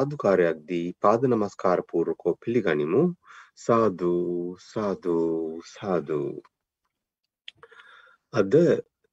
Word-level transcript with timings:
සාධකාරයක් 0.00 0.58
දී 0.68 0.96
පාද 1.02 1.20
නමස්කාර 1.28 1.80
පූර්වකෝ 1.88 2.34
පිළිගනිමු. 2.42 3.02
සාදු 3.56 4.14
සාදු 4.62 5.16
සාදු. 5.66 6.20
අද 8.32 8.52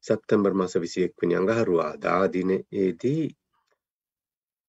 සැප්තැම්බර් 0.03 0.53
මාස 0.53 0.73
21 0.77 1.19
වෙනි 1.19 1.35
අඟහරුවාදා 1.39 2.23
දිනයේදී 2.35 3.25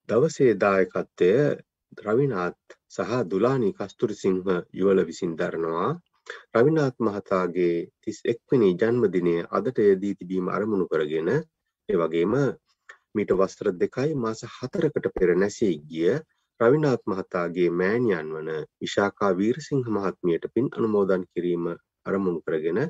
දවසේ 0.09 0.53
දායකත්වය 0.57 1.31
රවිනාත් 1.99 2.59
සහ 2.89 3.11
දුලානි 3.31 3.71
කස්තුරිසිංහ 3.73 4.43
යුවල 4.79 5.01
විසින් 5.09 5.33
දරනවා. 5.39 5.91
රවිනාත් 6.55 6.97
මහතාගේ 7.01 7.77
31 8.03 8.51
වෙනි 8.51 8.71
ජන්මදිනය 8.81 9.37
අදට 9.57 9.79
යෙදී 9.89 10.17
තිබීම 10.19 10.47
අරමුණු 10.57 10.87
කරගෙන 10.93 11.29
ඒ 11.89 11.97
වගේම 11.97 12.35
මීට 13.15 13.33
වස්ත්‍ර 13.35 13.71
දෙකයි 13.75 14.17
මාස 14.17 14.41
හතරකට 14.51 15.07
පෙර 15.15 15.31
නැසී 15.37 15.77
ගිය 15.87 16.13
රවිනාත් 16.61 17.03
මහතාගේ 17.07 17.71
මෑණියන් 17.73 18.29
වන 18.31 18.51
විශාකා 18.79 19.33
වීරසිංහ 19.35 19.87
මහත්මියට 19.91 20.45
පින් 20.55 20.69
අනුමෝදන් 20.73 21.25
කිරීම 21.29 21.67
අරමුණු 22.07 22.41
කරගෙන 22.43 22.81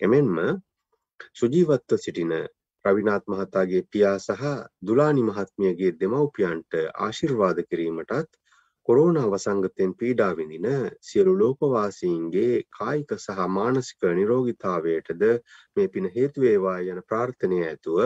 එමෙන්ම 0.00 0.36
සුජීවත්ව 1.34 1.98
සිටින 1.98 2.34
රවිනාත් 2.84 3.24
මහතාගේ 3.26 3.82
පියා 3.88 4.18
සහ 4.18 4.52
දුලානි 4.82 5.24
මහත්මියගේ 5.24 5.90
දෙමව්පියන්ට 5.98 6.78
ආශිර්වාද 6.98 7.58
කිරීමටත් 7.64 8.30
කොරෝනා 8.88 9.26
වසංගතයෙන් 9.26 9.92
පීඩා 9.94 10.30
විඳින 10.34 10.68
සියලු 11.02 11.34
ලෝකවාසීන්ගේ 11.38 12.54
කායික 12.72 13.12
සහ 13.16 13.44
මානසික 13.50 14.06
නිරෝගීතාවයටද 14.12 15.24
මේ 15.74 15.88
පින 15.88 16.08
හේතු 16.14 16.40
වේවා 16.40 16.78
යන 16.86 17.02
ප්‍රාර්ථනය 17.04 17.60
ඇතුව 17.64 18.00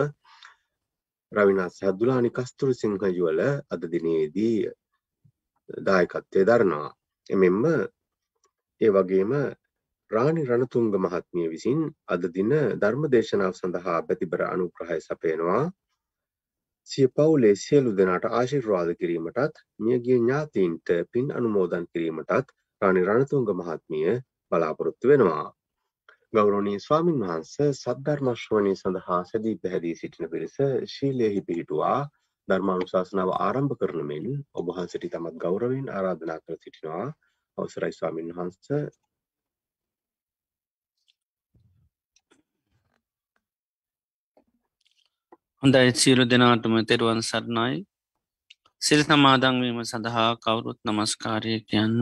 රවිනාත් 1.31 1.73
සහ 1.73 1.93
දුලානි 1.93 2.29
කස්තුරිසිංහ 2.29 2.97
යුවල 3.09 3.39
අද 3.73 3.81
දිනේදී 3.87 4.59
දායකත්වය 5.69 6.41
දරනවා. 6.43 6.89
එමෙන්ම 7.29 7.63
ඒ 8.81 8.91
වගේම 8.91 9.31
රාණි 10.11 10.43
රණතුංග 10.45 10.93
මහත්මිය 10.95 11.47
විසින් 11.47 11.79
අද 12.07 12.23
දින 12.29 12.51
ධර්ම 12.75 13.03
දේශනාව 13.09 13.53
සඳහා 13.53 13.99
පැතිබර 14.07 14.41
අනුග්‍රහය 14.45 14.99
සපයනවා. 14.99 15.63
සිය 16.89 17.07
පවුලේ 17.09 17.55
සියලු 17.57 17.91
දෙනාට 17.91 18.25
ආශිර්වාද 18.29 18.89
කිරීමටත් 18.93 19.55
මියගිය 19.79 20.19
ඥාතීන්ට 20.19 20.87
පින් 21.11 21.27
අනුමෝදන් 21.31 21.85
කිරීමටත් 21.91 22.53
රාණි 22.81 23.01
රණතුංග 23.03 23.49
මහත්මිය 23.53 24.11
බලාපොරොත්තු 24.51 25.05
වෙනවා. 25.07 25.45
ගෞරවනීය 26.35 26.79
ස්වාමින් 26.79 27.21
වහන්සේ 27.21 27.69
සද්ධර්ම 27.73 28.29
ශ්‍රවණය 28.35 28.73
සඳහා 28.75 29.19
සැදී 29.25 29.55
පැහැදී 29.57 29.95
සිටින 29.95 30.29
පිරිස 30.29 30.57
ශීලයෙහි 30.89 31.41
පිහිටුවා. 31.41 31.99
ධර්මානුශාසනාව 32.47 33.29
ආරම්භ 33.37 33.75
කරන 33.79 34.01
මෙන් 34.03 34.25
ඔබ 34.53 34.67
වහන්සේට 34.69 35.07
තමත් 35.09 35.37
ගෞරවයෙන් 35.37 35.87
ආරාධනා 35.91 36.39
කර 36.39 36.57
සිටිනවා. 36.57 37.07
අවසරයි 37.57 37.93
ස්වාමින් 37.93 38.29
වහන්සේ. 38.33 38.83
හොඳයි 45.63 45.95
සියලු 45.95 46.23
දෙනාටම 46.25 46.75
තෙරුවන් 46.85 47.21
සරණයි. 47.23 47.73
සිල් 48.81 49.01
සමාදංවීම 49.03 49.79
සඳහා 49.85 50.29
කවුරුත් 50.39 50.79
නමස්කාරය 50.85 51.55
කියන්න 51.63 52.01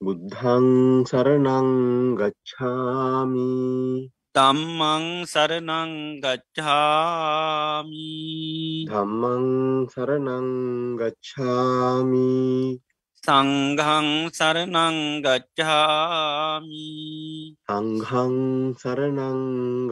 බුද්ධං 0.00 1.04
සරණං 1.04 1.68
ගච්ඡාමි. 2.18 4.10
ධම්මං 4.34 5.26
සරණං 5.26 6.20
ගච්ඡාමි. 6.24 8.08
ධම්මං 8.90 9.46
සරණං 9.92 10.48
ගච්ඡාමි. 11.00 12.80
සංඝං 13.22 14.08
සරණං 14.32 14.98
ගච්ඡාමි. 15.24 16.88
සංඝං 17.68 18.36
සරණං 18.80 19.40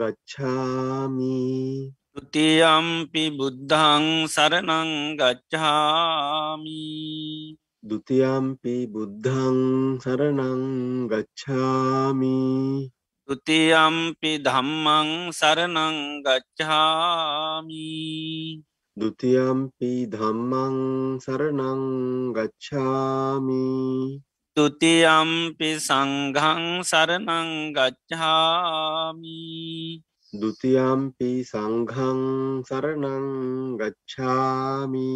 ගච්ඡාමි. 0.01 1.39
ဒ 2.15 2.17
ුතියම්පි 2.19 3.23
බුද්ධං 3.37 4.27
සරණං 4.27 5.15
ගච්ඡාමි. 5.19 6.83
දුතියම්පි 7.79 8.91
බුද්ධං 8.91 9.57
සරණං 10.03 10.63
ගච්ඡාමි 11.07 12.91
දුතියම්පි 13.23 14.31
ධම්මං 14.43 15.31
සරණං 15.31 16.19
ගච්ඡාමි 16.19 17.87
දුතියම්පි 18.97 19.91
ධම්මං 20.11 20.75
සරණං 21.23 21.83
ගච්ඡාමි 22.35 23.63
තුතියම්පි 24.57 25.69
සංඝං 25.79 26.83
සරණං 26.83 27.71
ගච්ඡාමි 27.71 29.39
දුතියම්පි 30.33 31.31
සංඝං 31.47 32.19
සරණං 32.67 33.25
ගච්ඡාමි 33.79 35.15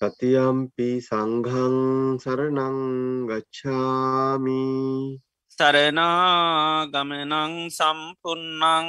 සතියම්පි 0.00 0.98
සංඝං 0.98 1.76
සරණං 2.16 3.28
ගච්ඡාමි 3.28 5.20
සරනාගමනං 5.58 7.68
සම්පන්නං 7.68 8.88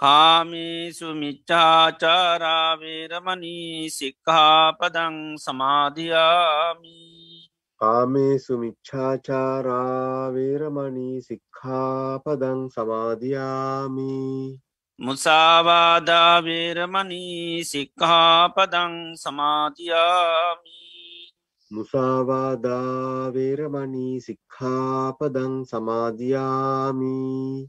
කාමේසු 0.00 1.14
මිච්චාචාරාවේරමනී 1.14 3.90
සික්හාපදං 3.90 5.38
සමාධයාමි 5.44 6.98
කාමේසු 7.80 8.56
මිච්ඡාචාරා 8.60 10.32
වේරමණී 10.34 11.20
සික්ඛාපදං 11.26 12.62
සමාදියාමි 12.70 14.14
මුසාවාදාවේරමනී 14.98 17.64
සික්හාපදං 17.64 19.16
සමාධයාමි 19.16 20.78
මුසාවාදා 21.70 23.32
වේරමණී 23.32 24.20
සික්ඛාපදං 24.20 25.64
සමාදියාමි. 25.64 27.68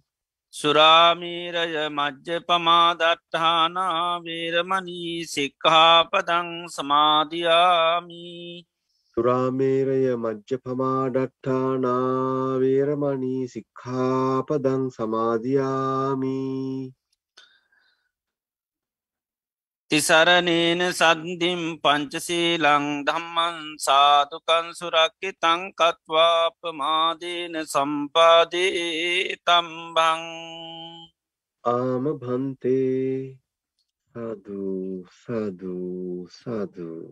සුරාමීරය 0.54 1.90
මජ්්‍ය 1.92 2.40
පමාදට්ඨානාවේරමනී 2.48 5.28
සික්හාපදං 5.28 6.70
සමාධයාමි 6.70 8.66
සුරාමේරය 9.18 10.18
මජ්්‍ය 10.18 10.60
පමාඩට්ඨානාවේරමනී 10.60 13.48
සික්ඛාපදං 13.48 14.92
සමාධයාමී 14.92 16.99
තිසරණේන 19.92 20.82
සද්ධිම් 20.92 21.62
පංචසීලං 21.82 22.86
දම්මන් 23.06 23.56
සාතුකන් 23.80 24.68
සුරක්කි 24.74 25.30
තංකත්වාපමාදීන 25.42 26.76
සම්පාදී 27.66 29.38
තම්බං 29.42 30.22
ආම 31.64 32.06
භන්තේ 32.22 33.40
සදූ 34.16 35.06
සදූ 35.16 36.30
සදූ. 36.30 37.10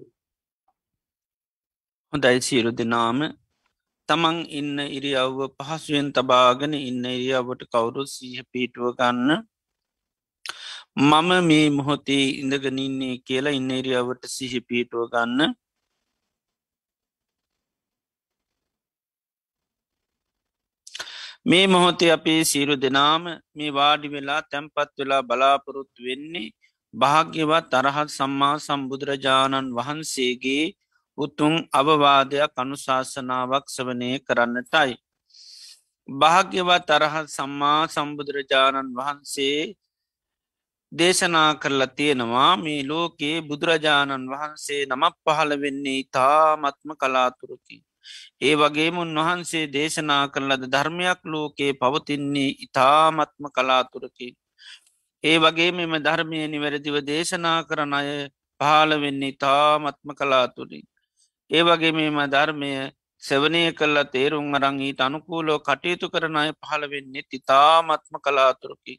හොඳයි 2.13 2.39
සියලු 2.41 2.71
දෙනාම. 2.73 3.19
තමන් 4.09 4.37
ඉන්න 4.51 4.77
ඉරියව්ව 4.89 5.39
පහසුවෙන් 5.57 6.07
තබාගෙන 6.15 6.73
ඉන්න 6.79 7.03
ඉරියවට 7.09 7.61
කවුරු 7.71 8.03
සීහ 8.07 8.39
පීටුව 8.51 8.87
ගන්න 8.95 9.31
මම 10.97 11.29
මේ 11.43 11.69
මොහොතේ 11.69 12.25
ඉඳගනින්නේ 12.41 13.15
කියලා 13.19 13.51
ඉන්න 13.51 13.71
ඉරියවට 13.71 14.23
සිහි 14.27 14.59
පීටුව 14.61 15.03
ගන්න 15.11 15.51
මේ 21.45 21.65
මොහොතේ 21.67 22.11
අපේ 22.11 22.41
සීරු 22.43 22.75
දෙනාම 22.75 23.23
මේ 23.55 23.71
වාඩි 23.71 24.07
වෙලා 24.07 24.41
තැන්පත් 24.43 24.91
වෙලා 24.99 25.21
බලාපොරොත්තු 25.23 25.99
වෙන්නේ 26.03 26.53
භාග්‍යවත් 26.93 27.65
තරහත් 27.71 28.09
සම්මා 28.09 28.55
සම්බුදුරජාණන් 28.59 29.73
වහන්සේගේ 29.75 30.65
උතුන් 31.17 31.55
අවවාදයක් 31.71 32.53
අනුශාසනාවක් 32.55 33.65
සවනය 33.67 34.09
කරන්නටයි. 34.19 34.91
භාග්‍යවත් 36.09 36.89
අරහත් 36.89 37.27
සම්මා 37.29 37.81
සම්බුදුරජාණන් 37.87 38.95
වහන්සේ 38.95 39.61
දේශනා 40.91 41.55
කරලා 41.55 41.87
තියෙනවා 41.89 42.51
මේ 42.57 42.81
ලෝකයේ 42.83 43.41
බුදුරජාණන් 43.41 44.29
වහන්සේ 44.29 44.81
නමක් 44.85 45.15
පහළ 45.25 45.53
වෙන්නේ 45.61 45.99
ඉතාමත්ම 46.03 46.89
කලාතුරකි. 46.95 47.77
ඒ 48.41 48.55
වගේම 48.55 48.97
උන්වහන්සේ 48.97 49.65
දේශනා 49.67 50.23
කරලද 50.29 50.63
ධර්මයක් 50.73 51.21
ලෝකයේ 51.25 51.73
පවතින්නේ 51.73 52.51
ඉතාමත්ම 52.65 53.45
කලාතුරකි. 53.55 54.29
ඒ 55.23 55.37
වගේ 55.39 55.71
මෙම 55.71 55.93
ධර්මය 55.99 56.39
නිවැරදිව 56.47 56.95
දේශනා 57.03 57.59
කරන 57.63 57.93
අය 57.93 58.09
පහළ 58.59 58.91
වෙන්නේ 59.01 59.33
ඉතාමත්ම 59.33 60.09
කලාතුරින්. 60.19 60.85
ඒ 61.51 61.63
වගේ 61.63 61.91
මේම 61.91 62.19
ධර්මය 62.27 62.71
සෙවනය 63.23 63.61
කල්ලා 63.73 64.11
තේරුම් 64.13 64.55
අරං 64.55 64.79
ඊට 64.81 65.01
අනුකූලෝ 65.01 65.59
කටයුතු 65.59 66.07
කරන 66.09 66.37
අය 66.37 66.51
පහළ 66.55 66.83
වෙන්නේ 66.93 67.27
ඉතාමත්ම 67.31 68.15
කලාතුරකි. 68.25 68.95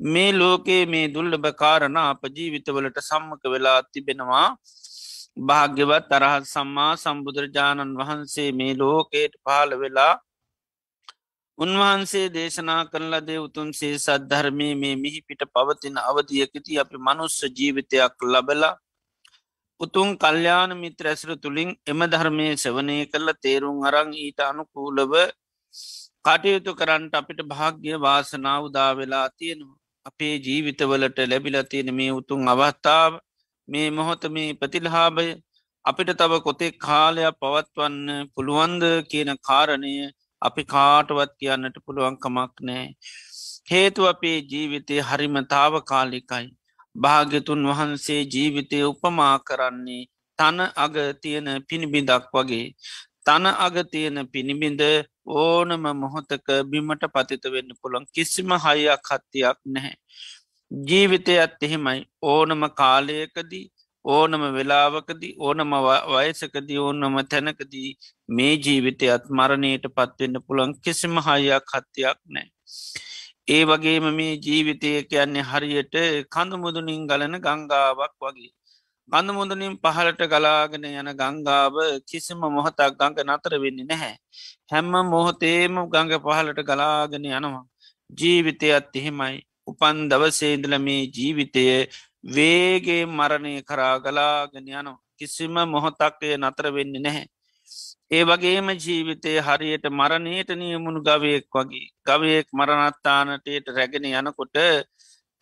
මේ 0.00 0.32
ලෝකයේ 0.32 0.84
මේ 0.86 1.06
දුල්ලභ 1.08 1.48
කාරණ 1.54 1.96
අප 1.98 2.22
ජීවිතවලට 2.30 2.98
සම්මක 3.00 3.42
වෙලා 3.46 3.80
තිබෙනවා 3.84 4.48
භාග්‍යවත් 5.40 6.04
තරහත් 6.10 6.44
සම්මා 6.46 6.92
සම්බුදුරජාණන් 6.96 7.96
වහන්සේ 7.96 8.50
මේ 8.52 8.74
ලෝකයට 8.74 9.34
පාල 9.42 9.70
වෙලා 9.74 10.14
උන්වහන්සේ 11.58 12.26
දේශනා 12.28 12.82
කරලද 12.86 13.30
උතුන්සේ 13.38 13.94
සද්ධර්මය 13.96 14.68
මේ 14.74 14.96
මිහි 14.96 15.20
පිට 15.22 15.42
පවතින 15.50 15.96
අවධියකති 16.00 16.78
අපි 16.78 16.96
මනුස්ස 16.98 17.38
ජීවිතයක් 17.50 18.16
ලබලා 18.24 18.74
උතුන් 19.80 20.08
කල්්‍යාන 20.16 20.70
මිත්‍ර 20.74 21.06
ඇසර 21.06 21.32
තුළින් 21.36 21.70
එම 21.86 22.00
ධර්මය 22.06 22.46
සවනය 22.56 22.98
කරල 23.06 23.28
තේරුම් 23.38 23.78
අරං 23.82 24.10
ඊට 24.16 24.40
අනුකූලව 24.42 25.12
කටයුතු 26.24 26.72
කරන්නට 26.74 27.14
අපිට 27.14 27.40
භාග්‍ය 27.44 27.92
වාසනාව 27.98 28.62
උදාවෙලා 28.64 29.26
තියෙනවා. 29.30 29.85
අපේ 30.06 30.34
ජීවිතවලට 30.38 31.18
ලැබිල 31.30 31.56
තියෙන 31.70 31.90
මේ 31.94 32.10
උතුන් 32.18 32.48
අවස්ථාව 32.48 33.12
මේ 33.68 33.88
මොහොත 33.90 34.24
මේ 34.30 34.48
ප්‍රතිල්හාබය 34.54 35.26
අපිට 35.84 36.10
තව 36.20 36.32
කොතෙක් 36.40 36.74
කාලයක් 36.78 37.38
පවත්වන්න 37.40 38.28
පුළුවන්ද 38.34 38.82
කියන 39.10 39.30
කාරණය 39.40 39.94
අපි 40.42 40.62
කාටවත් 40.64 41.32
කියන්නට 41.40 41.76
පුළුවන්කමක් 41.84 42.54
නෑ. 42.60 42.86
හේතු 43.70 44.00
අපේ 44.06 44.38
ජීවිතය 44.50 44.96
හරිමතාව 45.00 45.74
කාලිකයි. 45.82 46.46
භාග්‍යතුන් 46.96 47.62
වහන්සේ 47.70 48.20
ජීවිතය 48.26 48.78
උපමා 48.82 49.36
කරන්නේ 49.40 50.02
තන 50.38 50.58
අග 50.76 50.94
තියෙන 51.22 51.48
පිණිබිඳක් 51.68 52.24
වගේ. 52.34 52.66
තන 53.26 53.46
අග 53.58 53.76
තියෙන 53.92 54.18
පිණිබිඳ 54.28 54.82
ඕනම 55.36 55.86
මොහොතක 55.96 56.48
බිමට 56.70 57.04
පතිත 57.14 57.44
වෙන්න 57.54 57.70
පුළන් 57.80 58.04
කිසිම 58.14 58.50
හයියක් 58.64 59.08
හත්තියක් 59.10 59.58
නැහැ. 59.66 59.96
ජීවිතයත් 60.70 61.56
එහෙමයි 61.62 62.00
ඕනම 62.24 62.62
කාලයකදී 62.80 63.64
ඕනම 64.04 64.42
වෙලාවකදී 64.56 65.34
ඕනම 65.38 65.72
වයසකදී 66.10 66.78
ඕනම 66.78 67.16
තැනකදී 67.30 67.90
මේ 68.28 68.54
ජීවිතයත් 68.58 69.24
මරණයට 69.30 69.86
පත්වෙන්න 69.96 70.38
පුළන් 70.46 70.74
කිසිම 70.80 71.18
හයියක් 71.28 71.74
හත්තියක් 71.74 72.18
නෑ. 72.28 72.48
ඒ 73.48 73.62
වගේම 73.64 74.06
මේ 74.14 74.32
ජීවිතය 74.44 74.92
කියන්නේ 75.10 75.48
හරියට 75.50 75.96
කඳමුදුනින් 76.34 77.02
ගලන 77.10 77.36
ගංගාවක් 77.40 78.14
වගේ. 78.20 78.52
කඳමුදුනින් 79.08 79.74
පහලට 79.78 80.22
ගලාගෙන 80.24 80.84
යන 80.84 81.10
ගංගාව 81.14 81.74
කිසිම 82.02 82.40
මොහොතක් 82.48 82.80
ගංග 82.92 83.18
නතර 83.26 83.54
වෙන්නේ 83.56 83.86
නැහැ. 83.86 84.16
හැම්ම 84.70 84.94
මොහොතේම 85.06 85.74
ගංග 85.86 86.12
පහලට 86.20 86.60
ගලාගෙන 86.62 87.28
යනවා. 87.28 87.62
ජීවිතයත් 88.10 88.90
එහෙමයි. 88.92 89.36
උපන් 89.66 89.96
දවසේදල 90.10 90.74
මේ 90.80 91.06
ජීවිතය 91.08 91.64
වේගේ 92.28 93.04
මරණය 93.08 93.54
කරා 93.62 93.94
ගලාගෙන 94.00 94.66
යනවා. 94.70 94.98
කිසිම 95.16 95.54
මොහොතක්ය 95.66 96.34
නතර 96.36 96.66
වෙන්නේ 96.72 97.00
නැහැ. 97.00 97.26
ඒ 98.08 98.24
වගේම 98.24 98.68
ජීවිතය 98.76 99.30
හරියට 99.40 99.86
මරණයට 99.90 100.50
නියමුණු 100.54 101.00
ගවයෙක් 101.02 101.46
වගේ 101.52 101.86
ගවයෙක් 102.06 102.48
මරණත්තානටයට 102.52 103.66
රැගෙන 103.68 104.06
යනකොට 104.10 104.56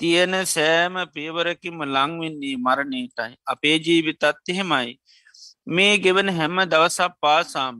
තියෙන 0.00 0.34
සෑම 0.46 0.94
පියවරකිම 1.14 1.78
ලංවෙන්නේ 1.86 2.56
මරණයටයි. 2.58 3.32
අපේ 3.46 3.76
ජීවිතත් 3.78 4.24
එහෙමයි. 4.48 4.98
මේ 5.66 5.98
ගෙවන 5.98 6.28
හැම 6.30 6.56
දවසක් 6.64 7.12
පාසාම 7.20 7.76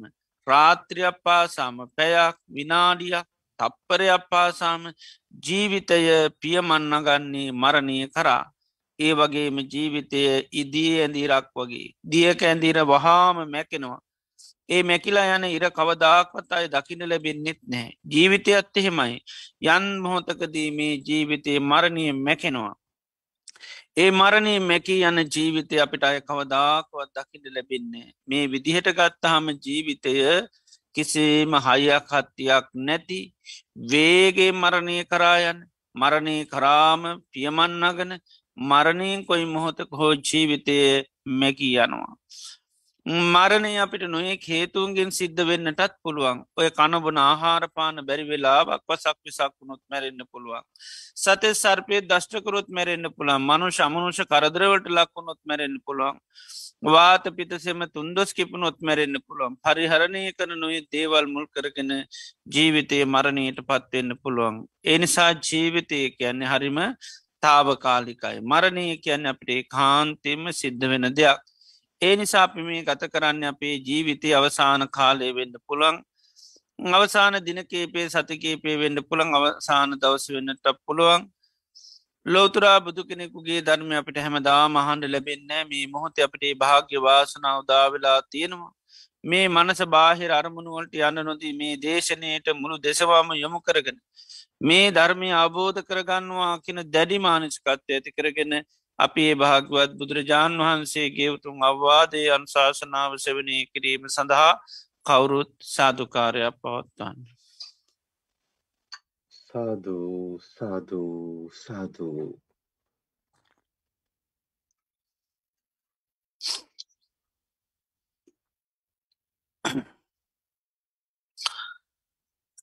රාත්‍රියක් 0.46 1.16
පාසාම 1.22 1.76
පැයක් 1.96 2.36
විනාඩියක් 2.48 3.26
තප්පරයක් 3.58 4.22
පාසාම 4.30 4.82
ජීවිතය 5.42 5.98
පියමන්නගන්නේ 6.40 7.52
මරණය 7.54 7.98
කරා. 8.08 8.44
ඒ 8.98 9.12
වගේම 9.12 9.56
ජීවිතය 9.72 10.22
ඉදී 10.52 10.92
ඇඳීරක් 11.00 11.46
වගේ 11.56 11.94
දියක 12.04 12.40
ඇඳීර 12.42 12.78
වහාම 12.84 13.36
මැකෙනවා. 13.46 14.00
ඒ 14.68 14.82
මැකිලා 14.82 15.26
යන 15.32 15.44
ඉර 15.46 15.64
කවදාක්වත් 15.70 16.50
අය 16.52 16.66
දකින 16.68 17.02
ලැබෙන්න්නෙත් 17.08 17.60
නෑ 17.64 17.88
ජීවිතයත් 18.06 18.76
එහෙමයි. 18.76 19.18
යන් 19.66 19.84
මොහොතකදී 20.00 20.70
මේ 20.70 20.94
ජීවිතයේ 21.08 21.60
මරණය 21.62 22.04
මැකෙනවා. 22.18 22.74
ඒ 23.96 24.10
මරණී 24.12 24.60
මැකී 24.60 25.02
යන 25.02 25.18
ජීවිතය 25.26 25.76
අපිට 25.78 26.04
අය 26.04 26.18
කවදාකවත් 26.22 27.10
දකිට 27.16 27.44
ලැබෙන්නේ 27.54 28.08
මේ 28.28 28.44
විදිහට 28.46 28.88
ගත්තහම 28.90 29.46
ජීවිතය 29.64 30.14
කිසිම 30.94 31.52
හයියක් 31.66 32.08
හත්තියක් 32.12 32.66
නැති 32.86 33.20
වේගේ 33.90 34.50
මරණය 34.54 34.96
කරායන් 35.04 35.58
මරණය 35.94 36.36
කරාම 36.46 37.02
පියමන්නගන 37.30 38.12
මරණයෙන් 38.56 39.22
කොයි 39.26 39.46
මොහොතක 39.46 39.90
හෝ 39.92 40.12
ජීවිතය 40.22 40.76
මැකී 41.32 41.74
යනවා. 41.76 42.14
මරණය 43.06 43.76
අපිට 43.76 44.04
නොේ 44.08 44.36
හේතුන්ගෙන් 44.38 45.10
සිද්ධ 45.10 45.40
වෙන්නටත් 45.42 45.96
පුළුවන් 46.02 46.38
ඔය 46.56 46.68
කණබන 46.70 47.18
ආහාරපාන 47.20 48.00
බැරි 48.02 48.24
වෙලාවක් 48.24 48.80
පසක් 48.88 49.16
විසක් 49.22 49.52
වුණොත් 49.52 49.82
මැරෙන්න්න 49.90 50.24
පුළුවන්. 50.26 50.62
සතේ 51.14 51.52
සර්පය 51.54 52.00
දෂ්ටකරොත් 52.02 52.68
මැරෙන්න්න 52.70 53.12
පුළන් 53.12 53.42
මනු 53.42 53.68
ශමනුෂ 53.70 54.20
කරදරවලට 54.24 54.88
ලක්වුණොත් 54.90 55.40
මැරෙන්න්න 55.44 55.76
පුළුවන්. 55.86 56.16
වාත 56.86 57.24
පිතසෙම 57.36 57.84
තුන්දොස් 57.88 58.32
කිපුණොත් 58.32 58.80
මැරෙන්න්න 58.80 59.20
පුළුවන් 59.20 59.58
පරිහරණය 59.58 60.24
කර 60.32 60.50
නොේ 60.56 60.80
දේවල් 60.90 61.26
මුල් 61.28 61.46
කරගෙන 61.48 61.92
ජීවිතය 62.48 63.04
මරණයට 63.06 63.60
පත්වෙන්න 63.62 64.16
පුළුවන්. 64.18 64.64
එනිසා 64.86 65.32
ජීවිතය 65.42 66.00
කියන්නේ 66.12 66.48
හරිම 66.48 66.80
තාවකාලිකයි. 67.42 68.38
මරණය 68.42 68.86
කියන්න 68.98 69.26
අපිට 69.26 69.68
කාන්තෙම 69.68 70.52
සිද්ධ 70.54 70.86
වෙන 70.86 71.06
දෙයක්. 71.12 71.53
ඒ 72.04 72.14
නිසා 72.16 72.42
අපි 72.44 72.62
මේ 72.62 72.82
ගත 72.82 73.02
කරන්න 73.12 73.44
අපේ 73.44 73.76
ජීවිතය 73.80 74.28
අවසාන 74.32 74.84
කාලය 74.90 75.28
වෙන්න 75.32 75.54
පුළන් 75.66 75.96
අවසාන 76.78 77.34
දිනකේපේ 77.40 78.06
සතිකේපේ 78.08 78.76
වෙන්න 78.76 78.98
පුළන් 79.02 79.30
අවසාන 79.32 79.90
දවස 79.96 80.26
වෙන්නට 80.28 80.66
පුළුවන්. 80.78 81.22
ලෝතුරා 82.26 82.78
බුදු 82.80 83.02
කෙනෙකුගේ 83.04 83.60
ධර්ම 83.62 83.92
අපිට 83.92 84.18
හැමදා 84.18 84.62
මහන්ඩ 84.68 85.04
ලැබෙන්න 85.06 85.52
මේ 85.64 85.86
මොහොත 85.88 86.18
අපට 86.18 86.44
භාග්‍ය 86.56 86.96
වාසනාව 87.00 87.60
දාවෙලා 87.64 88.18
තියෙනවා. 88.28 88.72
මේ 89.24 89.46
මනස 89.48 89.80
බාහිර 89.88 90.30
අරමුණුවලට 90.32 90.94
යන්න 91.00 91.20
නොදී 91.22 91.52
මේ 91.54 91.74
දේශනයට 91.78 92.48
මුළු 92.54 92.76
දෙසවාම 92.78 93.28
යොමු 93.36 93.60
කරගෙන 93.60 93.98
මේ 94.60 94.86
ධර්මය 94.90 95.28
අවබෝධ 95.34 95.80
කරගන්නවා 95.82 96.52
කියන 96.58 96.80
දැඩි 96.88 97.18
මානසිකත්වය 97.20 97.92
ඇති 97.92 98.10
කරගෙන 98.12 98.52
අපි 98.98 99.22
ඒ 99.22 99.36
භාගවත් 99.36 99.92
බුදුරජාණන් 99.98 100.60
වහන්සේගේ 100.60 101.30
උතුම් 101.30 101.56
අවවාදය 101.62 102.22
අන්ශාසනාව 102.30 103.12
සෙවනය 103.18 103.58
කිරීම 103.66 104.04
සඳහා 104.08 104.52
කවුරුත් 105.06 105.52
සාධකාරයක් 105.68 106.54
පවත්වන්න. 106.62 107.18
සාධූ 109.46 110.40
සාධූ 110.48 111.50
සාධූ 111.56 112.24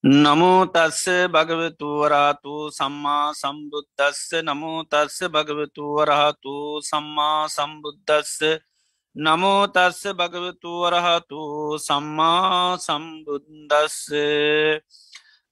නමෝතස්ස 0.04 1.02
භගවතුවරාතු 1.30 2.54
සම්මා 2.72 3.34
සම්බුද්ධස්ස 3.34 4.30
නමෝතස්ස 4.42 5.18
භගවතුවරහතු 5.28 6.54
සම්මා 6.82 7.42
සම්බුද්ධස්ස 7.48 8.40
නමෝතස්ස 9.16 10.02
භගවතුවරහතු 10.12 11.42
සම්මා 11.78 12.78
සම්බුද්දස්ස. 12.78 14.10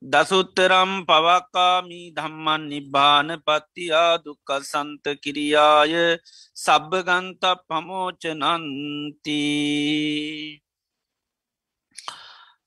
දසුත්තරම් 0.02 0.92
පවක්කාමී 1.06 2.08
ධම්මන් 2.12 2.62
නිබ්බාන 2.70 3.30
පත්තියා 3.40 4.14
දුක්ක 4.18 4.50
සන්ත 4.62 5.06
කිරියාය. 5.22 5.94
සබ්භගන්ත 6.58 7.44
පමෝචනන්තිී 7.68 8.30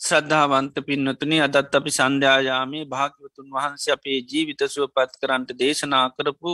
ශ්‍රද්ධාවන්ත 0.03 0.77
පින්නතුනි 0.81 1.37
අදත් 1.39 1.75
අපි 1.75 1.91
සන්ධ්‍යායාමේ 1.91 2.85
භාග්‍යවතුන් 2.87 3.49
වහන්සේ 3.49 3.93
අපේ 3.93 4.19
ජීවිත 4.25 4.63
සුවපත් 4.67 5.13
කරන්ට 5.21 5.51
දේශනා 5.57 6.07
කරපු 6.11 6.53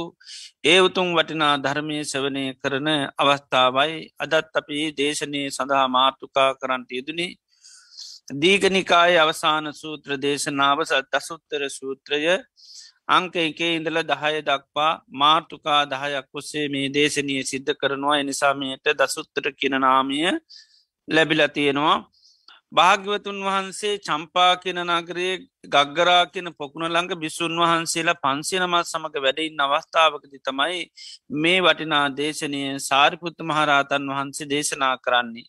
ඒ 0.64 0.78
උතුම් 0.80 1.08
වටිනා 1.16 1.54
ධර්මය 1.58 1.98
සවනය 2.04 2.44
කරන 2.56 2.88
අවස්ථාවයි 3.16 3.94
අදත් 4.18 4.58
අපි 4.60 4.80
දේශනය 4.94 5.42
සඳහා 5.48 5.86
මාර්තුකා 5.88 6.50
කරන්ට 6.54 6.90
යෙදනේ. 6.92 7.30
දීගනිකාය 8.34 9.14
අවසාන 9.16 9.72
සූත්‍ර 9.74 10.10
දේශනාව 10.18 10.78
දසුත්තර 11.08 11.62
සූත්‍රය 11.70 12.20
අංක 13.08 13.34
එකේ 13.38 13.72
ඉඳල 13.76 13.98
දහය 14.04 14.34
දක්වා 14.42 14.92
මාර්තුකා 15.14 15.80
දහයක් 15.86 16.28
ඔස්සේ 16.34 16.66
මේ 16.68 16.88
දේශනය 16.90 17.36
සිද්ධ 17.44 17.72
කරනවා. 17.74 18.16
එනිසාමයට 18.18 18.86
දසුත්තර 19.00 19.44
කියනනාමිය 19.54 20.30
ලැබිල 21.08 21.42
තියෙනවා. 21.50 21.96
භාග්‍යවතුන් 22.72 23.38
වහන්සේ 23.42 23.94
චම්පා 23.98 24.52
කියන 24.56 24.80
නගරයේ 24.86 25.36
ගග්ගරා 25.66 26.24
කියන 26.26 26.48
පොකුණ 26.52 26.86
ළඟ 26.86 27.14
බිස්සුන් 27.16 27.54
වහන්සේලා 27.56 28.20
පන්සිනමත් 28.22 28.84
සමඟ 28.84 29.16
වැඩයින් 29.18 29.64
අවස්ථාවකති 29.66 30.42
තමයි 30.42 30.82
මේ 31.36 31.58
වටිනා 31.60 32.04
දේශනය 32.12 32.62
සාරිපුත්ත 32.80 33.38
මහරහතන් 33.42 34.10
වහන්සේ 34.10 34.46
දේශනා 34.46 34.94
කරන්නේ. 34.98 35.48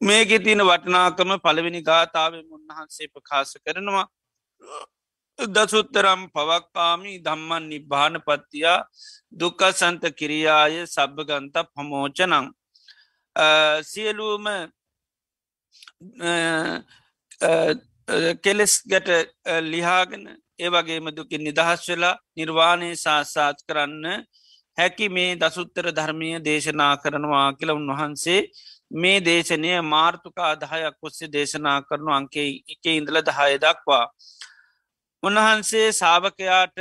මේක 0.00 0.30
තියන 0.40 0.62
වටනාකම 0.62 1.36
පළවෙනි 1.38 1.80
ගාථාවෙන් 1.82 2.46
උන්වහන්සේ 2.50 3.08
ප්‍රකාශ 3.08 3.54
කරනවා 3.58 4.06
දසුත්තරම් 5.38 6.22
පවක්කාමී 6.30 7.16
දම්මන් 7.20 7.64
නිබ්භාන 7.68 8.16
පත්තියා 8.22 8.78
දුකසන්ත 9.34 10.04
කිරියාය 10.14 10.76
සබභගන්ත 10.86 11.56
පමෝචනං 11.70 12.46
සියලූම 13.84 14.46
කෙලෙස් 18.38 18.74
ගැට 18.84 19.08
ලිහාගෙන 19.64 20.24
ඒවගේම 20.58 21.06
දුකින් 21.12 21.42
නිදහස් 21.42 21.82
වෙලා 21.86 22.20
නිර්වාණය 22.36 22.90
සාසාත් 22.96 23.58
කරන්න 23.62 24.24
හැකි 24.78 25.08
මේ 25.08 25.36
දසුත්තර 25.36 25.86
ධර්මය 25.90 26.30
දේශනා 26.40 26.94
කරනවා 26.96 27.48
කියල 27.54 27.70
උන්වහන්සේ 27.72 28.40
මේ 28.94 29.20
දේශනය 29.20 29.70
මාර්තුකා 29.84 30.52
දහයක් 30.56 30.96
ඔස්සේ 31.00 31.28
දේශනා 31.28 31.78
කරනු 31.82 32.10
අංකේ 32.10 32.48
එක 32.68 32.84
ඉඳල 32.90 33.18
දහය 33.22 33.52
දක්වා. 33.58 34.04
උන්වහන්සේ 35.22 35.86
සාභකයාට 35.92 36.78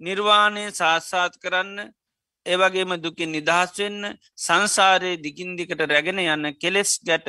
නිර්වාණය 0.00 0.64
සාස්සාත් 0.72 1.34
කරන්න 1.36 1.92
ඒවගේම 2.46 2.92
දුකින් 2.98 3.30
නිදහස් 3.30 3.72
වෙන්න 3.78 4.02
සංසාරයේ 4.38 5.18
දිගින් 5.18 5.56
දිකට 5.56 5.82
රැගෙන 5.84 6.22
යන්න 6.24 6.52
කෙලෙස් 6.56 6.92
ගැට 7.00 7.28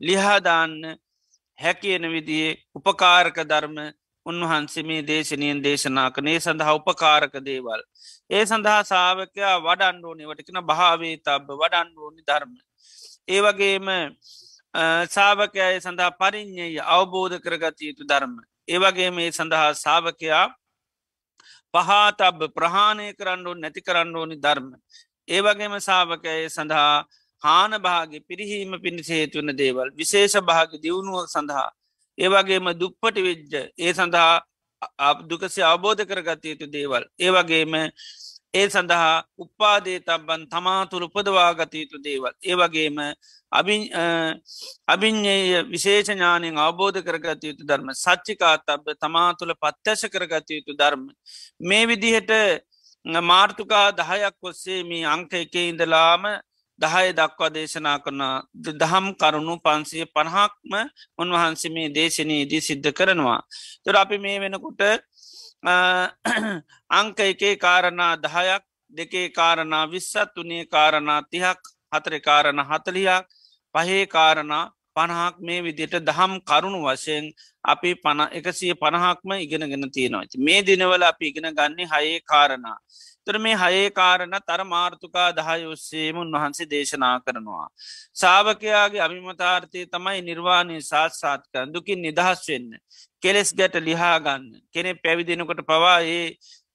ලිහාදාන්න 0.00 0.74
හැකියන 1.58 2.04
විදියේ 2.08 2.58
උපකාරක 2.74 3.38
ධර්ම 3.44 3.78
උන්වහන්සේ 4.26 4.82
මේ 4.82 5.02
දේශනයෙන් 5.02 5.62
දේශනා 5.62 6.10
කනේ 6.10 6.38
සඳහා 6.40 6.74
උපකාරක 6.74 7.34
දේවල්. 7.44 7.82
ඒ 8.30 8.44
සඳහා 8.46 8.82
සාාවකයා 8.84 9.56
වඩන්ඩෝනිවටකෙන 9.60 10.60
භාවේ 10.64 11.16
තබ 11.18 11.48
වඩන්ඩෝනි 11.60 12.22
ධර්ම. 12.22 12.52
ඒවගේම 13.28 13.88
සාාවකය 15.08 15.80
සඳහා 15.80 16.10
පරිින්්ඥය 16.12 16.78
අවබෝධ 16.88 17.36
කරගත 17.40 17.78
යුතු 17.80 18.04
ධර්ම. 18.04 18.34
ඒවගේ 18.68 19.10
මේ 19.10 19.30
සඳහා 19.32 19.68
සාාවකයා 19.74 20.46
පහතබ 21.74 22.40
ප්‍රහාණය 22.50 23.06
කරන්න 23.14 23.46
ඕ 23.46 23.54
නැති 23.54 23.80
කරන්න 23.80 24.16
ඕනි 24.16 24.36
ධර්ම. 24.36 24.68
ඒවගේම 25.28 25.74
සාාවකය 25.80 26.48
සඳහා 26.48 27.04
හාන 27.42 27.72
භාග 27.80 28.12
පිරිහීම 28.28 28.72
පිණිස 28.82 29.08
හේතුවන 29.08 29.56
දේවල් 29.56 29.90
විශේෂ 29.92 30.36
භාග 30.42 30.70
දියුණුව 30.82 31.26
සඳහා. 31.28 31.68
ඒවගේම 32.18 32.66
දුප්පටි 32.74 33.20
වෙජ්ජ 33.22 33.54
ඒ 33.78 33.92
සඳහා 33.94 34.34
දුකසේ 35.24 35.64
අවබෝධ 35.64 36.04
කරගත 36.04 36.44
යුතු 36.44 36.66
දේවල්. 36.68 37.04
ඒවගේම 37.18 37.74
ඒ 38.54 38.68
සඳහා 38.68 39.24
උපාදේ 39.36 39.98
තබන් 40.00 40.42
තමා 40.48 40.86
තුළ 40.86 41.04
උපදවා 41.04 41.50
ගත 41.54 41.74
යුතු 41.74 41.98
දේවල්. 42.00 42.32
ඒවගේම 42.42 42.96
අභිං්ඥය 44.88 45.62
විශේෂඥානයෙන් 45.72 46.58
අවබෝධ 46.58 47.00
කරගත 47.00 47.44
යුතු 47.44 47.64
ධර්ම. 47.64 47.88
සච්චිකා 47.94 48.56
තබ 48.60 48.96
තමා 48.96 49.30
තුළ 49.34 49.54
පත්්‍යශ 49.56 50.06
කරගත 50.08 50.50
යුතු 50.50 50.72
ධර්ම. 50.74 51.04
මේ 51.60 51.84
විදිහට 51.86 52.32
මාර්තුකා 53.22 53.86
දහයක් 53.92 54.36
ඔස්සේ 54.42 54.82
මේ 54.84 55.04
අංක 55.06 55.32
එක 55.34 55.54
ඉඳලාම 55.62 56.24
දහය 56.78 57.12
දක්වා 57.12 57.50
දේශනා 57.50 57.98
කරන 57.98 58.22
දහම් 58.76 59.06
කරුණු 59.14 59.54
පන්සිය 59.58 60.06
පණහක්ම 60.08 60.72
උන්වහන්සේ 61.18 61.70
මේ 61.70 61.88
දේශනයේදී 61.90 62.62
සිද්ධ 62.62 62.90
කරනවා. 62.92 63.40
තුර 63.84 63.94
අපි 63.96 64.18
මේ 64.18 64.38
වෙනකුට 64.40 64.82
අංක 66.90 67.18
එකේ 67.22 67.54
කාරණා 67.58 68.14
දහයක් 68.18 68.62
දෙකේ 68.92 69.28
කාරණා 69.30 69.84
විස්සත් 69.86 70.16
තුනේ 70.34 70.64
කාරණා 70.66 71.20
තිහක් 71.24 71.60
හතර 71.92 72.14
කාරණ 72.20 72.60
හතලියක් 72.62 73.24
පහේ 73.74 74.06
කාරණා 74.08 74.64
පණහක් 74.98 75.42
මේ 75.42 75.60
විදියට 75.62 75.98
දහම් 76.02 76.38
කරුණු 76.44 76.80
වශයෙන් 76.86 77.26
අපි 77.64 77.94
පන 77.96 78.24
එකසිය 78.32 78.74
පණහක්ම 78.76 79.36
ඉගෙනගෙන 79.38 79.90
තියෙනවා. 79.90 80.40
මේ 80.40 80.62
දිනවල 80.62 81.04
අපි 81.04 81.30
ඉගෙන 81.30 81.48
ගන්නේ 81.52 81.88
හයේ 81.88 82.18
කාරණා. 82.22 82.78
තර 83.26 83.38
මේ 83.38 83.56
හයේ 83.56 83.88
කාරණ 83.90 84.36
තර 84.42 84.62
මාර්ථකා 84.66 85.28
දහය 85.32 85.64
ඔස්සේම 85.66 86.20
උන්වහන්සේ 86.22 86.68
දේශනා 86.70 87.16
කරනවා. 87.20 87.66
සාාවකයාගේ 88.14 89.02
අභිමතාර්ථය 89.06 89.84
තමයි 89.86 90.22
නිර්වාණය 90.22 90.78
සාත්සාත්කන් 90.82 91.74
දුකින් 91.74 92.00
නිදහස් 92.02 92.46
වෙන්න. 92.48 92.70
කෙලෙස් 93.22 93.50
ගැට 93.58 93.76
ලිහාගන්න 93.80 94.48
කෙනෙ 94.74 94.94
පැවිදිනකොට 94.96 95.62
පවායේ 95.70 96.24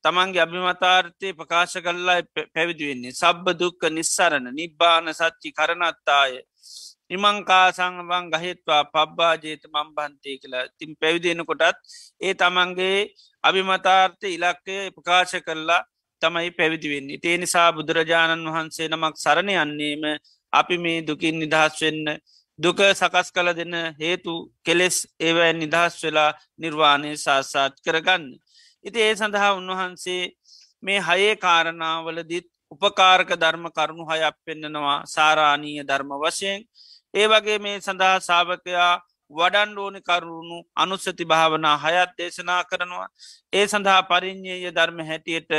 තමන්ගේ 0.05 0.43
අභිමතාර්ථය 0.45 1.33
ප්‍රකාශ 1.33 1.77
කල්ලා 1.79 2.21
පැවිදිවෙන්නේ. 2.55 3.13
සබ්බ 3.13 3.45
දුක්ක 3.61 3.89
නිස්සරණ 3.91 4.53
නිබ්බාන 4.53 5.13
සච්චි 5.13 5.49
කරනත්තාය. 5.51 6.33
ඉමංකා 7.11 7.65
සංවන් 7.71 8.29
ගහෙත්වා 8.33 8.83
පබ්බා 8.85 9.33
ජේත 9.37 9.63
මම්බන්තය 9.67 10.37
කියලා 10.37 10.65
තින් 10.77 10.91
පැවිදිෙනකොටත් 10.95 11.77
ඒ 12.21 12.33
තමන්ගේ 12.33 12.99
අභිමතාර්ථය 13.43 14.27
ඉලක්කය 14.29 14.77
ප්‍රකාශ 14.91 15.35
කරලා 15.41 15.81
තමයි 16.21 16.51
පැවිදිවෙන්නේ. 16.51 17.19
ඒ 17.21 17.37
නිසා 17.37 17.69
බුදුරජාණන් 17.71 18.47
වහන්සේ 18.47 18.87
නමක් 18.87 19.15
සරණ 19.17 19.51
යන්නේම 19.55 20.03
අපි 20.53 20.77
මේ 20.77 21.01
දුකින් 21.01 21.35
නිදහස් 21.39 21.81
වෙන්න 21.81 22.07
දුක 22.59 22.79
සකස් 22.91 23.29
කළ 23.31 23.49
දෙන්න 23.53 23.75
හේතු 23.99 24.33
කෙලෙස් 24.61 24.97
ඒවැ 25.19 25.51
නිදහස් 25.53 25.93
වෙලා 26.03 26.31
නිර්වාණය 26.57 27.11
සාසාත් 27.17 27.73
කරගන්න. 27.85 28.25
ඉති 28.85 28.99
ඒ 28.99 29.13
සඳහා 29.15 29.51
උන්වහන්සේ 29.53 30.23
මේ 30.83 30.99
හයේ 31.01 31.35
කාරණාවලදිත් 31.37 32.47
උපකාරක 32.71 33.29
ධර්ම 33.35 33.65
කරුණු 33.69 34.05
හයක් 34.05 34.35
පෙන්න්නනවා 34.45 34.97
සාරාණීය 35.05 35.83
ධර්ම 35.83 36.11
වශයෙන් 36.21 36.61
ඒ 37.13 37.27
වගේ 37.27 37.59
මේ 37.59 37.77
සඳහා 37.79 38.19
සාාවකයා 38.19 38.93
වඩන්ඩෝනි 39.31 40.01
කරුණු 40.01 40.57
අනුස්සති 40.75 41.25
භාවනා 41.25 41.77
හයත් 41.77 42.11
දේශනා 42.17 42.63
කරනවා. 42.63 43.07
ඒ 43.53 43.65
සඳහා 43.67 44.01
පරිින්්ඥය 44.03 44.71
ධර්ම 44.71 44.99
හැටියට 45.01 45.51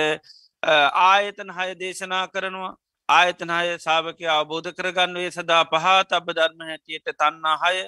ආයතන 1.02 1.50
හය 1.50 1.68
දේශනා 1.75 2.25
කරනවා. 2.28 2.73
ආයතනය 3.08 3.76
සාාවකය 3.78 4.25
අවබෝධ 4.28 4.70
කරගන්නුවේ 4.73 5.30
සදා 5.30 5.64
පහත් 5.64 6.11
අබ 6.12 6.28
ධර්ම 6.30 6.61
හැටියට 6.62 7.08
තන්නා 7.12 7.56
හය 7.58 7.78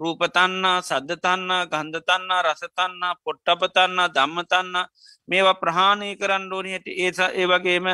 රූපතන්නා 0.00 0.78
සද්ධතන්නා 0.80 1.66
ගන්ධතන්නා 1.66 2.40
රසතන්නා 2.42 3.14
පොට්ටපතන්නා 3.24 4.08
දම්මතන්නා 4.08 4.86
මේවා 5.28 5.54
ප්‍රහාණය 5.54 6.16
කරන්න 6.16 6.52
ඕනි 6.52 6.70
හැට 6.70 6.88
ඒ 6.88 7.12
ඒ 7.32 7.46
වගේම 7.46 7.86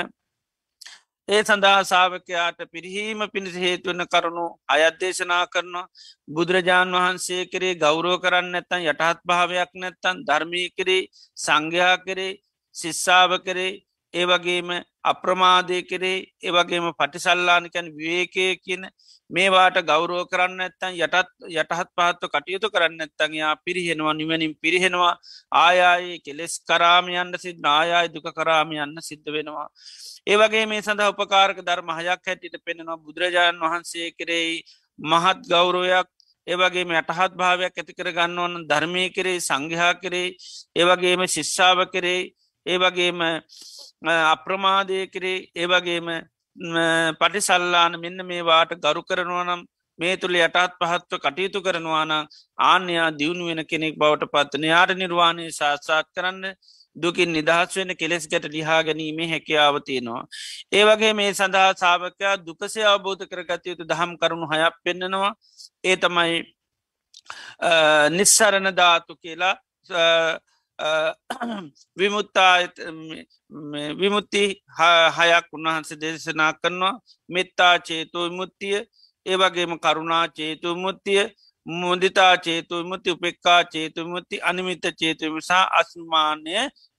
ඒ 1.28 1.40
සඳහා 1.42 1.80
සාාවකයාට 1.82 2.60
පිරිහීම 2.68 3.22
පිණිස 3.28 3.56
හේතුවන්න 3.56 4.04
කරුණු 4.06 4.44
අයත්දේශනා 4.68 5.40
කරනවා 5.46 5.90
බුදුරජාණන් 6.28 6.96
වහන්සේ 6.96 7.42
කරේ 7.46 7.72
ගෞරෝ 7.76 8.14
කරන්න 8.18 8.48
නැත්තන් 8.52 8.86
යටහත් 8.86 9.20
භාවයක් 9.24 9.72
නැත්තන් 9.76 10.22
ධර්මී 10.24 10.68
කරේ 10.72 11.02
සංඝයා 11.36 11.96
කරේ 12.00 12.32
ශිස්සාාව 12.74 13.34
කරේ 13.42 13.72
ඒවගේම 14.14 14.70
අප්‍රමාදය 15.04 15.82
කරේ 15.82 16.26
ඒවගේම 16.40 16.86
පටිසල්ලානිකැන් 16.92 17.92
විවේකය 17.92 18.56
කියන 18.58 18.88
මේවාට 19.30 19.76
ගෞරෝ 19.82 20.24
කරන්න 20.24 20.60
ඇත්තන් 20.60 20.96
යටත් 20.96 21.28
යටහත් 21.52 21.90
පහත්ව 21.92 22.28
කටයුතු 22.28 22.70
කරන්න 22.70 23.00
ඇත්තන්යා 23.00 23.52
පිරිහෙනවා 23.58 24.14
නිවැනින් 24.14 24.54
පිරිහෙනවා 24.56 25.12
ආයායේ 25.54 26.18
කෙලෙස් 26.20 26.54
කරාමයන්න 26.62 27.38
සිද්ධ 27.38 27.68
ආයාය 27.68 28.08
දුක 28.08 28.28
කරාමයන්න 28.32 28.96
සිද්ධ 29.00 29.28
වෙනවා. 29.28 29.68
ඒවගේ 30.26 30.66
මේ 30.66 30.80
සඳහ 30.80 31.12
උපකාරක 31.12 31.60
ධර්ම 31.60 31.90
හයක් 31.98 32.22
හැටිට 32.22 32.56
පෙනෙනවා 32.62 32.96
බුදුරජාණන් 32.98 33.62
වහන්සේ 33.62 34.08
කෙරෙයි 34.12 34.62
මහත් 34.98 35.38
ගෞරෝයක් 35.46 36.08
ඒවගේම 36.46 36.92
යටහත් 36.94 37.32
භාවයක් 37.36 37.74
ඇතිකර 37.74 38.08
ගන්න 38.10 38.38
ඕන 38.38 38.54
ධර්මය 38.66 39.04
කරේ 39.10 39.38
සංඝයා 39.40 39.94
කරේ 39.96 40.36
ඒවගේම 40.76 41.22
ශිෂ්ෂාව 41.28 41.80
කරේ 41.88 42.20
ඒවගේම 42.68 43.20
අප්‍රමාදය 44.26 45.00
කරේ 45.08 45.38
ඒවගේම 45.56 46.08
පටිසල්ලාන 47.16 47.92
මෙන්න 47.96 48.20
මේ 48.24 48.42
වාට 48.42 48.72
ගරු 48.76 49.02
කරනවනම් 49.02 49.62
මේ 49.98 50.16
තුළ 50.16 50.36
යටත් 50.36 50.74
පහත්ව 50.80 51.18
කටයුතු 51.18 51.62
කරනවානම් 51.62 52.26
ආන්‍යයා 52.58 53.10
දියුණු 53.12 53.46
වෙන 53.46 53.62
කෙනෙක් 53.64 53.94
බවට 53.96 54.32
පත්වන 54.32 54.66
යාට 54.66 54.92
නිර්වාණය 54.94 55.46
ශාත්සාත් 55.52 56.06
කරන්න 56.10 56.44
දුකින් 56.96 57.32
නිදහස් 57.32 57.76
වෙන 57.76 57.94
කෙලෙස් 57.96 58.26
ගැට 58.26 58.46
ලිහා 58.48 58.82
ගැනීමේ 58.82 59.28
හැකියාව 59.28 59.80
තියෙනවා. 59.82 60.22
ඒ 60.72 60.84
වගේ 60.84 61.12
මේ 61.14 61.30
සඳහා 61.32 61.72
සාාවකයා 61.74 62.36
දුකසේ 62.40 62.86
අවබෝධ 62.86 63.24
කරගතයුතු 63.26 63.84
දහම් 63.84 64.12
කරුණු 64.16 64.46
හයක් 64.48 64.76
පෙන්න්නනවා 64.84 65.32
ඒ 65.84 65.96
තමයි 65.96 66.38
නිස්සරණ 68.10 68.70
ධාතු 68.72 69.16
කියලා 69.16 69.54
විමුත්තා 71.96 72.54
විමුත්ති 73.96 74.42
හයක් 75.18 75.46
උන්වහන්සේ 75.52 76.00
දේශනා 76.00 76.52
කරනවා 76.54 76.94
මෙත්තා 77.28 77.74
චේතු 77.80 78.18
විමුත්තිය 78.24 78.78
ඒවගේම 79.26 79.72
කරුණා 79.78 80.26
චේතු 80.30 80.76
මුත්තිය 80.76 81.22
මුදිතා 81.66 82.36
චේතු 82.38 82.84
මුති 82.84 83.10
උපෙක්කා 83.10 83.64
චේතු 83.64 84.04
මුත්ති 84.04 84.40
අනිමිත 84.40 84.84
චේතුම 84.96 85.40
සහ 85.40 85.52
අස්මානය 85.72 86.54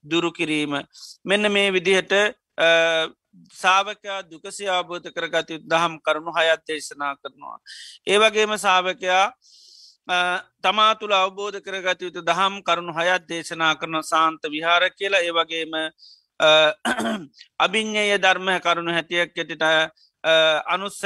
දුරුකිරීම 0.06 0.74
මෙන්න 1.26 1.52
මේ 1.52 1.74
විදිහට 1.74 2.14
සාාවකයා 3.54 4.20
දුකසි 4.24 4.70
අවබෝධ 4.70 5.10
කරගත 5.10 5.50
දහම් 5.64 5.96
කරුණු 6.00 6.32
හයත් 6.32 6.62
දේශනා 6.68 7.14
කරනවා. 7.16 7.58
ඒවගේම 8.08 8.58
සාාවකයා 8.58 9.26
තමා 10.60 10.96
තුළ 10.96 11.14
අවබෝධ 11.14 11.62
කරගත 11.62 12.02
යුතු 12.02 12.22
දහම් 12.24 12.62
කරුණු 12.64 12.94
හයත් 12.94 13.28
දේශනා 13.28 13.74
කරන 13.76 14.02
සාන්ත 14.04 14.42
විහාර 14.46 14.90
කියලා. 14.92 15.22
ඒවගේම 15.22 15.74
අභිං්ඥය 17.60 18.18
ධර්මය 18.26 18.60
කරුණු 18.60 18.92
හැටියක් 18.92 19.30
ඇටිට 19.32 19.64
අනුස්ස 20.68 21.00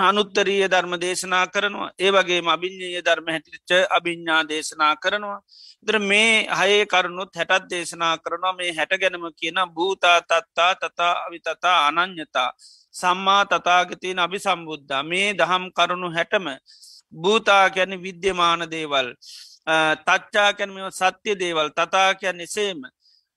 අනුත්තරීය 0.00 0.68
ධර්ම 0.68 0.94
දේශනා 0.96 1.46
කරනවා. 1.48 1.90
ඒවගේ 1.98 2.40
අභිං්ඥය 2.48 3.02
ධර්ම 3.02 3.28
හැටිච්ච 3.28 3.70
අභිඤ්ඥා 3.90 4.42
දේශනා 4.44 4.94
කරනවා. 4.96 5.40
දර 5.86 5.98
මේ 6.00 6.46
හයේ 6.50 6.86
කරුණුත් 6.86 7.36
හැටත් 7.36 7.68
දේශනා 7.70 8.16
කරනවා. 8.18 8.54
මේ 8.54 8.72
හැට 8.72 8.96
ගැනම 8.96 9.28
කියන 9.34 9.60
භූතා 9.70 10.18
තත්තා 10.22 10.72
තතා 10.76 11.12
අවිතතා 11.26 11.76
අනං්‍යතා 11.88 12.50
සම්මා 12.96 13.42
තතාගතියන 13.46 14.18
අභි 14.18 14.38
සම්බුද්ධ 14.40 14.94
මේ 15.04 15.28
දහම් 15.34 15.64
කරුණු 15.72 16.08
හැටම 16.10 16.46
භූතා 17.14 17.64
ගැන 17.70 17.92
විද්‍යමාන 18.00 18.62
දේවල් 18.68 19.08
තච්චා 20.00 20.50
කැනම 20.52 20.76
සත්‍ය 20.92 21.32
දේවල් 21.36 21.68
තතා 21.70 22.10
කියන්න 22.14 22.40
එසේම 22.40 22.80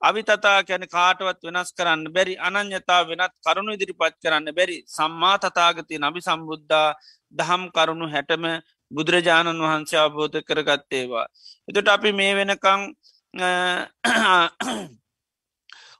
අවිතතා 0.02 0.64
කැන 0.64 0.86
කාටවත් 0.88 1.44
වෙනස් 1.46 1.72
කරන්න 1.74 2.04
බැරි 2.10 2.36
අනං්‍යතා 2.40 3.02
වෙනත් 3.04 3.34
කරුණු 3.40 3.72
ඉදිරිපත් 3.74 4.16
කරන්න 4.24 4.48
බැරි 4.54 4.78
සම්මා 4.88 5.38
තතාගතිය 5.40 6.00
නබි 6.00 6.22
සම්බුද්ධා 6.22 6.96
දහම් 7.34 7.64
කරුණු 7.70 8.08
හැටම 8.08 8.46
බුදුරජාණන් 8.92 9.62
වහන්සේ 9.62 10.00
අවබෝධ 10.00 10.40
කරගත්තේවා. 10.42 11.28
එතුට 11.68 11.88
අපි 11.88 12.12
මේ 12.12 12.34
වෙනකං 12.36 12.82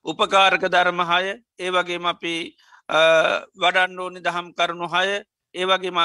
උපකාරක 0.06 0.64
ධර්මහය 0.68 1.28
ඒ 1.60 1.70
වගේම 1.72 2.06
අපි 2.06 2.34
වඩන්න 2.90 4.00
ඕනි 4.00 4.20
දහම් 4.28 4.48
කරුණු 4.58 4.88
හය. 4.88 5.22
ඒවගේම 5.56 6.00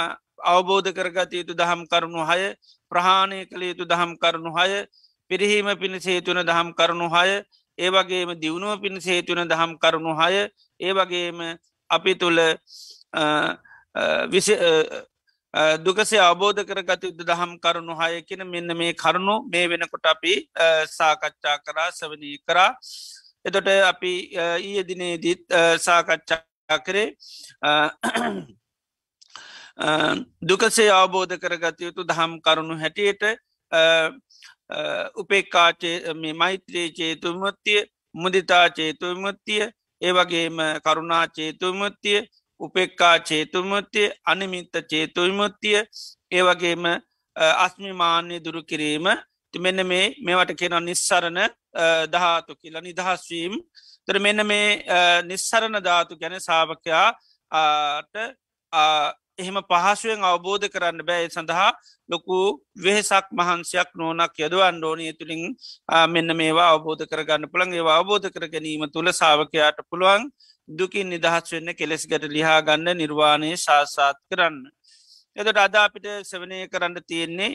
අවබෝධ 0.45 0.91
කරගත 0.93 1.33
යුතු 1.33 1.55
දහම් 1.55 1.87
කරුණු 1.87 2.23
හය 2.25 2.55
ප්‍රහාණය 2.93 3.47
කළ 3.47 3.63
යුතු 3.71 3.85
දහම් 3.87 4.17
කරුණු 4.17 4.53
හය 4.59 4.85
පිරිහීම 5.31 5.69
පිණිස 5.81 6.07
හේතුන 6.07 6.41
දහම් 6.43 6.69
කරුණු 6.79 7.09
හය 7.15 7.31
ඒවගේම 7.79 8.31
දියුණුව 8.43 8.81
පිණිස 8.83 9.07
හේතුන 9.07 9.41
දහම් 9.49 9.73
කරුණු 9.79 10.13
හය 10.21 10.49
ඒවගේම 10.81 11.41
අපි 11.91 12.13
තුළ 12.15 12.41
දුකසේ 15.87 16.21
අවබෝධ 16.21 16.63
කරගත 16.69 17.03
යුතු 17.09 17.25
දහම් 17.25 17.53
කරුණු 17.65 17.95
හයකෙන 17.95 18.43
මෙන්න 18.47 18.77
මේ 18.77 18.93
කරුණු 18.95 19.35
මේ 19.53 19.67
වෙනකොට 19.69 20.07
අපි 20.07 20.35
සාකච්ඡා 20.97 21.59
කරා 21.67 21.91
සවනී 21.91 22.39
කරා. 22.49 22.71
එතොට 23.45 23.69
අපි 23.93 24.13
ඊය 24.61 24.83
දිනේදීත් 24.83 25.43
සාකච්ඡා 25.79 26.43
කරේ 26.69 27.09
දුකසේ 30.43 30.91
අවබෝධ 30.91 31.37
කරගත 31.37 31.81
යුතු 31.81 32.03
දහම් 32.05 32.33
කරුණු 32.41 32.77
හැටියට 32.77 33.23
උපේක්කාචේ 35.17 36.15
මේ 36.15 36.33
මෛත්‍රයේ 36.35 36.89
චේතුමත්තිය 36.91 37.81
මුදිතා 38.15 38.67
චේතුමත්තිය 38.71 39.63
ඒවගේම 40.03 40.57
කරුණා 40.85 41.27
චේතුමත්තිය 41.29 42.21
උපෙක්කා 42.61 43.19
චේතුමත්තිය 43.21 44.13
අනිමිත්ත 44.25 44.75
චේතුවිමුත්තිය 44.91 45.79
ඒවගේම 46.33 46.85
අස්මිමාන්‍ය 47.37 48.41
දුරු 48.41 48.63
කිරීම. 48.63 49.07
මෙන්න 49.55 49.87
මේ 49.87 50.15
මේවට 50.19 50.57
කෙන 50.59 50.75
නිස්සරණ 50.85 51.41
දහතු 52.13 52.57
කියලා 52.57 52.83
නිදහස්වීම් 52.83 53.53
තර 54.09 54.17
මෙන්න 54.19 54.41
මේ 54.45 54.69
නිස්සරණ 55.25 55.81
ධාතු 55.81 56.17
ගැන 56.17 56.37
සාාවකයාට 56.41 58.15
එහෙම 59.39 59.57
පහසුවෙන් 59.65 60.25
අවබෝධ 60.25 60.67
කරන්න 60.69 61.01
බෑ 61.03 61.29
සඳහා 61.29 61.71
ලොකු 62.09 62.39
වෙහෙසක් 62.79 63.27
මහන්සයක් 63.33 63.91
නෝනක් 63.95 64.37
යදවන් 64.39 64.77
ඩෝනය 64.79 65.07
තුළින් 65.15 65.43
මෙන්න 66.09 66.37
මේවා 66.37 66.69
අවබෝධ 66.71 67.05
කරගන්න 67.05 67.49
පුළන් 67.49 67.73
ඒවා 67.73 67.97
අවබෝධ 67.97 68.29
කර 68.31 68.47
ගැනීම 68.49 68.85
තුළ 68.89 69.11
සාාවකයාට 69.13 69.81
පුළුවන් 69.89 70.31
දුකින් 70.69 71.09
නිදහස් 71.09 71.51
වෙන්න 71.51 71.75
කෙලෙස් 71.75 72.07
ගැට 72.07 72.29
ලිහා 72.29 72.61
ගන්න 72.63 72.97
නිර්වාණය 72.97 73.51
ශාසාත් 73.57 74.19
කරන්න. 74.25 74.57
එදට 75.37 75.59
අදාපිට 75.59 76.07
සවනය 76.23 76.59
කරන්න 76.69 76.97
තියෙන්නේ 77.03 77.53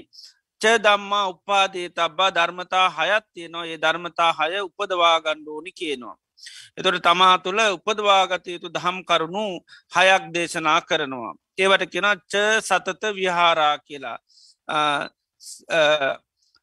ච 0.62 0.78
දම්මා 0.78 1.26
උපාදේ 1.28 1.88
තබ්බා 1.92 2.32
ධර්මතා 2.32 2.88
හයත් 2.92 3.26
තියනවා 3.34 3.66
ඒ 3.66 3.78
ධර්මතා 3.78 4.32
හය 4.40 4.60
උපදවා 4.62 5.18
ගණ්ඩෝනි 5.22 5.72
කියනවා. 5.74 6.18
එතොට 6.78 7.02
තමා 7.02 7.36
තුළ 7.40 7.60
උපදවාගත 7.68 8.48
යුතු 8.48 8.70
දහම් 8.70 8.98
කරුණු 9.04 9.46
හයක් 9.92 10.24
දේශනා 10.34 10.80
කරනවා. 10.82 11.34
ඒවට 11.58 11.92
කෙනච්ච 11.94 12.34
සතත 12.62 13.04
විහාරා 13.16 13.76
කියලා. 13.80 14.18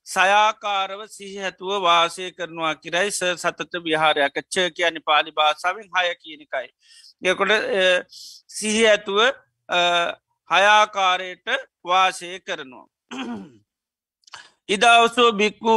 සයාකාරව 0.07 1.01
සිහිහැතුව 1.09 1.71
වාසය 1.83 2.31
කරනවා 2.33 2.75
කිරයි 2.77 3.11
ස 3.11 3.21
සතත 3.37 3.73
විහාරයක් 3.85 4.37
ච්ච 4.45 4.55
කියන 4.77 4.97
පාලි 5.03 5.31
භාසාාවෙන් 5.33 5.89
හය 5.95 6.15
කියනකයි. 6.17 6.69
යකොට 7.23 7.53
සිහි 8.51 8.83
ඇතුව 8.87 9.19
හයාකාරයට 10.51 11.47
වාසය 11.85 12.31
කරනවා. 12.41 12.87
ඉදවසෝ 14.69 15.31
බික්කු 15.33 15.77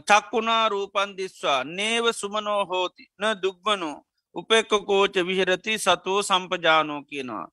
චක්කුණා 0.00 0.68
රූපන් 0.68 1.16
දිස්වා 1.16 1.64
නේව 1.66 2.12
සුමනෝ 2.12 2.64
හෝති 2.64 3.04
න 3.18 3.24
දුක්බනෝ 3.42 3.96
උපෙක්ක 4.34 4.70
කෝච 4.86 5.14
විහිරති 5.20 5.78
සතුව 5.78 6.22
සම්පජානෝ 6.22 7.02
කියනවා. 7.02 7.46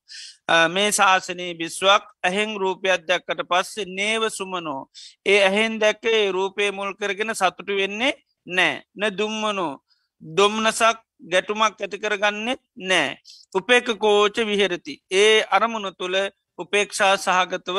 මේ 0.69 0.91
ශාසනී 0.91 1.53
බිස්වක් 1.53 2.03
ඇහෙන් 2.23 2.51
රූපයක් 2.57 3.07
දැක්කට 3.07 3.41
පස්සේ 3.49 3.85
නේව 3.87 4.29
සුමනෝ 4.29 4.81
ඒ 5.25 5.39
ඇහෙන් 5.43 5.79
දැක්කේ 5.79 6.31
රූපය 6.31 6.71
මුල් 6.71 6.93
කරගෙන 6.93 7.35
සතුටු 7.35 7.73
වෙන්නේ 7.75 8.13
නෑ 8.47 8.83
න 8.95 9.17
දුම්මනෝ 9.17 9.73
දොම්නසක් 10.21 10.97
ගැටුමක් 11.31 11.81
ඇති 11.81 11.97
කරගන්නෙත් 11.97 12.61
නෑ. 12.89 13.17
උපේක 13.55 13.87
කෝච 13.97 14.35
විහෙරති. 14.45 15.01
ඒ 15.11 15.43
අරමුණ 15.49 15.95
තුළ 15.99 16.17
උපේක්ෂා 16.59 17.13
සහගතව 17.17 17.77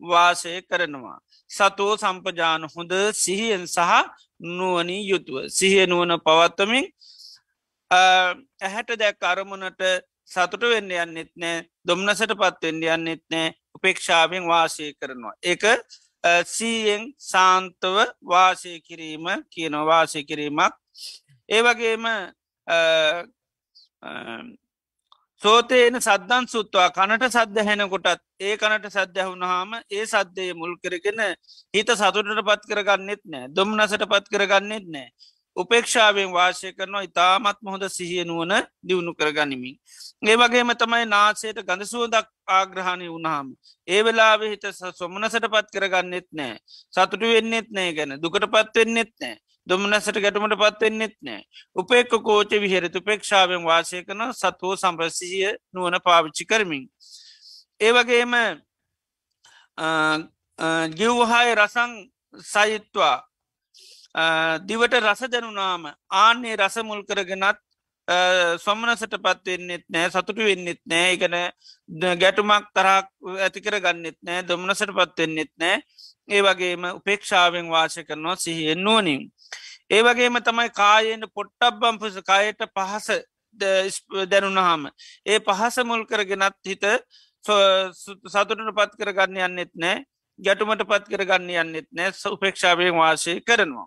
වාසය 0.00 0.62
කරනවා. 0.62 1.18
සතෝ 1.50 1.96
සම්පජාන 1.96 2.68
හොඳ 2.74 2.92
සිහියෙන් 3.14 3.66
සහ 3.66 3.92
නුවනී 4.40 5.08
යුතුව. 5.10 5.48
සිහිය 5.48 5.86
නුවන 5.86 6.12
පවත්තමින් 6.20 6.86
ඇහැට 7.90 8.90
දැක් 8.98 9.22
අරමුණට 9.24 9.82
සතුට 10.26 10.62
වෙන්න 10.62 10.90
යන්නෙත් 10.92 11.30
නෑ 11.34 11.62
දොම්නසට 11.86 12.34
පත්වෙන්න 12.34 12.82
යන්නෙත් 12.86 13.22
නෑ 13.30 13.54
උපේක්ෂාවෙන් 13.74 14.44
වාසය 14.46 14.92
කරනවා. 14.94 15.34
ඒක 15.42 15.64
සීයෙන් 16.46 17.14
සාන්තව 17.20 17.96
වාසය 18.22 18.80
කිරීම 18.80 19.26
කියන 19.50 19.74
වාසය 19.86 20.24
කිරීමක් 20.24 20.74
ඒවගේම 21.48 22.06
සෝතයන 25.46 25.96
සද්දන් 25.96 26.46
සුත්වා 26.50 26.86
කනට 26.90 27.26
සද්ධ 27.28 27.66
හැනකොටත් 27.68 28.22
ඒ 28.40 28.54
කනට 28.58 28.88
සද්ධ 28.88 29.26
වුණහාම 29.26 29.76
ඒ 29.88 30.04
සද්ධය 30.04 30.46
මුල් 30.54 30.72
කරගෙන 30.82 31.20
හිත 31.74 31.90
සතුටට 31.92 32.40
පත් 32.48 32.70
කරගන්නෙත් 32.70 33.22
නෑ 33.24 33.50
දොම්නසට 33.50 34.04
පත් 34.04 34.32
කරගන්නෙත් 34.32 34.88
නෑ 34.94 35.06
උපේක්ෂාවෙන් 35.56 36.32
වාශය 36.32 36.72
කරනවා 36.72 37.04
ඉතාමත්ම 37.08 37.70
හොඳ 37.72 37.86
සිහියනුවන 37.88 38.54
දියුණු 38.82 39.14
කරගනිමින්. 39.14 39.76
ඒ 40.22 40.36
වගේම 40.36 40.72
තමයි 40.74 41.06
නාසයට 41.06 41.62
ගඳ 41.62 41.86
සුවදක් 41.86 42.26
ආග්‍රහණය 42.50 43.06
වුණහාම. 43.08 43.54
ඒ 43.88 44.00
වෙලාවෙ 44.02 44.50
හිත 44.50 44.66
සොමනසට 44.98 45.46
පත් 45.46 45.66
කරගන්නෙත් 45.74 46.28
නෑ. 46.32 46.58
සතුටු 46.92 47.26
වෙන්නෙත් 47.28 47.70
නෑ 47.70 47.92
ගැන 47.92 48.18
දුකට 48.18 48.48
පත්වෙන්නෙත් 48.48 49.12
නෑ. 49.16 49.36
දුමනසට 49.66 50.18
ගැටමට 50.18 50.56
පත්වෙන්නෙත් 50.56 51.16
නෑ. 51.20 51.42
උපේක්ක 51.74 52.12
කෝච 52.20 52.50
විහෙරතු 52.56 53.02
පේක්ෂාවෙන් 53.02 53.64
වාසය 53.64 54.02
කන 54.04 54.22
සත්වෝ 54.32 54.76
සම්ප්‍රසිහිය 54.76 55.52
නුවන 55.72 55.98
පාවිච්චි 56.00 56.44
කරමින්. 56.44 56.84
ඒ 57.80 57.92
වගේම 57.92 58.34
ගිව්හාය 60.92 61.54
රසං 61.54 61.92
සයිත්වා 62.44 63.16
දිවට 64.62 64.94
රස 64.96 65.22
දැනුනාම 65.28 65.92
ආන්නේ 66.14 66.56
රස 66.56 66.76
මුල් 66.82 67.02
කරගෙනත් 67.04 67.58
සොමනසට 68.58 69.14
පත්වෙන්නෙත් 69.18 69.84
නෑ 69.88 70.10
සතුටු 70.10 70.42
වෙන්නෙත් 70.42 70.80
නෑ 70.84 71.12
එකන 71.12 71.36
ගැටුමක් 72.16 72.70
තරක් 72.72 73.06
ඇතිකර 73.40 73.80
ගන්නෙත් 73.80 74.18
නෑ 74.22 74.42
දොමනසට 74.44 74.92
පත්වෙන්නෙත් 74.92 75.52
නෑ 75.58 75.82
ඒ 76.28 76.42
වගේම 76.42 76.84
උපේක්ෂාවෙන් 76.92 77.68
වාශය 77.68 78.04
කරනවා 78.04 78.36
සිහියෙන් 78.36 78.80
නුවනින්. 78.80 79.22
ඒ 79.90 80.02
වගේම 80.02 80.38
තමයි 80.40 80.70
කායෙන් 80.72 81.22
පොට්ටබ්බම් 81.30 81.98
පුස 81.98 82.18
කායට 82.22 82.62
පහස 82.70 83.08
දැනුනහම 84.26 84.88
ඒ 85.26 85.38
පහස 85.40 85.76
මුල් 85.84 86.04
කරගෙනත් 86.04 86.56
හිත 86.64 86.86
සතුටට 87.44 88.72
පත් 88.74 88.92
කරගන්න 88.98 89.42
යන්නෙත් 89.42 89.72
නෑ 89.76 90.04
ගැටුමට 90.38 90.82
පත් 90.84 91.04
කරගන්න 91.08 91.52
යන්නෙත් 91.56 91.88
නෑ 91.92 92.10
උපේක්ෂාවෙන් 92.28 92.96
වාශය 92.96 93.40
කරනවා. 93.42 93.86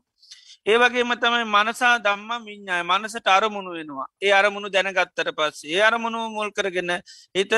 ඒවගේම 0.65 1.12
තමයි 1.15 1.45
මනසා 1.47 1.93
දම්ම 1.99 2.45
විඤ්ඥාය 2.45 2.83
මනසට 2.83 3.27
අරමුණු 3.29 3.71
වෙනවා 3.71 4.07
ඒ 4.21 4.31
අරමුණු 4.31 4.69
දැනගත්තර 4.69 5.29
පස්ස 5.33 5.63
ඒ 5.65 5.81
අරමුණු 5.81 6.23
මුල් 6.29 6.51
කරගෙන 6.51 6.91
හිත 7.35 7.53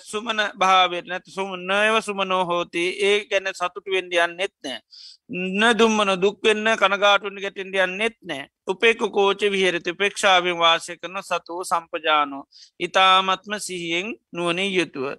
සුමන 0.00 0.40
භාවයට 0.54 1.06
නැත 1.06 1.26
සුමන්නයව 1.26 2.00
සුමනෝ 2.00 2.44
හෝති. 2.44 2.84
ඒ 3.00 3.24
ගැන 3.26 3.46
සතුට 3.52 3.86
වෙන්ඩියන් 3.86 4.36
නෙත් 4.36 4.52
නෑ. 4.58 4.80
න 5.30 5.62
දුම්මන 5.74 6.10
දුක්වෙන්න 6.16 6.76
කනගාටුන් 6.76 7.36
ගැටින්ඩියන් 7.36 7.96
නෙත් 7.96 8.16
නෑ. 8.22 8.48
උපේක 8.66 8.98
කෝච 8.98 9.40
විහරත. 9.46 9.86
පේක්ෂාවෙන් 9.94 10.58
වාසය 10.58 10.96
කරන 10.96 11.22
සතුව 11.22 11.62
සම්පජානෝ. 11.64 12.44
ඉතාමත්ම 12.80 13.58
සිහියෙන් 13.58 14.16
නුවනී 14.32 14.74
යුතුව. 14.74 15.14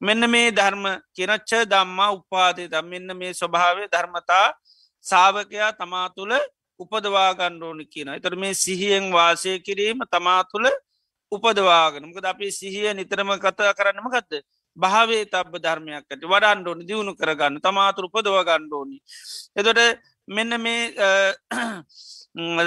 මෙන්න 0.00 0.30
මේ 0.30 0.50
ධර්ම 0.50 0.84
කෙනච්ච 1.12 1.52
දම්මා 1.66 2.10
උපාදේ 2.12 2.68
දම් 2.68 2.86
මෙන්න 2.86 3.16
මේ 3.16 3.32
ස්වභාවේ 3.32 3.88
ධර්මතා 3.88 4.46
සාාවකයා 5.04 5.72
තමා 5.74 6.08
තුළ 6.10 6.34
උපදවා 6.80 7.30
ගණ්ඩෝනි 7.34 7.84
කියන 7.86 8.08
එතර 8.10 8.34
මේ 8.36 8.54
සිහියෙන් 8.54 9.12
වාසය 9.12 9.58
කිරීම 9.60 10.00
තමා 10.10 10.42
තුළ 10.44 10.66
උපදවාගනමක 11.34 12.18
අපි 12.24 12.50
සිහිය 12.52 12.88
නිතරම 12.92 13.30
කතා 13.38 13.72
කරන්නම 13.72 14.08
ගත්ද 14.08 14.42
භාවේ 14.76 15.24
තබ 15.26 15.52
ධර්මයක්කට 15.58 16.24
වඩන්ඩෝනි 16.24 16.84
දියුණු 16.84 17.12
කරගන්න 17.14 17.60
තමාතුර 17.60 18.06
උපදව 18.06 18.36
ගණ්ඩෝනි 18.42 18.98
එතොට 19.54 19.80
මෙන්න 20.28 20.58
මේ 20.58 20.82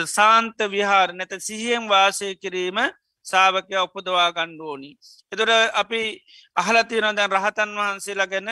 සාන්ත 0.17 0.57
විහාර 0.67 1.09
නැත 1.13 1.33
සිහියෙන් 1.41 1.85
වාසය 1.87 2.35
කිරීම 2.37 2.79
සාාවකය 3.25 3.75
උපදවා 3.77 4.29
ගණ්ඩෝනි 4.31 4.91
එතොට 5.31 5.51
අපි 5.73 6.01
අහලතියන 6.55 7.07
දැන් 7.11 7.31
රහතන් 7.31 7.71
වහන්සේලා 7.75 8.27
ගැන. 8.27 8.49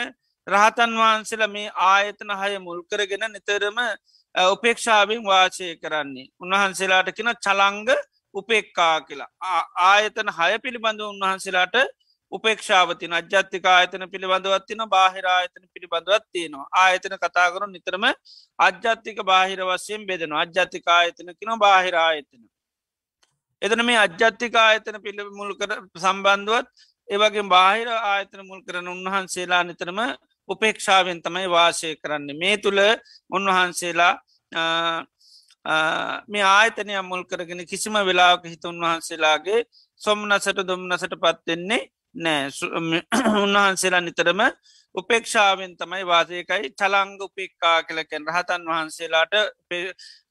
රහතන් 0.48 0.92
වහන්සේල 0.96 1.44
මේ 1.50 1.70
ආයතන 1.86 2.32
හය 2.34 2.58
මුල්කරගෙන 2.60 3.24
නිතරම 3.30 3.80
උපේක්ෂාවෙන් 4.36 5.24
වාචය 5.24 5.68
කරන්නේ. 5.78 6.28
උන්වහන්සේලාට 6.38 7.10
කෙන 7.12 7.32
චලංග 7.38 7.90
උපෙක්කා 8.36 8.96
කියලා. 9.02 9.30
ආයතන 9.86 10.34
හය 10.40 10.52
පිළිබඳ 10.60 11.02
උන්වහන්සේලාට 11.04 11.76
උපේක්ෂාවතින 12.32 13.14
අජ්‍යත්තික 13.14 13.66
ආයතන 13.66 14.04
පිළිබඳවත්තින 14.10 14.82
බාහිර 14.90 15.26
ආයතන 15.28 15.64
පිළිබඳවත් 15.74 16.26
තියෙනවා. 16.32 16.68
ආයතන 16.76 17.16
කතාකරු 17.18 17.68
නිතරම 17.68 18.06
අජ්‍යත්තික 18.60 19.24
බාහිර 19.24 19.62
වශයෙන් 19.64 20.04
බෙදෙන 20.08 20.34
අජ්‍යත්තික 20.36 20.88
ආයතන 20.90 21.32
කින 21.34 21.56
බාහිර 21.60 21.96
ආයතන. 21.98 22.44
එතන 23.62 23.86
මේ 23.86 23.98
අජ්‍යත්තික 23.98 24.56
ආයතන 24.58 25.02
පිළි 25.02 25.30
මුල් 25.32 25.56
කර 25.56 25.72
සම්බන්ධුවත් 25.98 26.70
ඒවගේ 27.10 27.50
බාහිර 27.50 27.88
ආයතන 27.90 28.42
මුල් 28.44 28.62
කරන 28.64 28.88
උන්වහන්සේලා 28.88 29.64
නිතරම 29.64 30.00
උපේක්ෂාවෙන් 30.50 31.22
තමයි 31.22 31.48
වාසය 31.50 31.96
කරන්න. 31.96 32.30
මේ 32.36 32.58
තුළ 32.58 32.82
උන්වහන්සේලා 33.32 34.14
මේ 36.28 36.46
ආයතනය 36.46 37.02
මුල් 37.04 37.24
කරගෙන 37.26 37.66
කිසිම 37.66 37.98
වෙලාක 38.04 38.46
හිත 38.46 38.66
උන්වහන්සේලාගේ 38.66 39.66
සොම්නසට 40.02 40.64
දුම්නසට 40.64 41.16
පත්වෙන්නේ 41.18 41.84
නෑ. 42.16 42.50
උන්වහන්සේලා 43.44 44.02
නිතරම 44.02 44.42
උපේක්ෂාවෙන් 44.96 45.74
තමයි 45.76 46.04
වාසයකයි 46.04 46.70
චලංග 46.72 47.18
උපෙක්කා 47.20 47.78
කලකැන් 47.84 48.28
රහතන් 48.28 48.68
වහන්සේලාට 48.68 49.34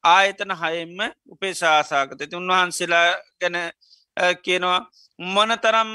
ආයතන 0.03 0.55
හයෙන්ම 0.55 0.99
උපේශාසාකත 1.27 2.21
ති 2.21 2.35
උන්වහන්සේලා 2.35 3.09
ගැන 3.41 3.57
කියනවා 4.39 4.79
මොනතරම් 5.19 5.91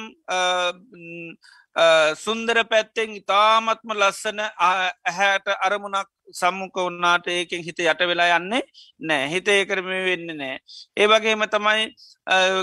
සුන්දර 1.76 2.64
පැත්තෙන් 2.66 3.14
ඉතාමත්ම 3.14 3.92
ලස්සන 3.92 4.40
ඇහැට 4.40 5.46
අරමුණක් 5.60 6.08
සම්මුක 6.32 6.74
වන්නාට 6.76 7.26
ඒකෙන් 7.28 7.62
හිත 7.62 7.78
යට 7.78 8.00
වෙලා 8.02 8.38
යන්නේ 8.38 8.62
නෑ 9.00 9.28
හිත 9.28 9.48
ඒකරම 9.48 9.86
වෙන්න 9.86 10.26
නෑ. 10.32 10.58
ඒවගේම 10.96 11.46
තමයි 11.46 11.94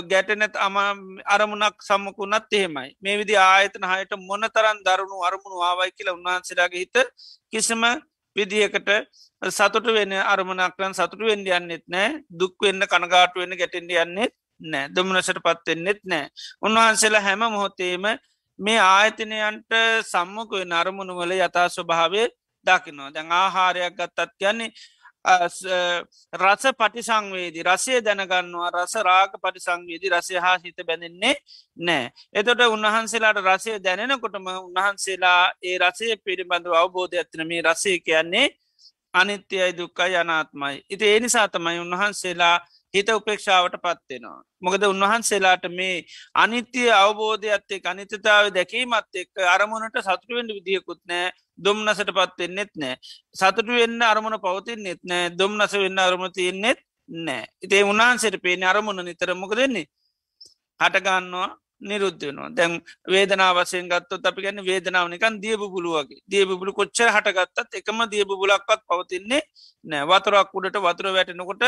ගැටනැත් 0.04 0.56
අම 0.56 0.76
අරමුණක් 1.26 1.76
සම්මකුණත් 1.80 2.52
එහෙමයි. 2.52 2.96
මේ 3.00 3.16
විදි 3.16 3.36
ආයතන 3.38 3.84
හයට 3.84 4.12
මොන 4.18 4.44
තරන් 4.46 4.84
දරුණු 4.84 5.24
අරමුණු 5.24 5.62
ආවයි 5.62 5.92
කියලා 5.92 6.14
උන්වහන්සේලාගේ 6.14 6.80
හිත 6.80 6.96
කිසිම 7.50 7.84
විදිකට 8.36 8.90
සතුට 9.42 9.86
වෙන 9.88 10.12
අරමුණක්ලන් 10.12 10.94
සතුට 10.94 11.20
වෙන්ඩ 11.20 11.48
යන්නෙත් 11.50 11.84
නෑ 11.86 12.20
දුක් 12.30 12.56
වෙන්න 12.60 12.84
කනගාට 12.86 13.34
වෙන්න 13.34 13.56
ගැටෙන්ඩ 13.56 13.90
යන්නෙත් 13.96 14.34
නෑ 14.60 14.88
දමනසට 14.90 15.40
පත්වෙන්නෙත් 15.40 16.00
නෑ 16.04 16.28
උන්වහන්සේලා 16.60 17.22
හැම 17.22 17.46
මොහොතේම 17.48 18.04
මේ 18.58 18.78
ආයතනයන්ට 18.80 19.72
සම්මකුව 20.04 20.62
නරමුණු 20.64 21.14
වල 21.14 21.32
යථා 21.38 21.68
ස්වභාවය 21.68 22.22
දකිනවා 22.66 23.10
දැන් 23.10 23.32
ආහාරයක් 23.32 23.94
ගත්තත් 23.94 24.30
කියන්නේ 24.38 24.72
රස 26.34 26.64
පටිසංවේදී 26.72 27.62
රසය 27.62 28.00
දැනගන්නවා 28.00 28.70
රස 28.72 28.94
රාග 29.00 29.32
පටිසංවේදී 29.36 30.10
රසය 30.10 30.34
හා 30.36 30.58
හිත 30.58 30.78
බැඳෙන්නේ 30.82 31.34
නෑ. 31.78 32.10
එතොට 32.32 32.60
උන්වහන්සේලාට 32.66 33.40
රසය 33.40 33.78
දැනෙනකොටම 33.78 34.46
උන්වහන්සේලා 34.58 35.52
ඒ 35.62 35.76
රසය 35.78 36.16
පිළිබඳව 36.18 36.72
අවබෝධ 36.74 37.14
ඇතින 37.14 37.46
මේ 37.46 37.62
රසය 37.62 37.98
කියන්නේ 38.00 38.48
අනිත්‍යයි 39.14 39.72
දුක්කයි 39.72 40.16
අනාත්මයි. 40.16 40.84
ඉති 40.88 41.04
ඒ 41.06 41.20
නිසා 41.20 41.48
තමයි 41.48 41.80
උන්වහන්සේලා 41.80 42.56
හිත 42.94 43.08
උපේක්ෂාවට 43.10 43.76
පත්වෙනවා. 43.78 44.40
මොකද 44.58 44.82
උන්වහන්සේලාට 44.84 45.64
මේ 45.70 45.96
අනිත්‍යය 46.34 46.88
අවබෝධයක්ත්තේ 46.92 47.80
අනිතතාව 47.84 48.50
දැකීමත් 48.50 49.14
එක් 49.14 49.44
අරමුණට 49.46 49.98
සතුරුවෙන්ට 50.00 50.56
විදිියකුත් 50.56 51.00
නෑ 51.04 51.30
දුම්නසට 51.58 52.10
පත්වෙන්නෙත් 52.10 52.72
නෑ 52.76 52.96
සතුටු 53.34 53.72
වෙන්න 53.72 54.02
අරමුණ 54.04 54.38
පවතින්නෙත් 54.38 55.00
නෑ 55.04 55.30
දුම්නස 55.32 55.72
වෙන්න 55.76 55.98
අරමුණ 56.00 56.32
තියන්නෙත් 56.32 56.80
නෑ 57.08 57.46
ඉතේ 57.60 57.82
උන්හන්සට 57.84 58.42
පේන 58.42 58.64
අරමුණ 58.64 59.04
නිතරමොක 59.04 59.54
දෙන්නේ 59.54 59.86
හටගන්නවා 60.80 61.48
නිරුද්ධ 61.80 62.18
වෙනවා. 62.20 62.48
දැන් 62.50 62.72
වේදනා 63.06 63.50
වසයෙන් 63.54 63.88
ගත්තොත් 63.88 64.26
අපි 64.26 64.42
ගැන්න 64.42 64.64
වේදනාවනිකන් 64.64 65.36
දියබුලුවගේ 65.42 66.20
දියබුලු 66.26 66.72
කොච්චර 66.72 67.10
හටගත්තත් 67.10 67.78
එකම 67.80 68.00
දියබුලක්වත් 68.10 68.82
පවතින්නේ 68.86 69.42
නෑ 69.84 70.04
වතුරක් 70.06 70.54
උඩට 70.54 70.80
වතුර 70.80 71.12
වැටෙනකොට 71.12 71.62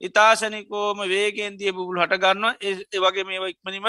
ඉතාශනිකෝම 0.00 0.98
වේගෙන්දිය 1.08 1.72
බුබුල් 1.72 2.00
හටගන්න 2.02 2.44
ඒ 2.62 3.00
වගේ 3.00 3.24
මේ 3.24 3.50
ඉක්මනිම 3.50 3.86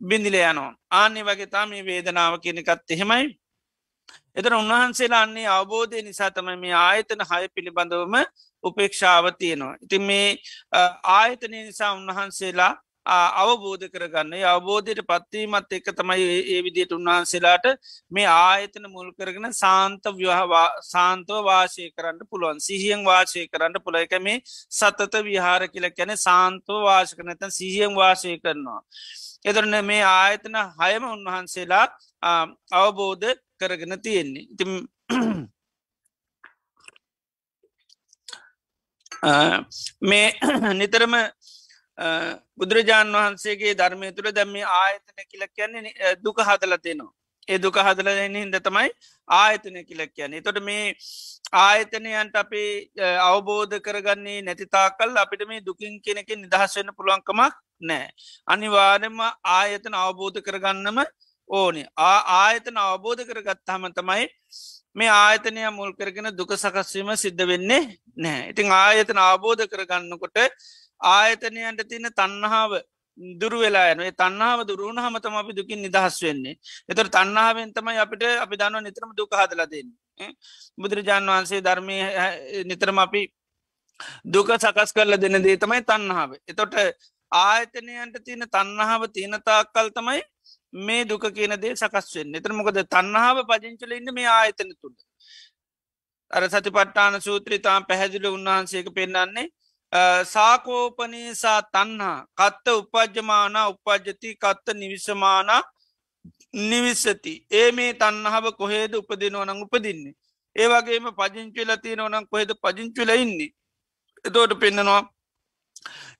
බිඳිල 0.00 0.34
යනවා. 0.34 0.72
ආන්නේ 0.92 1.24
වගේ 1.24 1.46
තා 1.46 1.66
මේ 1.66 1.84
වේදනාව 1.84 2.40
කියනකත් 2.40 2.90
එහෙමයි. 2.90 3.38
එතන 4.36 4.54
උන්වහන්සේලා 4.54 5.22
අන්නේ 5.22 5.46
අවබෝධය 5.48 6.02
නිසා 6.02 6.30
තමයි 6.30 6.56
මේ 6.56 6.74
ආයතන 6.80 7.24
හය 7.30 7.48
පිළිබඳවම 7.54 8.16
උපේක්ෂාව 8.64 9.24
තියෙනවා. 9.38 9.74
ඉතින් 9.82 10.02
මේ 10.02 10.28
ආයතනය 11.14 11.64
නිසා 11.64 11.92
උන්වහන්සේලා 11.92 12.72
අවබෝධ 13.08 13.84
කරගන්න 13.88 14.34
අවබෝධයට 14.44 15.00
පත්වීමත් 15.02 15.72
එක 15.72 15.88
තමයි 15.92 16.26
ඒ 16.46 16.60
විදියට 16.62 16.92
උන්වහන්සේලාට 16.92 17.66
මේ 18.12 18.26
ආයතන 18.26 18.88
මුල් 18.88 19.08
කරගෙන 19.12 19.48
සාන්ත 19.54 20.04
ව්‍යහවා 20.14 20.66
සාන්තව 20.84 21.40
වාශය 21.42 21.88
කරන්න 21.90 22.20
පුළුවන්. 22.24 22.60
සිහියෙන් 22.60 23.04
වාශය 23.04 23.46
කරන්න 23.48 23.80
පුළ 23.80 23.96
එක 23.96 24.14
මේ 24.20 24.42
සතත 24.44 25.24
විහාර 25.24 25.62
කියල 25.68 25.88
කැන 25.92 26.12
සාන්තව 26.18 26.82
වාශ 26.82 27.12
කරනත 27.14 27.42
සිහියෙන් 27.50 27.92
වාශය 27.94 28.36
කරනවා. 28.38 28.80
එතරන 29.44 29.74
මේ 29.84 30.02
ආයතන 30.04 30.56
හයම 30.78 31.04
උන්වහන්සේලා 31.06 31.86
අවබෝධ 32.74 33.28
කරගෙන 33.58 34.00
තියෙන්නේ. 34.00 34.48
ඉතිම් 34.52 34.72
මේ 40.02 40.26
නිතරම 40.74 41.14
බුදුරජාණන් 42.56 43.16
වහන්සේගේ 43.16 43.74
ධර්මය 43.74 44.12
තුළ 44.12 44.32
දැම 44.32 44.58
ආයතන 44.74 45.24
කියල 45.24 45.46
කියන්නේ 45.50 46.16
දුක 46.22 46.38
හදලතිනවා 46.42 47.14
ඒ 47.48 47.58
දුක 47.58 47.76
හදලන 47.78 48.34
හිද 48.36 48.56
තමයි 48.58 48.88
ආයතනය 49.28 49.82
කියලක් 49.82 50.10
කියන්නේ. 50.12 50.42
තොට 50.42 50.58
මේ 50.60 50.82
ආයතනයන්ට 51.58 52.36
අපේ 52.36 52.72
අවබෝධ 53.22 53.76
කරගන්නේ 53.80 54.42
නැතිතාකල් 54.42 55.16
අපිට 55.16 55.44
මේ 55.48 55.60
දුකින් 55.60 55.94
කෙනෙක 56.00 56.28
නිදහස්වෙන්න 56.34 56.92
පුළුවන්කමක් 56.92 57.54
නෑ 57.82 58.08
අනිවාර්යම 58.48 59.20
ආයතන 59.50 59.96
අවබෝධ 59.96 60.40
කරගන්නම 60.40 60.98
ඕනේ. 61.50 61.86
ආ 61.98 62.20
ආයතන 62.36 62.82
අවබෝධ 62.84 63.24
කරගත්තාම 63.24 63.88
තමයි 63.92 64.26
මේ 64.94 65.10
ආයතනය 65.16 65.64
මුල් 65.70 65.92
කරගෙන 65.94 66.28
දුක 66.32 66.52
සකස්වීම 66.56 67.14
සිද්ධ 67.16 67.44
වෙන්නේ 67.44 67.82
නෑ 68.16 68.44
ඉතිං 68.52 68.76
ආයතන 68.76 69.22
අවබෝධ 69.22 69.64
කරගන්නකොට 69.66 70.38
ආයතනයන්ට 71.00 71.82
තියන 71.84 72.08
තන්නහාාව 72.12 72.72
දුරු 73.18 73.58
වෙලා 73.60 73.92
යන 73.92 74.02
තන්නාව 74.14 74.60
දුරුණ 74.64 74.98
හමතම 74.98 75.34
අපි 75.34 75.52
දුකින් 75.52 75.82
නිදහස් 75.82 76.18
වෙන්නේ. 76.22 76.58
එතර 76.88 77.08
තන්නාවෙන් 77.08 77.72
තමයි 77.72 77.98
අපිට 77.98 78.22
අපි 78.36 78.56
දන්න 78.56 78.84
නිතරම 78.84 79.10
දුක 79.14 79.32
හදල 79.32 79.62
දෙන්නේ. 79.66 80.30
බුදුරජාණන් 80.78 81.30
වහන්සේ 81.30 81.60
ධර්මය 81.60 81.98
නිතරම 82.64 82.98
අපි 82.98 83.22
දුක 84.26 84.50
සකස් 84.54 84.92
කරල 84.92 85.16
දෙන 85.16 85.42
දේ 85.42 85.56
තමයි 85.56 85.82
තන්නාව 85.82 86.30
එතොට 86.46 86.74
ආයතනයන්ට 87.32 88.16
තියෙන 88.24 88.46
තන්නහාව 88.48 89.02
තියෙනතාක් 89.10 89.72
කල් 89.72 89.90
තමයි 89.90 90.22
මේ 90.72 91.04
දුක 91.04 91.24
කියන 91.30 91.54
දේ 91.56 91.74
සකස් 91.74 92.14
වෙන්න. 92.14 92.34
එතර 92.34 92.52
මොකද 92.52 92.78
තන්නාව 92.86 93.44
පජංචල 93.44 93.92
ඉන්න 93.92 94.14
මේ 94.14 94.28
ආයතන 94.30 94.70
තුළ 94.80 94.96
අර 96.30 96.42
සති 96.46 96.70
පට්ටාන 96.70 97.20
සූත්‍රිතාම් 97.20 97.86
පැහැදිලි 97.88 98.28
උන්වහන්සේක 98.28 98.88
පෙන්න්නන්නේ 98.94 99.48
සාකෝපනීසා 100.24 101.62
තන්හා 101.64 102.26
කත්ත 102.34 102.66
උපජ්ජමාන 102.70 103.56
උපජ්ජති 103.64 104.36
කත්ත 104.36 104.74
නිවිසමාන 104.74 105.50
නිවිස්සති 106.54 107.46
ඒ 107.50 107.72
මේ 107.72 107.92
තන්නහාව 107.94 108.52
කොහේද 108.52 108.94
උපදිනවනං 108.94 109.62
උපදින්නේ. 109.62 110.14
ඒ 110.56 110.68
වගේම 110.68 111.06
පජංචිල 111.12 111.70
තියනවනම් 111.76 112.26
කොහෙද 112.26 112.50
පජංචුල 112.56 113.10
ඉන්නේ? 113.10 113.54
එතෝට 114.24 114.60
පෙන්න්නනවා 114.60 115.02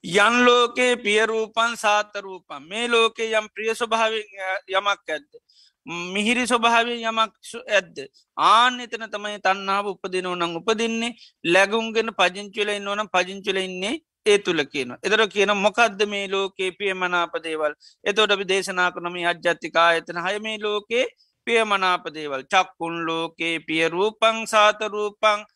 යන් 0.03 0.45
ලෝකේ 0.45 0.97
පියරූපන් 0.97 1.77
සාතරූපන් 1.77 2.63
මේ 2.63 2.87
ලෝකේ 2.87 3.31
යම් 3.31 3.47
ප්‍රිය 3.53 3.75
ස්වභාව 3.75 4.13
යමක් 4.69 5.09
ඇද්ද? 5.09 5.31
මිහිරි 6.13 6.43
ස්වභාවය 6.45 6.97
යමක් 7.01 7.33
ඇද්ද? 7.69 7.97
ආන 8.37 8.79
එතන 8.79 9.05
තමයි 9.07 9.39
තන්නාව 9.39 9.91
උපදිනව 9.93 10.33
නං 10.33 10.57
උපදින්නේ. 10.59 11.15
ලැගුම්ගෙන 11.45 12.11
පජංචුල 12.13 12.69
ඉන්නවනම් 12.69 13.09
පජංචුල 13.09 13.59
ඉන්නේ 13.59 13.95
ඒ 14.25 14.37
තුළ 14.39 14.63
කියන 14.65 14.97
එදර 15.01 15.25
කියන 15.27 15.53
මොකක්ද 15.57 16.01
මේ 16.07 16.27
ලෝකේ 16.27 16.71
පියමනාපදේවල් 16.73 17.73
එතොට 18.03 18.31
අපි 18.31 18.45
දේශනා 18.45 18.89
කනම 18.91 19.15
අජ්ජත්තිකා 19.25 19.89
එතන 19.99 20.19
හය 20.25 20.35
මේ 20.39 20.57
ලෝකේ 20.59 21.05
පියමනාපදේවල් 21.47 22.43
චක්කුන් 22.47 22.99
ලෝකේ 23.05 23.55
පියරූපං 23.61 24.43
සාතරූපං 24.47 25.47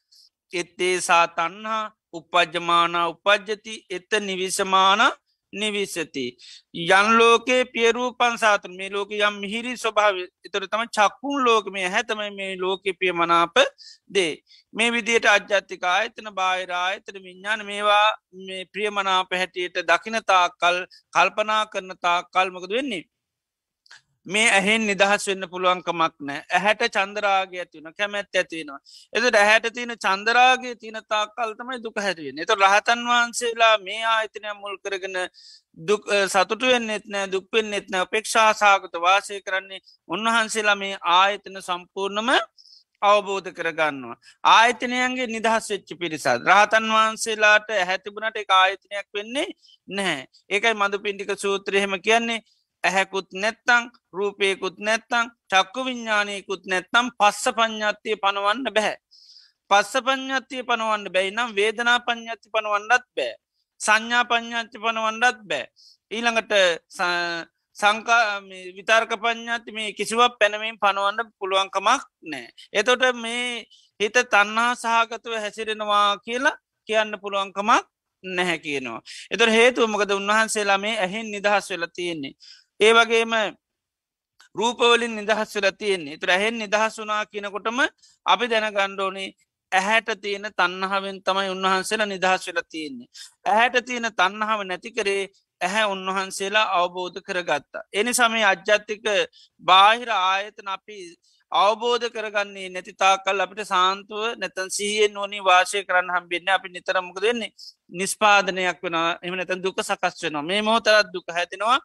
එත්තේ 0.54 0.96
සාතන්හා 1.02 1.84
උපජ්ජමාන 2.14 2.96
උපජ්ජති. 3.04 3.76
එත 3.90 4.12
නිවිසමාන 4.22 5.02
නිවිසති. 5.54 6.26
යන්ලෝකේ 6.92 7.62
පියරූපන් 7.68 8.38
සාතර 8.38 8.72
මේ 8.72 8.90
ලෝක 8.90 9.12
යම් 9.12 9.40
මිහිරි 9.44 9.74
ස්වභාව 9.76 10.20
එතර 10.48 10.68
තම 10.68 10.84
චක්කුන් 10.90 11.44
ලෝක 11.46 11.70
මේ 11.70 11.88
හැතම 11.88 12.22
මේ 12.40 12.52
ලෝක 12.58 12.84
පිය 13.00 13.14
මනාප 13.14 13.56
දේ. 14.10 14.34
මේ 14.74 14.92
විදියට 14.92 15.26
අජ්ජත්තික 15.28 15.84
ආයතන 15.86 16.30
බාහිරායතන 16.34 17.24
විඤ්ඥාන 17.26 17.66
මේවා 17.66 18.08
මේ 18.44 18.64
ප්‍රියමනාප 18.74 19.34
හැටියට 19.34 19.82
දකිනතා 19.90 20.46
කල් 20.62 20.80
කල්පනා 21.14 21.64
කරනතා 21.68 22.18
කල්මකද 22.26 22.72
වෙන්නේ. 22.72 23.04
මේ 24.26 24.50
ඇහෙන් 24.50 24.86
නිදහස් 24.86 25.28
වෙන්න 25.28 25.48
පුළුවන්කමක් 25.50 26.16
නෑ 26.22 26.40
ඇහැට 26.52 26.84
චන්දරාගේ 26.90 27.60
ඇතිවන 27.60 27.94
කැමැත් 27.94 28.30
ඇතිවෙනවා 28.34 28.80
එතට 29.14 29.36
ඇහැට 29.36 29.68
තියෙන 29.72 29.96
චන්දරාගේ 29.98 30.76
තියන 30.76 31.00
තාකල්තමයි 31.08 31.82
දුක 31.82 32.00
හැටිවෙන 32.00 32.40
එත 32.40 32.56
රහතන් 32.56 33.04
වහන්සේලා 33.06 33.76
මේ 33.80 34.02
ආයතනය 34.08 34.56
මුල් 34.56 34.78
කරගෙන 34.80 35.20
සතුටු 36.28 36.66
වෙන්නෙත් 36.68 37.06
නෑ 37.08 37.28
දුක්පෙන් 37.30 37.70
නෙත්න 37.70 38.00
පෙක්ෂාසාගත 38.08 38.96
වාසය 39.00 39.42
කරන්නේ 39.42 39.84
උන්වහන්සේලා 40.10 40.78
මේ 40.78 40.96
ආයතන 41.14 41.62
සම්පූර්ණම 41.62 42.32
අවබෝධ 43.02 43.50
කරගන්නවා. 43.52 44.18
ආයතනයන්ගේ 44.44 45.28
නිදහස් 45.28 45.70
වෙච්චි 45.70 45.96
පිරිසාද. 45.96 46.48
රහතන් 46.48 46.90
වහන්සේලාට 46.90 47.70
ඇහැතිබුණට 47.72 48.38
එක 48.38 48.52
ආයතනයක් 48.54 49.08
වෙන්නේ 49.14 49.48
නැහැ. 49.88 50.28
ඒකයි 50.50 50.74
මඳ 50.74 51.02
පින්ටික 51.02 51.34
සූත්‍රයහෙම 51.38 51.96
කියන්නේ 52.02 52.40
ඇහැකුත් 52.84 53.30
නැත්තං 53.34 53.92
රූපයකුත් 54.14 54.78
නැත්තං 54.80 55.32
චක්කු 55.52 55.86
විඤ්ඥානයකුත් 55.88 56.64
නැත්තම් 56.66 57.06
පස්ස 57.20 57.46
පඥ්ඥත්තිය 57.58 58.18
පනවන්න 58.18 58.74
බැහැ. 58.76 58.98
පස්ස 59.72 59.94
පඥ්ඥත්තිය 60.02 60.64
පනවන්න 60.64 61.14
බැයි 61.16 61.32
නම් 61.32 61.56
වේදනා 61.56 62.00
පඥ්ඥති 62.02 62.54
පනවන්නත් 62.54 63.08
බෑ. 63.16 63.34
සංඥා 63.80 64.26
පඥ්ඥාති 64.26 64.78
පනවන්නත් 64.80 65.40
බෑ. 65.44 65.66
ඊළඟට 66.12 66.54
සංකා 67.78 68.42
විතාර්ක 68.78 69.14
පඥාති 69.24 69.72
මේ 69.72 69.94
කිසිවක් 69.94 70.38
පැනමින් 70.40 70.78
පනුවන්න 70.80 71.32
පුළුවන්කමක් 71.40 72.04
නෑ. 72.24 72.48
එතොට 72.74 73.04
මේ 73.16 73.66
හිත 74.00 74.18
තන්නා 74.26 74.72
සහගතුව 74.76 75.40
හැසිරෙනවා 75.40 76.08
කියලා 76.26 76.60
කියන්න 76.88 77.20
පුළුවන්කමක් 77.22 77.86
නැහැ 78.24 78.60
කියනවා. 78.60 79.02
එතර 79.32 79.50
හේතුව 79.50 79.90
මොකද 79.90 80.12
උන්වහන්සේලා 80.12 80.78
මේ 80.78 80.96
ඇහෙන් 81.00 81.32
නිදහස් 81.32 81.70
වෙලා 81.70 81.96
තියෙන්නේ. 81.96 82.34
ඒ 82.80 82.94
වගේම 82.94 83.34
රූපවලින් 84.56 85.16
නිදහස් 85.16 85.56
වෙල 85.56 85.72
තියෙන්නේ. 85.74 86.18
තුර 86.18 86.30
ඇහෙන් 86.30 86.58
නිදහස් 86.58 87.00
වනා 87.00 87.24
කියනකොටම 87.26 87.80
අපි 88.26 88.46
දැන 88.48 88.74
ගණ්ඩෝනේ 88.74 89.30
ඇහැට 89.72 90.10
තියෙන 90.22 90.48
තන්නහාවෙන් 90.54 91.18
තමයි 91.24 91.50
උන්වහන්සේලා 91.50 92.06
නිදහස් 92.06 92.48
වෙලා 92.48 92.70
තියෙන්නේ. 92.70 93.08
ඇහැට 93.46 93.86
තියෙන 93.86 94.10
තන්නහාව 94.14 94.62
නැතිකරේ 94.64 95.24
ඇහැ 95.62 95.86
උන්වහන්සේලා 95.86 96.66
අවබෝධ 96.78 97.20
කරගත්තා. 97.22 97.84
එනි 97.94 98.14
සමේ 98.14 98.46
අජ්ජත්තික 98.46 99.06
බාහිර 99.64 100.10
ආයතන 100.12 100.68
අපි 100.68 100.98
අවබෝධ 101.52 102.08
කරගන්නේ 102.10 102.70
නැතිතා 102.70 103.14
කල් 103.26 103.44
අපිට 103.46 103.62
සාන්තුව 103.66 104.24
නැතන් 104.38 104.70
සීයෙන් 104.70 105.18
ඕනි 105.18 105.40
වාශය 105.42 105.84
කරන්න 105.84 106.16
හම්බෙන්න. 106.16 106.50
අපි 106.50 106.70
නිතරමක 106.70 107.18
දෙන්නේ 107.22 107.54
නිස්පාදනයක් 107.92 108.80
වෙන 108.84 108.98
එම 109.22 109.36
නැතන් 109.36 109.64
දුක 109.66 109.78
සකස් 109.82 110.24
වෙනවා. 110.24 110.44
මේ 110.44 110.62
මොහතරත් 110.62 111.14
දුක 111.14 111.28
හැතිනවා 111.32 111.80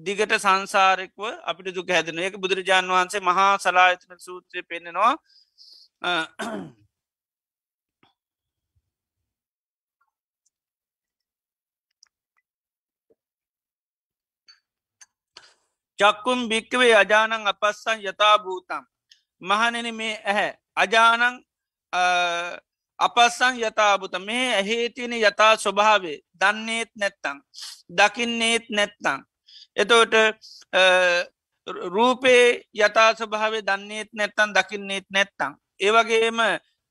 දිගට 0.00 0.32
සංසාරෙක්ව 0.36 1.20
අපිට 1.44 1.74
දුක 1.74 1.88
හැදෙන 1.88 2.18
එක 2.20 2.38
බුදුරජාණන් 2.38 2.90
වහන්සේ 2.90 3.22
මහා 3.22 3.52
සලායතන 3.58 4.18
සූත්‍රය 4.20 4.62
පෙන්නෙනවා. 4.64 5.14
චක්කුම් 15.98 16.48
භික්කවේ 16.48 16.94
අජානං 16.94 17.32
අපස්සන් 17.46 17.98
යථභූතම් 18.02 18.84
මහනෙන 19.42 19.94
මේ 19.94 20.14
ඇහැ. 20.24 20.50
අජානං 20.76 21.22
අපස්සං 22.98 23.54
යථභූත 23.58 24.18
මේ 24.20 24.48
ඇහේතියන 24.54 25.12
යථා 25.14 25.54
ස්වභාවේ 25.56 26.18
දන්නේත් 26.34 26.90
නැත්තං 26.94 27.38
දකින්නේත් 27.90 28.68
නැත්තං. 28.70 29.24
එතෝට 29.76 30.14
රූපේ 31.66 32.62
යථා 32.74 33.10
ස්වභාවේ 33.14 33.62
දන්නේත් 33.62 34.10
නැත්තන් 34.12 34.54
දකින්නේත් 34.54 35.06
නැත්තං. 35.10 35.52
ඒවගේම 35.80 36.40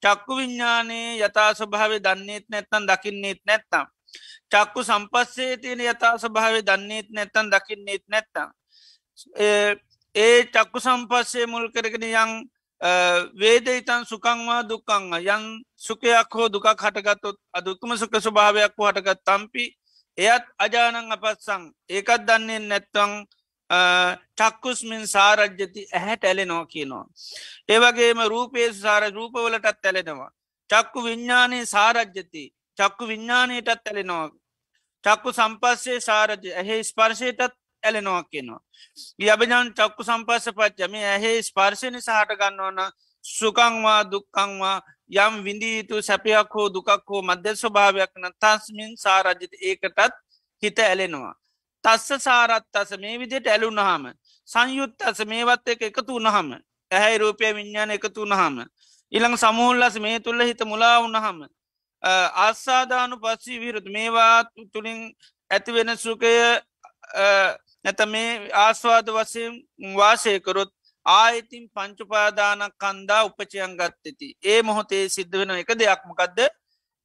චක්කු 0.03 0.37
විඤ්ඥානයේ 0.37 1.19
යථා 1.19 1.53
ස්වභාවේ 1.53 1.99
දන්නේත් 1.99 2.45
නැත්තන් 2.49 2.87
දකින්නේත් 2.87 3.41
නැත්තම්. 3.45 3.85
චක්කු 4.49 4.83
සම්පස්සේ 4.83 5.57
තියෙන 5.57 5.81
යතා 5.81 6.17
ස්භාව 6.17 6.61
දන්නේත් 6.61 7.07
නැත්තන් 7.09 7.49
දකින්නෙත් 7.49 8.03
නැත්තම්. 8.07 8.49
ඒ 10.15 10.43
චක්කු 10.45 10.79
සම්පස්සේ 10.79 11.45
මුල් 11.45 11.71
කරගෙන 11.71 12.05
යං 12.05 12.31
වේද 13.33 13.67
ඉතන් 13.69 14.05
සුකංවා 14.05 14.61
දුක්කං 14.63 15.15
යන් 15.15 15.43
සුකයක් 15.77 16.29
හෝ 16.31 16.49
දුකක් 16.49 16.67
හටගත්තොත් 16.75 17.37
අදුක්කම 17.53 17.97
සුක 17.97 18.15
ස්වභාවයක් 18.17 18.77
හෝ 18.77 18.87
හටගත් 18.87 19.23
තම්පි 19.23 19.65
එයත් 20.17 20.45
අජානං 20.57 21.11
අපත්සං 21.11 21.63
ඒකත් 21.89 22.21
දන්නේ 22.27 22.59
නැත්තං 22.61 23.13
චක්කුස්මින් 24.37 25.07
සාරජ්‍යති 25.07 25.87
ඇහැට 25.91 26.23
ඇලෙනවා 26.23 26.65
කියනවා. 26.65 27.05
ඒවගේම 27.69 28.19
රූපේ 28.27 28.73
සාර 28.75 29.03
රූපවලටත් 29.11 29.85
ඇලෙනවා. 29.85 30.31
චක්කු 30.69 31.03
විඤ්ඥානයේ 31.03 31.65
සාරජ්‍යති 31.65 32.43
චක්කු 32.77 33.07
විඤ්ඥානයටත් 33.07 33.87
ඇලෙනවා. 33.87 34.29
චක්කු 35.03 35.33
සම්පස්සේ 35.33 35.99
සාරජ 35.99 36.45
ඇහේ 36.53 36.83
ස්පර්ශයටත් 36.83 37.53
ඇලෙනවා 37.83 38.23
කියනවා. 38.25 38.61
යබජන් 39.19 39.73
චක්කු 39.73 40.03
සම්පස්ස 40.03 40.47
පච්චම 40.51 40.95
ඇහේ 41.05 41.41
ස්පර්ශණි 41.41 42.01
සහට 42.01 42.37
ගන්නවන 42.39 42.79
සුකංවා 43.25 44.01
දුක්කංවා 44.05 44.77
යම් 45.11 45.43
විඳීතු 45.43 46.01
සැපයක් 46.01 46.53
හෝ 46.53 46.69
දුකක් 46.69 46.89
හෝ 47.07 47.21
මධ්‍ය 47.21 47.55
ස්වභාවයක්න 47.55 48.25
තස්මින් 48.35 48.97
සාරජ්‍යත 48.97 49.53
ඒකටත් 49.61 50.13
හිත 50.63 50.79
ඇලෙනවා. 50.79 51.35
තස්ස 51.83 52.23
සාරත් 52.23 52.75
අස 52.75 52.91
මේ 52.97 53.19
විදියට 53.19 53.47
ඇලුනහම 53.47 54.05
සංයුත් 54.47 55.01
අස 55.01 55.19
මේවත් 55.23 55.67
එක 55.67 55.81
එකතු 55.81 56.15
වනහම 56.15 56.49
ඇහැයි 56.91 57.17
රූපය 57.17 57.53
විඤ්ඥාන 57.53 57.91
එකතු 57.91 58.21
වනහම 58.23 58.57
ඉළඟ 59.11 59.37
සමූල්ලස 59.37 59.99
මේ 59.99 60.19
තුල්ල 60.19 60.41
හිත 60.41 60.61
මුලා 60.65 60.97
වනහම 61.01 61.39
ආස්සාධානු 62.37 63.15
පස්සී 63.17 63.59
විරුත් 63.59 63.87
මේවා 63.87 64.43
තුළින් 64.73 64.99
ඇතිවෙන 65.51 65.97
සුකය 65.97 66.33
නැත 67.85 67.99
මේ 68.07 68.49
ආස්වාද 68.55 69.07
වසයෙන් 69.09 69.53
වාසයකරොත් 69.97 70.71
ආයිතින් 71.05 71.65
පංචුපාදානක් 71.69 72.75
කන්දා 72.77 73.23
උපචයන් 73.23 73.73
ගත්තති 73.77 74.27
ඒ 74.43 74.61
මොහොතේ 74.61 75.03
සිද්ධ 75.09 75.37
වෙන 75.39 75.51
එක 75.53 75.71
දෙයක්මකක්ද 75.75 76.39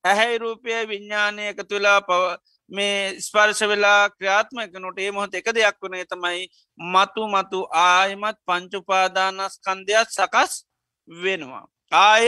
ඇහැයි 0.04 0.38
රූපය 0.38 0.70
විඤ්ඥානය 0.84 1.42
එක 1.48 1.60
තුලා 1.68 2.00
පව 2.00 2.22
මේ 2.70 3.20
ස්පර්ශ 3.20 3.62
වෙලා 3.62 4.10
ක්‍රියාත්මක 4.10 4.74
නොට 4.76 4.98
ඒ 4.98 5.10
මොහොත 5.10 5.34
එක 5.34 5.48
දෙයක් 5.50 5.76
වනේ 5.80 6.04
තමයි 6.04 6.46
මතු 6.78 7.22
මතු 7.28 7.60
ආයමත් 7.84 8.38
පංචුපාදානස්කන්දයක් 8.46 10.08
සකස් 10.08 10.52
වෙනවා. 11.08 11.64
ආය 11.92 12.26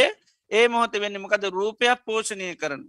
ඒ 0.50 0.66
මොහොත 0.68 0.92
වෙන්න 0.94 1.18
මකද 1.18 1.44
රූපයක් 1.50 2.04
පෝෂණය 2.04 2.48
කරන. 2.56 2.82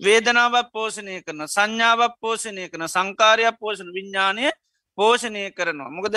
වේදනාවක් 0.00 0.72
පෝෂණය 0.72 1.20
කරන 1.22 1.44
සංඥාවක් 1.46 2.14
පෝෂණය 2.20 2.68
කරන 2.70 2.88
සංකාරයක් 2.88 3.58
පෝෂණ 3.60 3.90
විඤ්ඥානය 3.92 4.46
පෝෂණය 4.98 5.42
කරනවා. 5.52 5.90
මොකද 5.90 6.16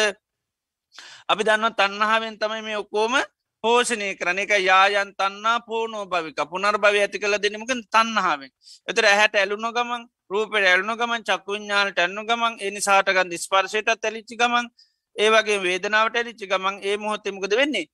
අපි 1.30 1.44
දන්න 1.44 1.74
තන්නහාවෙන් 1.74 2.36
තමයි 2.38 2.62
මේ 2.62 2.78
ඔක්කෝම 2.78 3.16
පෝෂණය 3.64 4.10
කරන 4.16 4.40
එක 4.40 4.54
යායන් 4.62 5.12
තන්නා 5.14 5.58
පෝනෝ 5.62 6.06
භවික. 6.06 6.40
පුනර් 6.52 6.76
භව 6.78 6.96
ඇති 6.98 7.20
කළ 7.20 7.38
දෙනමක 7.40 7.72
තන්නහාාවෙන් 7.88 8.52
එතර 8.88 9.06
ඇහැට 9.06 9.36
ඇලුණු 9.36 9.72
ගමන් 9.72 10.04
රූපට 10.30 10.56
ඇලුණු 10.64 10.96
ගමන් 10.96 11.24
චක්කුඥානට 11.24 12.00
ඇන්නු 12.00 12.26
ගමන් 12.26 12.54
එනි 12.62 12.82
සාටගන් 12.82 13.38
ස්පර්ශයට 13.38 13.94
ඇලිච්චි 13.94 14.36
ගමන් 14.36 14.68
ඒවගේ 15.16 15.60
වේදනාවට 15.62 16.16
ඇලිච්චි 16.16 16.48
ගමන් 16.48 16.82
ඒ 16.84 16.98
මොහොත්තෙමකද 16.98 17.56
වෙන්නේ? 17.56 17.88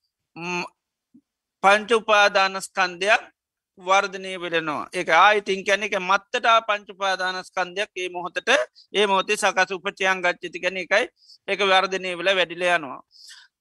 පංච 1.64 1.90
උපාදානස්කන්දයක් 1.94 3.24
වර්ධනය 3.80 4.32
වෙලනවා. 4.38 4.90
එක 4.94 5.10
ආයිතින් 5.18 5.62
කැන 5.66 5.84
එක 5.84 5.96
මත්තට 6.00 6.48
පංචුපාදානස්කන්දයක් 6.68 7.92
ඒ 7.96 8.10
මොහොතට 8.10 8.50
ඒ 8.94 9.06
මොහොතේ 9.06 9.38
සකස 9.38 9.72
උපචයන් 9.72 10.22
ගච්චති 10.22 10.60
කැන 10.60 10.78
එකයි 10.78 11.06
එක 11.48 11.60
වර්ධනය 11.64 12.12
වෙල 12.18 12.30
වැඩිල 12.36 12.64
යනවා. 12.68 13.02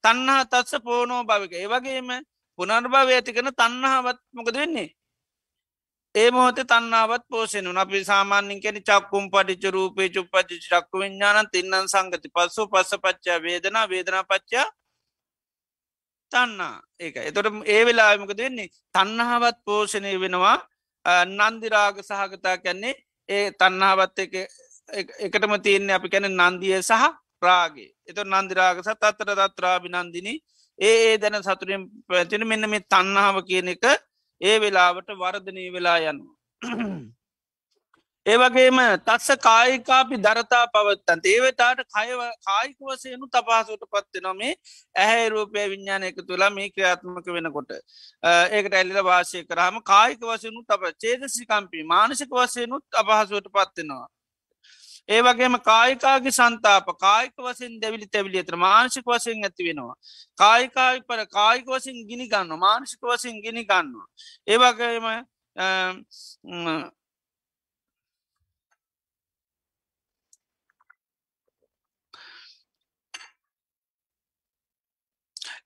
තන්නා 0.03 0.41
තත්ස 0.45 0.83
පෝනෝ 0.83 1.21
භවික. 1.23 1.53
ඒවගේම 1.55 2.09
පුනර්භාව 2.59 3.09
ඇතිකන 3.09 3.51
තන්නහාවත් 3.53 4.19
මොකද 4.33 4.55
වෙන්නේ. 4.55 4.89
ඒ 6.15 6.29
මොහොත 6.31 6.59
තන්නාවත් 6.63 7.23
පෝෂෙනු 7.29 7.71
අපි 7.75 8.03
සාමාන්‍යින් 8.03 8.61
කැන 8.61 8.77
චක්කුම් 8.81 9.25
පටිච 9.31 9.63
රූපේ 9.69 10.09
චුප්පචි 10.09 10.55
චක්කු 10.63 10.95
විඤ්ඥාන 10.99 11.47
තින්නන් 11.53 11.87
සංගති. 11.87 12.27
පස්සු 12.29 12.67
පස්ස 12.67 12.91
පච්චා 12.97 13.39
වේදනා 13.39 13.85
වේදනා 13.87 14.23
පච්චා 14.23 14.67
තන්නා 16.31 16.75
ඒක 16.99 17.15
එතොට 17.21 17.47
ඒ 17.65 17.81
වෙලාමක 17.85 18.33
දෙන්නේ 18.33 18.71
තන්නහාවත් 18.95 19.57
පෝෂණය 19.65 20.13
වෙනවා. 20.17 20.57
නන්දිරාග 21.05 21.95
සහගතා 22.01 22.57
කැන්නේ 22.57 22.95
ඒ 23.29 23.51
තන්නාවත් 23.53 24.19
එක 24.19 24.33
එකටම 25.19 25.53
තියන්නේ 25.59 25.95
අපි 25.95 26.09
කැන 26.09 26.29
නන්දිය 26.31 26.81
සහ 26.81 27.05
රාගේ 27.41 27.89
එත 28.05 28.19
නන්දිරාග 28.25 28.77
සත් 28.79 29.03
අත්තර 29.03 29.31
දත්‍රාබි 29.31 29.89
නන්දිනී 29.89 30.37
ඒ 30.79 30.95
ඒ 31.05 31.15
දැන 31.17 31.39
සතුරෙන් 31.41 31.83
පැතින 32.07 32.47
මෙන්න 32.47 32.69
මේ 32.69 32.85
තන්නාව 32.85 33.37
කියන 33.43 33.69
එක 33.69 33.85
ඒ 34.41 34.55
වෙලාවට 34.59 35.09
වර්ධනී 35.13 35.69
වෙලා 35.71 35.99
යනවා. 36.03 36.35
ඒවගේම 38.25 38.79
තත්ස 38.99 39.29
කායිකාපි 39.39 40.17
දරතා 40.17 40.65
පවත්තන් 40.67 41.21
ඒවතාට 41.25 41.79
කය 41.87 42.09
කායික 42.41 42.77
වසයනු 42.81 43.29
තපාසුට 43.29 43.83
පත්වෙන 43.87 44.37
මේ 44.37 44.53
ඇහැ 44.95 45.29
රූපය 45.29 45.63
විඤ්ඥානයක 45.65 46.19
තුලා 46.27 46.49
මේ 46.51 46.69
ක්‍රියාත්මක 46.69 47.27
වෙනකොට 47.29 47.71
ඒකට 48.51 48.73
ඇල්ලිල 48.73 49.01
වාසය 49.03 49.43
කරහම 49.45 49.81
කායික 49.83 50.21
වසයනු 50.23 50.63
තප 50.63 50.93
චේදසිකම්පි 50.97 51.83
මානසික 51.85 52.29
වසයනුත් 52.31 52.83
අපහසුවට 52.93 53.49
පත්වෙනවා. 53.49 54.07
ඒවගේම 55.09 55.55
කායිකාගේ 55.61 56.31
සන්තාප 56.31 56.87
කායික 56.97 57.35
වසින් 57.39 57.81
දැවිලි 57.81 58.07
තැවිලි 58.07 58.37
ඇතර 58.37 58.55
මානසික 58.57 59.05
වසයෙන් 59.05 59.43
ඇති 59.43 59.63
වෙනවා. 59.67 59.95
කායිකායි 60.37 61.01
පර 61.03 61.25
කායික 61.29 61.67
වසින් 61.67 61.97
ගිනි 62.05 62.25
ගන්න 62.27 62.59
මානසික 62.59 63.01
වසින් 63.03 63.41
ගිනි 63.41 63.65
ගන්නවා. 63.65 64.07
ඒවගේම 64.47 65.05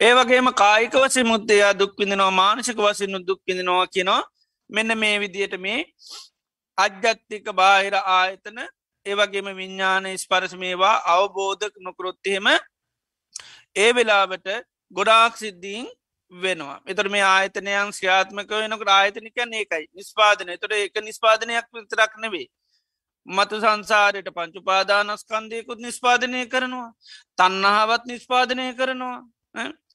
ඒවගේම 0.03 0.47
කායික 0.55 0.95
වසි 0.95 1.23
මුත්තයා 1.23 1.73
දුක්විඳනවා 1.73 2.31
මානසික 2.33 2.77
වසින්න 2.77 3.25
දුක්විඳනවා 3.27 3.87
කියනවා. 3.87 4.21
මෙන්න 4.69 4.97
මේ 4.97 5.15
විදියට 5.19 5.55
මේ 5.59 5.79
අජ්‍යත්තික 6.77 7.45
බාහිර 7.53 7.95
ආයතන 7.95 8.59
ඒවගේම 9.05 9.47
විඤ්ඥාන 9.59 10.05
ස්පරස 10.17 10.53
මේවා 10.55 10.95
අවබෝධ 11.13 11.75
නොකරොත්තහෙම 11.79 12.47
ඒ 13.75 13.89
වෙලාවට 13.95 14.47
ගොඩාක් 14.91 15.37
සිද්ධීන් 15.37 15.87
වෙනවා. 16.31 16.81
එතර 16.87 17.09
මේ 17.09 17.23
ආයතනයන් 17.25 17.93
ශ්‍යාත්මක 17.99 18.51
වෙනකට 18.53 18.89
ආයතනිකන් 18.89 19.53
ඒකයි. 19.53 19.85
නිස්පාදනය 19.93 20.57
තොට 20.57 20.75
එක 20.77 20.97
නිස්පාදනයක් 21.01 21.67
විතරක් 21.73 22.13
නෙවේ 22.23 22.47
මතු 23.27 23.61
සංසාරයට 23.61 24.29
පංචුපාදානස්කන්දයකුත් 24.37 25.79
නිස්පාදනය 25.79 26.41
කරනවා. 26.47 26.89
තන්නහාවත් 27.37 28.03
නිස්පාදනය 28.05 28.67
කරනවා. 28.73 29.17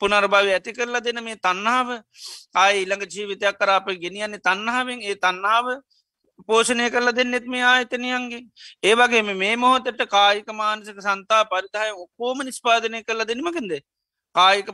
පුනර්භාව 0.01 0.49
ඇති 0.49 0.73
කරලා 0.73 1.01
දෙන 1.01 1.21
මේ 1.21 1.37
තන්නාව 1.39 1.89
ආය 2.57 2.83
ඉළඟ 2.83 3.05
ජීවිතයක් 3.07 3.59
කරාප 3.59 3.87
ගෙනියන්නේ 3.97 4.41
තන්නාවෙන් 4.41 5.03
ඒ 5.03 5.17
තන්නාව 5.17 5.67
පෝෂණය 6.45 6.89
කරල 6.91 7.11
දෙන්නෙත් 7.13 7.47
මේ 7.47 7.65
ආයතනයන්ගේ 7.65 8.43
ඒවගේම 8.85 9.31
මේ 9.37 9.55
මොහොතට 9.57 10.03
කායික 10.09 10.51
මානසික 10.55 10.99
සන්තා 11.01 11.43
පරිතාය 11.47 11.91
ඔක්කෝම 11.97 12.45
නිස්පාදනය 12.45 13.03
කරල 13.03 13.25
දෙනීමකින්ද 13.25 13.73
කායික 14.35 14.69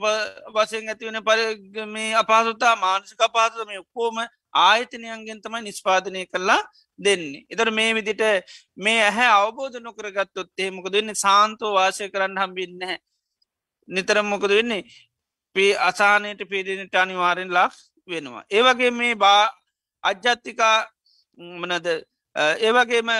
වසයෙන් 0.50 0.88
ඇතිවන 0.88 1.20
පර 1.22 1.40
මේ 1.88 2.10
අපහසුතා 2.14 2.74
මානසික 2.76 3.20
අපහසත 3.20 3.66
මේ 3.66 3.78
ඔක්කෝම 3.78 4.20
ආයතනයන්ගෙන් 4.60 5.40
තමයි 5.40 5.62
නිස්පාදනය 5.62 6.26
කරලා 6.26 6.60
දෙන්නේ. 6.98 7.44
එතර 7.50 7.70
මේ 7.70 7.94
විදිට 7.94 8.22
මේ 8.76 9.00
ඇහැ 9.02 9.30
අවබෝධ 9.38 9.80
නොකර 9.80 10.10
ගත්තොත් 10.10 10.50
එහෙමක 10.58 10.86
දෙන්නේ 10.92 11.14
සාන්තෝ 11.16 11.72
වාසය 11.72 12.08
කරන්න 12.08 12.38
හම්බින්න 12.38 12.82
නිතරම් 13.88 14.26
මොකද 14.26 14.50
වෙන්නේ 14.50 14.82
පේ 15.56 15.72
අසානයට 15.80 16.42
පේදනට 16.46 16.94
අනිවාරෙන් 16.94 17.50
ලක් 17.50 17.72
වෙනවා. 18.08 18.44
ඒවගේ 18.50 18.90
මේ 18.92 19.14
බා 19.16 19.42
අජ්ජත්තිකා 20.04 20.76
මනද 21.38 21.88
ඒවගේම 22.36 23.10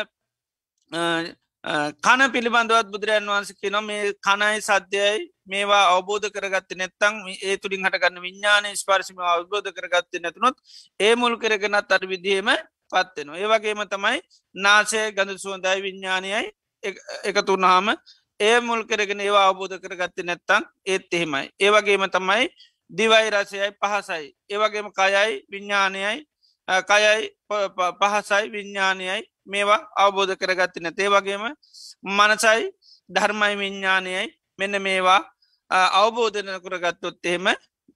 කන 1.99 2.23
පිළිබඳවත් 2.33 2.91
බුදුරජන් 2.93 3.27
වහන්ස 3.27 3.53
කියන 3.55 3.77
මේ 3.83 4.13
කනයි 4.21 4.61
සද්‍යයයි 4.61 5.23
මේවා 5.47 5.85
අවබෝධ 5.93 6.29
කරගත්ත 6.29 6.77
නැත්තං 6.77 7.15
ඒ 7.41 7.57
තුළින් 7.57 7.87
හටගන්න 7.87 8.21
විඤ්ඥාන 8.21 8.69
ස්පර්ශම 8.75 9.23
අවබෝධ 9.29 9.71
කරගත්ත 9.73 10.21
නැතුනොත් 10.21 10.57
ඒ 11.01 11.15
මුල් 11.17 11.39
කරගෙනත් 11.39 11.77
අට 11.89 12.05
විදිහම 12.05 12.51
පත්වෙනවා. 12.91 13.39
ඒවගේම 13.39 13.81
තමයි 13.87 14.19
නාසය 14.55 15.01
ගඳ 15.13 15.39
සුවන්දයි 15.39 15.85
විඤ්ඥානයයි 15.87 16.43
එකතුන්හාම 17.25 17.89
ඒ 18.41 18.61
මුල් 18.61 18.85
කරගෙන 18.85 19.21
ඒවා 19.21 19.49
අවබෝධ 19.49 19.79
කරගත්ත 19.79 20.23
නැත්තං 20.23 20.65
ඒත් 20.87 21.07
එහෙමයි. 21.11 21.51
ඒවගේම 21.59 22.07
තමයි 22.09 22.49
දිවයි 22.91 23.31
රසයයි 23.31 23.71
පහසයි. 23.75 24.25
ඒවගේම 24.51 24.89
කයයි 24.93 25.45
විඤ්ඥානයයි 25.51 26.27
කයයි 26.69 27.31
පහසයි 28.01 28.51
විඤ්ඥානයයි 28.51 29.23
මේවා 29.47 29.81
අවබෝධ 29.97 30.35
කරගත්ති 30.35 30.81
නැතේ 30.81 31.09
වගේම 31.09 31.45
මනසයි 32.11 32.73
ධර්මයි 33.11 33.55
විඤ්ඥානයයි 33.57 34.27
මෙන්න 34.59 34.83
මේවා 34.83 35.21
අවබෝධන 35.71 36.51
කරගත්තොත් 36.61 37.27
එහෙම 37.27 37.47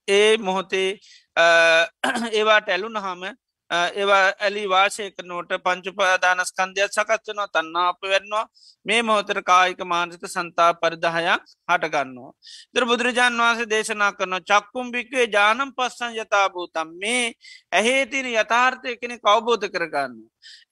ඒ 0.08 0.36
මොහොතේ 0.38 1.00
ඒවාට 2.32 2.68
ඇලු 2.68 2.88
නහම 2.90 3.22
ඒවා 3.70 4.32
ඇලි 4.38 4.62
වාශය 4.66 5.10
කරනෝට 5.10 5.50
පංචුපාදානස්කන්ධයක් 5.64 6.90
සකත්වනවා 6.90 7.48
තන්නාප 7.48 7.98
වෙන්නවා 8.04 8.44
මේ 8.86 9.00
මොහොතර 9.02 9.40
කායික 9.42 9.80
මානසික 9.84 10.24
සන්තා 10.26 10.70
පරිදහයක් 10.74 11.42
හටගන්නවා. 11.68 12.32
දර 12.74 12.84
බුදුරජාන් 12.84 13.36
වහන්සේ 13.38 13.68
දේශනා 13.68 14.12
කරන 14.12 14.36
චක්කුම්භික්වේ 14.42 15.26
ජානම් 15.28 15.74
පස්සන් 15.74 16.16
යථභූතම් 16.16 16.94
මේ 17.02 17.26
ඇහේ 17.72 18.06
තින 18.06 18.30
යථාර්ථය 18.34 18.96
කෙනෙ 18.96 19.18
කවබෝධ 19.18 19.68
කරගන්න. 19.68 20.16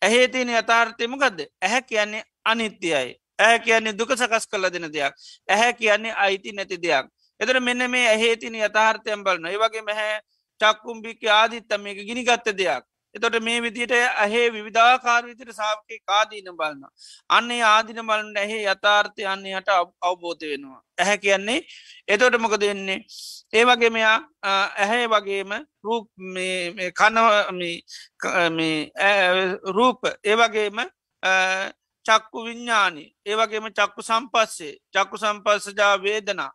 ඇහේ 0.02 0.28
තින 0.28 0.48
යථාර්ථයමකක්ද 0.52 1.38
ඇහැ 1.42 1.82
කියන්නේ 1.82 2.24
අනිත්‍යයයි. 2.44 3.12
ඇහැ 3.38 3.58
කියන්නේ 3.60 3.98
දුක 3.98 4.12
සකස් 4.12 4.48
කල 4.48 4.70
දෙන 4.70 4.88
දෙයක්. 4.88 5.12
ඇහැ 5.48 5.72
කියන්නේ 5.74 6.16
අයිති 6.18 6.52
නැති 6.52 6.78
දෙයක්. 6.78 7.12
එතර 7.40 7.60
මෙන්න 7.60 7.90
මේ 7.90 8.08
ඇහේ 8.08 8.36
තින 8.36 8.56
යථාර්ථයම් 8.56 9.24
බලන්න 9.24 9.52
ඒ 9.52 9.58
වගේ 9.58 9.82
මැහැ 9.82 10.16
චක්කුම්භික්ක 10.60 11.22
ආදිත්තම 11.30 11.80
මේක 11.82 11.98
ගිනිගත්ත 12.08 12.48
දෙයක්. 12.52 12.84
එතොට 13.14 13.36
මේ 13.40 13.62
විදියට 13.62 13.92
ඇහේ 13.92 14.48
විධාකාර 14.54 15.22
විතර 15.26 15.52
සාාවකය 15.52 15.98
කාදීන 16.04 16.50
බලන්න. 16.58 16.82
අන්නේ 17.28 17.62
ආදින 17.64 18.00
බලන්න 18.08 18.36
ඇහේ 18.36 18.62
යථාර්ථය 18.66 19.26
අන්නේ 19.26 19.54
යට 19.58 19.70
අවබෝධ 20.02 20.44
වෙනවා. 20.50 20.82
ඇහැ 20.98 21.18
කියන්නේ 21.18 21.60
එතොට 22.08 22.38
මොක 22.38 22.60
දෙන්නේ. 22.60 23.00
ඒ 23.52 23.64
වගේ 23.64 23.90
මෙයා 23.90 24.18
ඇහැ 24.42 25.06
වගේම 25.08 25.52
රූප 25.84 26.06
කනව 26.98 27.26
රූප 29.70 30.00
ඒවගේම 30.24 30.78
චක්කු 32.06 32.44
විඤ්ඥානි 32.44 33.04
ඒවගේම 33.26 33.70
චක්කු 33.70 34.02
සම්පස්සේ 34.02 34.74
චක්කු 34.94 35.16
සම්පස්සජා 35.18 35.94
වේදනා 36.02 36.52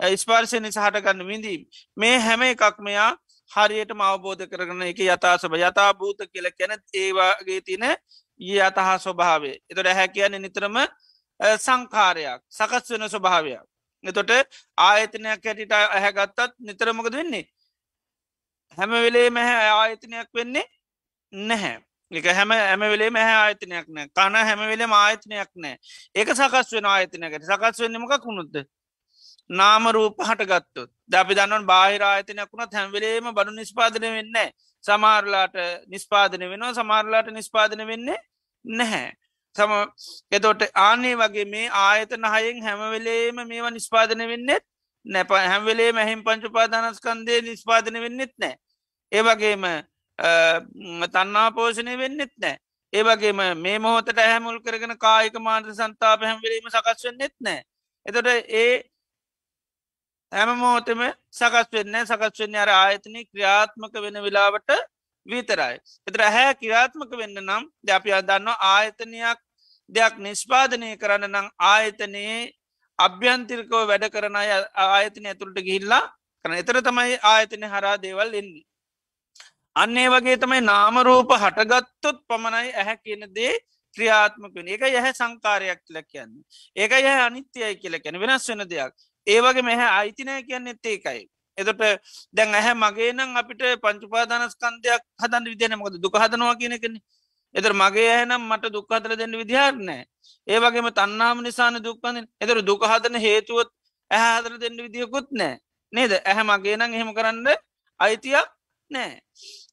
ස්පර්ශය 0.00 0.60
නිසාහටගන්න 0.60 1.26
විඳීම්? 1.26 1.62
මේ 1.96 2.18
හැම 2.18 2.42
එකක් 2.42 2.78
මෙයා 2.80 3.16
හරියට 3.50 3.92
අවබෝධ 3.92 4.44
කරගන 4.46 4.82
එක 4.82 5.00
යථසභ 5.00 5.56
යථා 5.60 5.92
භූත 5.94 6.20
කියල 6.28 6.50
කැන 6.52 6.76
ඒවාගේ 6.94 7.60
තින 7.62 7.84
යතහා 8.40 8.98
ස්වභාවේ 8.98 9.56
එතොට 9.70 9.88
හැ 9.90 10.08
කියන්නේ 10.08 10.38
නිතරම 10.38 10.76
සංකාරයක් 11.58 12.40
සකස් 12.50 12.90
වෙන 12.90 13.08
ස්වභාවයක්. 13.08 13.64
එතොට 14.04 14.30
ආයතනයක් 14.78 15.44
හැටිට 15.44 15.72
ඇහැගත්තත් 15.72 16.54
නිතරමකද 16.60 17.14
වෙන්නේ? 17.14 17.44
හැම 18.78 18.90
වෙලේ 18.90 19.30
මැහැ 19.30 19.68
ආයතනයක් 19.72 20.28
වෙන්නේ 20.34 20.66
නැහැ. 21.32 21.86
එක 22.10 22.26
හැම 22.26 22.50
ඇම 22.50 22.80
වෙලේ 22.82 23.10
මැහ 23.10 23.30
ආයතනයක් 23.34 23.86
නෑ 23.88 24.08
කන 24.08 24.36
හැම 24.38 24.60
වෙලේ 24.62 24.86
ආයතනයක් 24.88 25.50
නෑ 25.56 25.76
ඒක 26.14 26.28
සකස් 26.30 26.72
වෙන 26.72 26.86
ආයතනයකට 26.86 27.42
සකස් 27.44 27.80
වෙන්නමක 27.80 28.12
කුණුත්ද 28.22 28.62
නාමරූප 29.50 30.16
හටගත්තුත් 30.20 30.90
දැපි 31.08 31.34
දන්නවන් 31.34 31.66
බාහිරායතනයක් 31.66 32.50
වුණත් 32.52 32.72
හැම්වෙලේම 32.74 33.28
බඩු 33.32 33.52
නිස්පාදනය 33.52 34.08
වෙන්න 34.16 34.38
සමාරලාට 34.84 35.56
නිස්පාදන 35.88 36.42
වෙනවා 36.44 36.74
සමාරලාට 36.74 37.30
නිස්පාදන 37.32 37.86
වෙන්නේ 37.86 38.18
නැහැ. 38.64 39.12
සම 39.56 39.72
එතොට 40.32 40.62
ආනේ 40.76 41.14
වගේ 41.16 41.44
මේ 41.46 41.68
ආයතන 41.80 42.26
හයෙන් 42.34 42.62
හැමවෙලේම 42.62 43.38
මේවා 43.48 43.70
නිස්පාදන 43.70 44.22
වෙන්නෙත් 44.32 44.64
නැප 45.06 45.30
හැම්වෙලේ 45.30 45.90
මැහිම් 45.92 46.24
පංචුපාදානස්කන්දය 46.24 47.40
නිස්පාදන 47.42 48.00
වෙන්නෙත් 48.04 48.34
නෑ. 48.38 48.54
ඒවගේම 49.12 49.66
තන්නා 51.14 51.48
පෝෂණය 51.52 51.96
වෙන්නෙත් 51.98 52.34
නෑ. 52.38 52.58
ඒවගේම 52.92 53.40
මේ 53.62 53.78
මොහොතට 53.78 54.20
හැමුල් 54.24 54.60
කරගෙන 54.60 54.98
කායික 54.98 55.38
මාන්ත 55.40 55.72
සන්තාප 55.72 56.20
හැම්වලීම 56.22 56.70
සකස් 56.70 57.08
වෙන්නෙත් 57.08 57.34
නෑ. 57.40 57.62
එතොට 58.06 58.26
ඒ 58.26 58.82
හැම 60.36 60.50
මෝතම 60.60 61.00
සකස් 61.32 61.68
වෙන්න 61.74 61.94
සකස් 62.00 62.40
වෙන්න 62.40 62.56
අර 62.62 62.70
ආයතනය 62.74 63.20
ක්‍රියාත්මක 63.24 63.94
වෙන 64.04 64.16
වෙලාවට 64.24 64.70
විතරයි. 65.26 65.76
එතර 66.08 66.22
හැ 66.34 66.50
කිරාත්මක 66.60 67.12
වෙන්න 67.20 67.40
නම් 67.42 67.64
ද 67.82 67.94
අපි 67.98 68.12
අදන්න 68.18 68.50
ආයතනයක් 68.70 69.40
දෙයක් 69.90 70.18
නිස්පාදනය 70.26 70.90
කරන්න 71.02 71.26
නම් 71.30 71.48
ආයතනයේ 71.70 72.36
අභ්‍යන්තිරිකව 72.98 73.74
වැඩ 73.90 74.06
කරන 74.14 74.36
ආයතනය 74.42 75.32
ඇතුළට 75.32 75.62
ගිහිල්ලා 75.68 76.04
කරන 76.44 76.58
එතර 76.60 76.82
තමයි 76.88 77.16
ආයතනය 77.32 77.72
හරා 77.74 77.96
දේවල් 78.04 78.36
එන්නේ. 78.42 78.64
අන්නේ 79.76 80.06
වගේ 80.08 80.36
තමයි 80.44 80.60
නාමරූප 80.68 81.32
හටගත්තොත් 81.42 82.22
පමණයි 82.28 82.76
ඇහැ 82.76 82.96
කියන 83.04 83.26
දේ 83.32 83.56
ක්‍රියාත්මක 83.96 84.54
වෙන 84.54 84.72
එක 84.76 84.88
යහ 84.92 85.10
සංකාරයක් 85.18 85.80
කියල 85.86 85.98
කියන්නේ. 86.04 86.44
ඒක 86.76 86.92
යහ 87.02 87.18
අනිත්‍යයි 87.26 87.74
කියල 87.82 88.02
කැන 88.04 88.20
වෙනස් 88.20 88.48
වෙන 88.50 88.68
දෙයක්. 88.68 88.94
ඒවගේ 89.26 89.62
මෙහ 89.62 89.80
අයිතිනය 89.92 90.32
කියන්නෙත් 90.42 90.86
ඒකයි. 90.86 91.22
එතොට 91.58 91.80
දැන් 92.32 92.54
ඇහැ 92.54 92.74
මගේ 92.76 93.12
නම් 93.12 93.36
අපිට 93.36 93.62
පංචුපාදානස්කන්දයක් 93.82 95.02
හදන්න 95.16 95.46
විදින 95.46 95.76
මොකද 95.76 95.96
දුක 95.98 96.16
හදනවා 96.16 96.56
කියනකෙන 96.56 96.96
එතර 97.54 97.72
මගේ 97.74 98.10
ඇනම් 98.12 98.42
මට 98.42 98.72
දුක් 98.72 98.90
හතර 98.90 99.16
දෙන්න 99.16 99.38
විදිහාරනෑ 99.40 100.02
ඒවගේම 100.46 100.88
තන්නාම 100.90 101.38
නිසාන 101.42 101.78
දුක්පන්න 101.80 102.26
එතර 102.40 102.58
දුක 102.62 102.82
හදන 102.84 103.16
හේතුවත් 103.18 103.70
ඇහ 104.10 104.26
හදර 104.32 104.58
දෙන්න 104.58 104.76
විදිියකුත් 104.78 105.28
නෑ. 105.32 105.58
නේද? 105.92 106.12
ඇහැ 106.20 106.44
මගේ 106.44 106.76
නම් 106.76 106.92
එහෙම 106.92 107.10
කරන්න 107.14 107.48
අයිතියක් 108.00 108.48
නෑ. 108.90 109.20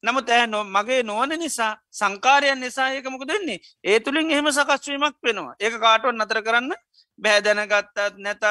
නමුත් 0.02 0.28
ඇහ 0.28 0.46
නො 0.46 0.64
මගේ 0.66 1.02
නොවන 1.02 1.36
නිසා 1.38 1.72
සංකාරයන් 1.90 2.60
නිසා 2.60 2.88
ඒක 2.90 3.06
මොක 3.06 3.24
දෙන්නේ 3.24 3.60
ඒ 3.84 4.00
තුළින් 4.00 4.30
එහෙම 4.30 4.48
සකස්වීමක් 4.50 5.16
වෙනවා. 5.22 5.54
ඒක 5.60 5.74
කාටුවන් 5.78 6.18
නතර 6.18 6.40
කරන්න 6.42 6.72
බෑදැනගත්තත් 7.18 8.18
නැතත් 8.18 8.44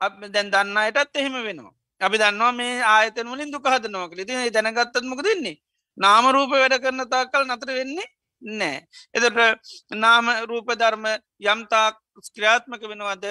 දැන් 0.00 0.50
දන්න 0.50 0.76
අයටත් 0.78 1.16
එහෙම 1.16 1.36
වෙනවා. 1.44 1.74
අපි 2.00 2.16
දන්නවා 2.18 2.52
මේ 2.52 2.80
ආයතන 2.84 3.28
වලින් 3.28 3.52
දුක 3.52 3.66
හදනවාක 3.66 4.12
ති 4.18 4.24
දැනගත්තත්මක 4.50 5.20
දෙන්නේ. 5.22 5.56
නාමරූප 5.98 6.50
වැඩ 6.52 6.80
කරන 6.82 7.04
තාකල් 7.08 7.44
නතර 7.46 7.70
වෙන්නේ 7.78 8.08
නෑ. 8.42 8.78
එදට 9.14 9.38
නාම 9.94 10.26
රූප 10.48 10.68
ධර්ම 10.74 11.06
යම්තා 11.42 11.86
ස්ක්‍රියාත්මක 12.26 12.82
වෙනවද 12.82 13.26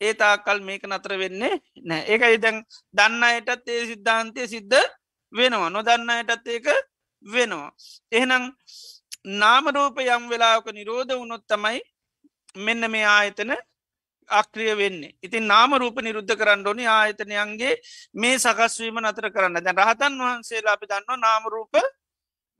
ඒ 0.00 0.14
තාකල් 0.14 0.60
මේක 0.60 0.82
නතර 0.86 1.12
වෙන්නේ 1.18 1.60
නෑ 1.84 2.02
ඒකයි 2.06 2.38
දැන් 2.38 2.64
දන්න 2.94 3.22
අයටත් 3.24 3.68
ඒ 3.68 3.82
සිද්ධාන්තය 3.90 4.48
සිද්ධ 4.48 4.80
වෙනවා 5.32 5.70
නොදන්න 5.70 6.10
අයටත් 6.10 6.48
ඒක 6.48 6.68
වෙනවා. 7.24 7.70
එහෙනම් 8.12 8.44
නාමරූප 9.40 9.96
යම් 10.00 10.28
වෙලාවක 10.30 10.66
නිරෝධ 10.72 11.12
වුණොත් 11.12 11.44
තමයි 11.46 11.80
මෙන්න 12.56 12.90
මේ 12.90 13.06
ආයතන 13.06 13.52
අක්‍රිය 14.30 14.74
වෙන්නේ. 14.76 15.14
ඉතින් 15.22 15.46
නාම 15.46 15.72
රූප 15.74 16.00
නිරුද්ධ 16.00 16.34
කරන්න 16.34 16.66
ඕනි 16.66 16.86
ආයතනයන්ගේ 16.88 17.74
මේ 18.14 18.38
සකස්වීම 18.38 19.00
නතර 19.00 19.30
කරන්න. 19.30 19.58
දැන් 19.58 19.78
රහතන් 19.78 20.18
වහන්සේලා 20.18 20.74
අපි 20.74 20.86
දන්න 20.86 21.20
නාමරූප 21.20 21.74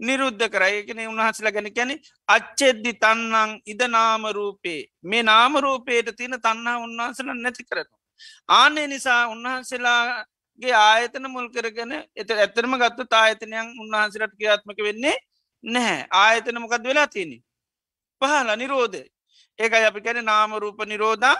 නිරුද්ධ 0.00 0.46
කරයකෙන 0.48 1.00
උන්වහසලා 1.04 1.52
ගැන 1.52 1.68
කැනෙ 1.70 1.94
අච්චෙද්දි 2.28 2.92
තන්නං 2.94 3.50
ඉද 3.66 3.82
නාමරූපේ 3.88 4.80
මේ 5.04 5.22
නාමරූපයට 5.24 6.10
තියෙන 6.16 6.40
තන්නා 6.40 6.76
උන්වහන්සල 6.78 7.32
නැති 7.34 7.64
කරනු. 7.64 7.94
ආනේ 8.50 8.86
නිසා 8.86 9.20
උන්වහන්සේලාගේ 9.28 10.74
ආයතන 10.82 11.26
මුල් 11.28 11.48
කරගෙන 11.50 11.92
එත 12.16 12.30
ඇතරම 12.32 12.78
ගත්තු 12.82 13.04
තායතනයන් 13.06 13.74
උන්වහන්සලට 13.82 14.34
ක්‍රියාත්මක 14.36 14.80
වෙන්නේ 14.88 15.16
නැහැ. 15.64 16.06
ආයතන 16.12 16.60
මොකද 16.60 16.84
වෙලා 16.84 17.06
තියනෙ. 17.08 17.38
පහල 18.22 18.50
නිරෝධය. 18.56 19.02
ඒකයි 19.58 19.86
අපි 19.86 20.00
කැන 20.00 20.24
නාමරූප 20.24 20.78
නිරෝධා 20.86 21.36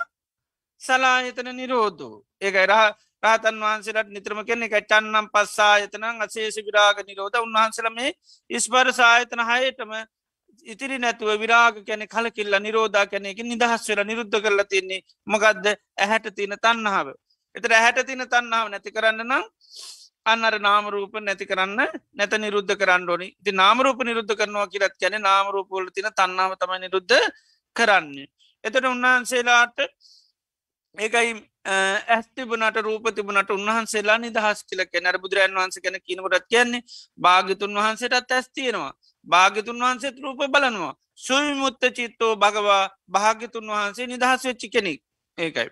සලායතන 0.81 1.49
නිරෝධූ. 1.53 2.15
ඒකයි 2.41 2.65
රහ 2.65 2.81
රාතන් 3.23 3.57
වහන්සේලට 3.61 4.09
නිත්‍රම 4.09 4.41
කෙනෙ 4.45 4.65
එක 4.67 4.75
චන්නම් 4.83 5.27
පස්සායතනං 5.33 6.23
අසේෂ 6.25 6.57
විරාග 6.61 7.03
නිරෝධ. 7.05 7.37
උන්වහන්සල 7.39 7.89
මේ 7.91 8.15
ඉස්පර 8.49 8.87
සායතන 8.93 9.43
හයටම 9.43 9.91
ඉතිරි 10.65 10.97
නැතුව 10.97 11.31
විරාග 11.37 11.81
කැනෙ 11.85 12.05
කලකිල්ල 12.07 12.59
නිරෝධා 12.59 13.05
කැනෙක 13.07 13.41
නිදහස් 13.45 13.89
වෙලා 13.89 14.05
නිරුද්ධ 14.05 14.37
කරලා 14.41 14.65
තින්නේ. 14.65 15.01
මොකක්ද 15.27 15.65
ඇහැට 15.97 16.29
තියන 16.35 16.55
තන්නහාාව 16.57 17.09
එතර 17.55 17.71
ඇහැට 17.73 18.05
තින 18.05 18.21
තන්නාව 18.25 18.67
නැති 18.69 18.91
කරන්න 18.91 19.21
නම් 19.23 19.43
අන්නර 20.25 20.55
නාමරූප 20.59 21.13
නැති 21.19 21.45
කරන්න 21.45 21.79
නැත 22.13 22.33
නිරුද්ධ 22.37 22.73
කරන්න 22.73 23.09
ඕනි. 23.09 23.27
ති 23.43 23.51
නාමරූප 23.51 23.99
නිරුද්ධ 24.03 24.33
කරනවා 24.39 24.67
කියලත් 24.67 24.95
කැන 25.01 25.17
නාමරූපවල 25.21 25.89
තින 25.89 26.09
තන්නාව 26.11 26.53
තමයි 26.55 26.79
නිරුද්ධ 26.85 27.17
කරන්නේ. 27.75 28.27
එතට 28.63 28.85
උන්වහන්සේලාට 28.85 29.77
ඒකයි 30.95 31.33
ඇස්තිබනට 32.07 32.77
රූප 32.79 33.05
තිබුණට 33.11 33.51
උන්වහන්සේලා 33.51 34.17
නිදහස් 34.19 34.63
කියල 34.63 34.81
කැනර 34.87 35.17
බුදුරන් 35.17 35.53
වහන්ස 35.53 35.77
කැන 35.79 35.97
කියනකොටත් 36.01 36.47
කියන්නේ 36.47 36.81
භාගතුන් 37.19 37.75
වහන්සේටත් 37.75 38.31
ඇස්තියෙනවා 38.31 38.93
භාගතුන් 39.27 39.79
වහන්සේත් 39.79 40.17
රූප 40.19 40.39
බලනවා. 40.47 40.93
සුවිමුත්ත 41.15 41.83
චිත්තෝ 41.91 42.33
භගවා 42.37 42.83
භාගතුන් 43.09 43.67
වහන්සේ 43.69 44.07
නිදහස් 44.07 44.43
වෙච්චි 44.43 44.69
කෙනෙක්. 44.69 44.99
ඒකයි. 45.37 45.69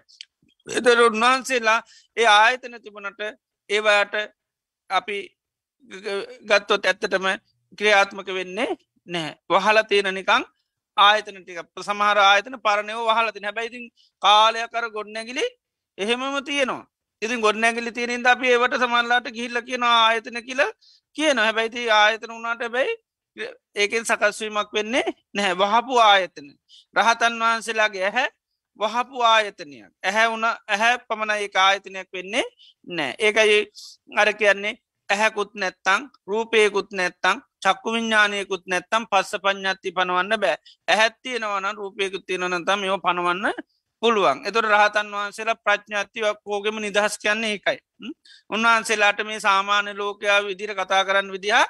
එතර 0.68 1.00
උන්වහන්සේලා 1.02 1.80
ඒ 2.18 2.28
ආයතන 2.28 2.76
තිබුණට 2.78 3.22
ඒවාට 3.70 4.14
අපි 4.90 5.18
ගත්තොත් 6.44 6.86
ඇත්තටම 6.86 7.28
ක්‍රියාත්මක 7.78 8.30
වෙන්නේ 8.30 8.70
නෑ 9.08 9.32
වහල 9.50 9.80
තියෙන 9.84 10.14
නිකං 10.14 10.44
ආයතන 10.98 11.40
ටික. 11.40 11.60
සමහර 11.80 12.18
ආයතන 12.24 12.60
පරණයව 12.60 13.00
වහලතින 13.10 13.48
හැබැයිතින් 13.50 13.90
කාලය 14.22 14.62
කර 14.68 14.86
ගොඩනැගිලි 14.92 15.46
එහෙමම 15.98 16.38
තියෙනවා. 16.44 16.86
ඉතින් 17.22 17.42
ගොඩනැගිලි 17.42 17.92
තියෙනින්ද 17.92 18.28
අපි 18.28 18.48
ඒවට 18.48 18.78
සමල්ලාට 18.78 19.28
ගිහිල්ල 19.36 19.62
කියන 19.62 19.84
ආයතන 19.86 20.40
කියල 20.48 20.64
කියන 21.16 21.38
හැබැයිති 21.40 21.90
ආයතන 21.92 22.30
වුණට 22.30 22.66
බැයි 22.72 22.98
ඒකෙන් 23.76 24.06
සකස්වීමක් 24.06 24.74
වෙන්නේ 24.74 25.06
නැහැ. 25.34 25.56
වහපු 25.56 26.02
ආයතන. 26.02 26.48
රහතන් 26.96 27.40
වහන්සේලාගේ 27.42 28.04
ඇහැ 28.06 28.28
වහපු 28.80 29.22
ආයතනයක්. 29.26 29.92
ඇහැ 30.04 30.28
වුණ 30.32 30.46
ඇහැ 30.46 30.98
පමණ 31.08 31.32
ඒ 31.36 31.50
ආයතනයක් 31.60 32.10
වෙන්නේ 32.14 32.46
නෑ 32.88 33.16
ඒකයි 33.20 33.60
අර 34.16 34.34
කියන්නේ 34.34 34.76
ඇහැකුත් 35.10 35.52
නැත්තං 35.56 36.02
රූපයකුත් 36.28 36.92
නැත්තං 36.92 37.42
චක්කු 37.60 37.94
විඤ්ඥානයකුත් 37.94 38.64
නැත්තම් 38.66 39.04
පස්ස 39.12 39.34
පඥ්ඥත්ති 39.38 39.92
පනවන්න 39.92 40.34
බෑ. 40.38 40.58
ඇහැත්තියෙනවන 40.88 41.68
රූපයකුත් 41.76 42.24
තියෙනනතම් 42.26 42.80
මෙෝ 42.80 43.00
පනවන්න 43.00 43.54
පුළුවන්. 44.04 44.38
එතුට 44.48 44.68
රහතන් 44.68 45.08
වහන්සේලා 45.12 45.58
ප්‍රඥාත්තිවක් 45.58 46.38
කෝගෙම 46.44 46.78
නිදහස් 46.78 47.18
කියන්නේ 47.18 47.54
එකයි 47.54 47.80
උන්වහන්සේලාට 48.50 49.20
මේ 49.26 49.40
සාමාන්‍ය 49.40 49.92
ලෝකයා 49.94 50.40
විදිර 50.44 50.72
කතා 50.74 51.04
කරන්න 51.04 51.32
විදිහ 51.32 51.66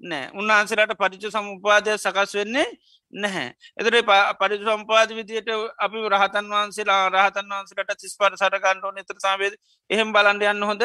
නෑ 0.00 0.30
උන්වහන්සේලාට 0.32 0.94
පටිච 0.94 1.30
සමුපාදය 1.30 1.96
සකස් 1.96 2.34
වෙන්නේ 2.34 2.68
නැහැ. 3.12 3.48
එතර 3.76 3.94
පරිදු 4.38 4.64
සම්පාද 4.66 5.10
විදියට 5.12 5.50
අපි 5.78 5.98
රහතන් 6.08 6.46
වහන්සේලා 6.48 7.02
රහතන් 7.08 7.46
වහන්සේලට 7.50 7.94
තිස්පර 7.98 8.32
සටකන්ඩෝ 8.34 8.92
නතර 8.92 9.18
සාවේද 9.18 9.54
එහෙම 9.90 10.12
බලන්ඩ 10.12 10.44
යන්න 10.44 10.62
හොඳ 10.62 10.84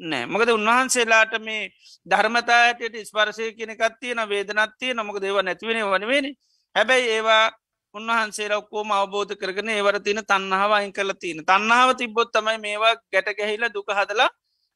නෑ. 0.00 0.26
මොකද 0.26 0.50
උන්වහන්සේලාට 0.50 1.32
මේ 1.40 1.70
ධර්මතායට 2.06 2.98
ස්පර්ශය 3.04 3.52
කෙනෙකත් 3.52 3.98
තියෙන 4.00 4.22
වේදනත්තිය 4.28 4.94
නොමක 4.94 5.18
දේව 5.20 5.40
නැතිවෙන 5.42 5.82
වනවෙන 5.84 6.26
හැබැයි 6.74 7.10
ඒවා 7.10 7.44
උන්වහන්සේ 7.94 8.54
ඔක්කෝම 8.54 8.92
අවබෝධ 8.92 9.34
කරගෙන 9.34 9.68
ඒවර 9.68 9.98
තින 10.00 10.20
තන්නාව 10.22 10.72
අයින් 10.72 10.92
කල 10.92 11.12
තියෙන. 11.14 11.44
තන්නාව 11.44 11.96
තිබොත් 11.96 12.32
තමයි 12.32 12.58
මේවා 12.58 12.94
ගැට 13.12 13.28
ගැහිල 13.36 13.68
දුක 13.74 13.90
හදලා 13.90 14.30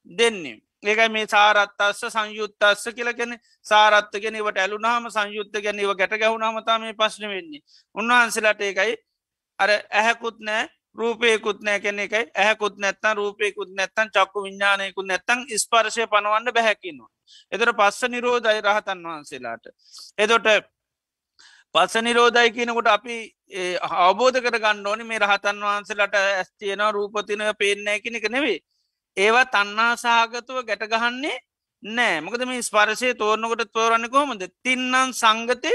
දෙන්නේ. 0.09 0.57
ඒකයි 0.83 1.09
මේ 1.09 1.27
සාරත්තස්ස 1.27 2.01
සංයුත්තස්ස 2.09 2.85
කියලගෙන 2.95 3.39
සාරත්තගෙනවට 3.61 4.57
ඇලුනාම 4.57 5.09
සංයුත්ත 5.09 5.55
ගැනීව 5.55 5.95
ගැට 5.95 6.19
ගැහුණාමතා 6.19 6.79
මේ 6.79 6.93
පශ්න 6.93 7.29
වෙන්නේ. 7.29 7.61
උන්වහන්සේලාට 7.95 8.61
ඒකයි 8.61 8.95
අර 9.59 9.69
ඇහැකුත් 9.91 10.39
නෑ. 10.39 10.67
රූපයකුත් 10.95 11.61
නෑ 11.61 11.79
කෙන 11.79 11.99
එකයි 11.99 12.25
ඇහකුත් 12.35 12.77
නැත්තන් 12.77 13.15
රූපයකුත් 13.15 13.69
නැත්තන් 13.71 14.09
චක්කු 14.09 14.43
විඤ්ඥානයකුත් 14.43 15.05
නැත්තං 15.05 15.45
ස්පර්ශය 15.57 16.07
පනවන්න 16.07 16.53
බැහැකින්නවා. 16.53 17.09
එතට 17.51 17.73
පස්ස 17.73 18.09
නිරෝධයි 18.09 18.61
රහතන් 18.61 18.99
වහන්සේලාට. 19.03 19.65
එදොට 20.17 20.47
පස්ස 21.75 21.95
නිරෝධයි 22.01 22.51
කියනකොට 22.51 22.89
අපි 22.89 23.15
අවබෝධ 24.01 24.39
කර 24.39 24.59
ගණ්ඩෝනි 24.59 25.03
මේ 25.03 25.19
රහතන් 25.19 25.63
වහන්සේලට 25.63 26.15
ඇස්තියන 26.15 26.83
රූපතිනය 26.91 27.49
පේනෑ 27.55 27.99
කෙනෙක 27.99 28.29
නෙවේ. 28.29 28.59
ඒවා 29.17 29.45
තන්නා 29.47 29.95
සහගතුව 29.97 30.61
ගැටගහන්නේ 30.63 31.37
නෑ 31.83 32.21
මොකද 32.21 32.45
මේ 32.45 32.61
ස්පර්ශය 32.61 33.13
තෝරනකොට 33.15 33.65
තෝරන්න 33.71 34.09
කොහොමද 34.09 34.43
තින්නන් 34.63 35.13
සංගතය 35.13 35.73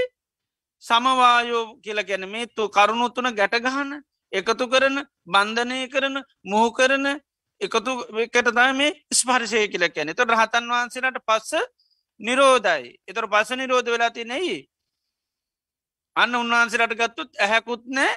සමවායෝ 0.82 1.64
කියල 1.82 2.00
ගැන 2.04 2.24
මේ 2.28 2.46
තු 2.48 2.68
කරුණුත්තුන 2.68 3.28
ගැටගහන්න 3.34 3.92
එකතු 4.32 4.64
කරන 4.68 4.96
බන්ධනය 5.26 5.88
කරන 5.88 6.16
මුහ 6.44 6.68
කරන 6.72 7.06
එකතු 7.60 7.90
එකට 8.18 8.48
තම 8.48 8.76
මේ 8.76 8.92
ස්පර්ශය 9.12 9.66
කියල 9.68 9.84
කියන 9.88 10.08
එත 10.08 10.20
රහතන් 10.20 10.66
වහන්සේලට 10.66 11.20
පස්ස 11.26 11.52
නිරෝධයි. 12.20 12.98
එතර 13.06 13.26
පස 13.26 13.50
නිරෝධ 13.52 13.90
වෙලා 13.90 14.10
තිනෙයි 14.10 14.68
අන්න 16.16 16.34
උන්වහන්සේලට 16.34 16.94
ගත්තුත් 16.94 17.30
ඇහැකුත් 17.36 17.84
නෑ 17.88 18.14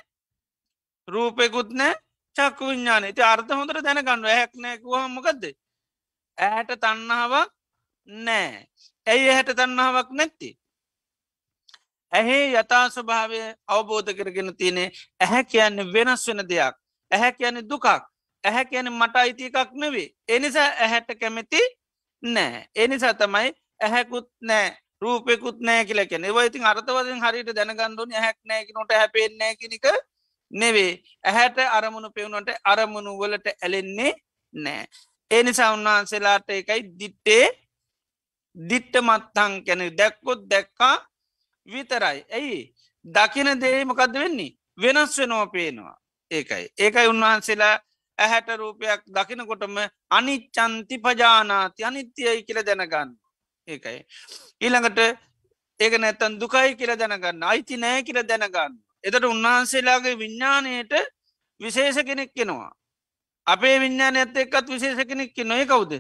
රූපයකුත් 1.08 1.70
නෑ 1.72 1.96
චක්කු 2.36 2.64
විඤ්ඥාන 2.66 3.14
ති 3.14 3.22
අර්ථ 3.24 3.52
හොඳර 3.52 3.82
දැනගන්න 3.82 4.30
හැක්නෑකුවහමකක්ද 4.30 5.44
ඇහැට 6.38 6.72
තන්නාවක් 6.78 7.50
නෑ 8.08 8.68
ඇයි 9.08 9.30
ඇහැට 9.30 9.56
තන්නාවක් 9.56 10.10
නැත්ති? 10.12 10.50
ඇහේ 12.12 12.46
යථා 12.54 12.86
ස්වභාවය 12.90 13.42
අවබෝධ 13.68 14.14
කරගෙන 14.14 14.56
තියනේ 14.56 14.88
ඇහැ 15.20 15.44
කියන්නේ 15.46 15.92
වෙනස් 15.94 16.28
වෙන 16.28 16.42
දෙයක්. 16.46 16.76
ඇහැ 17.12 17.32
කියන්නේ 17.34 17.70
දුකක්. 17.70 17.86
ඇහැ 18.44 18.66
කියන 18.66 18.90
මට 18.92 19.16
අයිති 19.18 19.50
එකක් 19.50 19.74
නෙවේ 19.76 20.08
එනිසා 20.28 20.70
ඇහැට 20.78 21.10
කැමැති 21.20 21.62
නෑ 22.24 22.66
එනිසා 22.76 23.14
තමයි 23.14 23.52
ඇහැකුත් 23.80 24.28
නෑ 24.42 24.68
රූපෙකුත් 25.02 25.60
නෑ 25.62 25.86
කියලකෙන 25.86 26.26
ඒවයිතින් 26.26 26.66
අර්ථවදින් 26.66 27.22
හරිට 27.24 27.52
දැනගන්දුන 27.56 28.12
හැක් 28.16 28.38
නෑකි 28.46 28.74
නොට 28.74 28.94
හැපෙන්නෑ 28.94 29.56
කෙනෙක 29.56 29.88
නෙවේ 30.52 30.92
ඇහැට 31.24 31.58
අරමුණු 31.70 32.10
පෙවුණට 32.12 32.52
අරමුණු 32.66 33.18
වලට 33.20 33.56
ඇලෙන්නේ 33.56 34.14
නෑ 34.54 34.86
ඒ 35.32 35.44
නිසා 35.44 35.72
උන්වහන්සේලාට 35.74 36.50
එකයි 36.52 36.82
දිට්ටේ 37.00 37.46
දිට්ට 38.56 39.02
මත්තං 39.02 39.54
කැන 39.66 39.86
දැක්කොත් 39.98 40.42
දැක්කා 40.50 40.96
විතරයි. 41.68 42.26
ඇයි? 42.30 42.74
දකින 43.06 43.60
දේ 43.60 43.86
මොකක්ද 43.86 44.14
වෙන්නේ? 44.16 44.56
වෙනස් 44.78 45.18
වෙනෝ 45.18 45.48
පේනවා. 45.48 45.96
ඒකයි. 46.32 46.66
ඒකයි 46.78 47.08
උන්වහන්සේලා 47.08 47.76
ඇහැට 48.18 48.50
රූපයක් 48.58 49.02
දකිනකොටම 49.08 49.78
අනිච්චන්ති 50.10 50.98
පජානාති 51.00 51.84
අනිත්‍යයයි 51.84 52.44
කියල 52.44 52.60
දැනගන්න 52.62 53.10
ඒකයි. 53.68 54.00
ඊළඟට 54.62 55.00
ඒක 55.80 55.94
නැත්තන් 55.98 56.40
දුකයි 56.40 56.76
කියල 56.76 56.94
දැනගන්න 56.96 57.44
අයිති 57.44 57.78
නෑ 57.78 58.04
කියල 58.04 58.22
දැනගන්න. 58.24 58.78
එතට 59.04 59.26
උන්වහන්සේලාගේ 59.26 60.16
විඤ්ඥානයට 60.18 60.94
විශේෂ 61.62 62.04
කෙනෙක් 62.04 62.32
කෙනවා 62.34 62.72
අපේ 63.48 63.76
විඤ්ඥාන 63.80 64.16
ඇත්ත 64.16 64.38
එක්කත් 64.38 64.70
විශේෂ 64.70 65.08
කෙනෙක් 65.08 65.38
නොය 65.46 65.66
කවුද? 65.66 65.94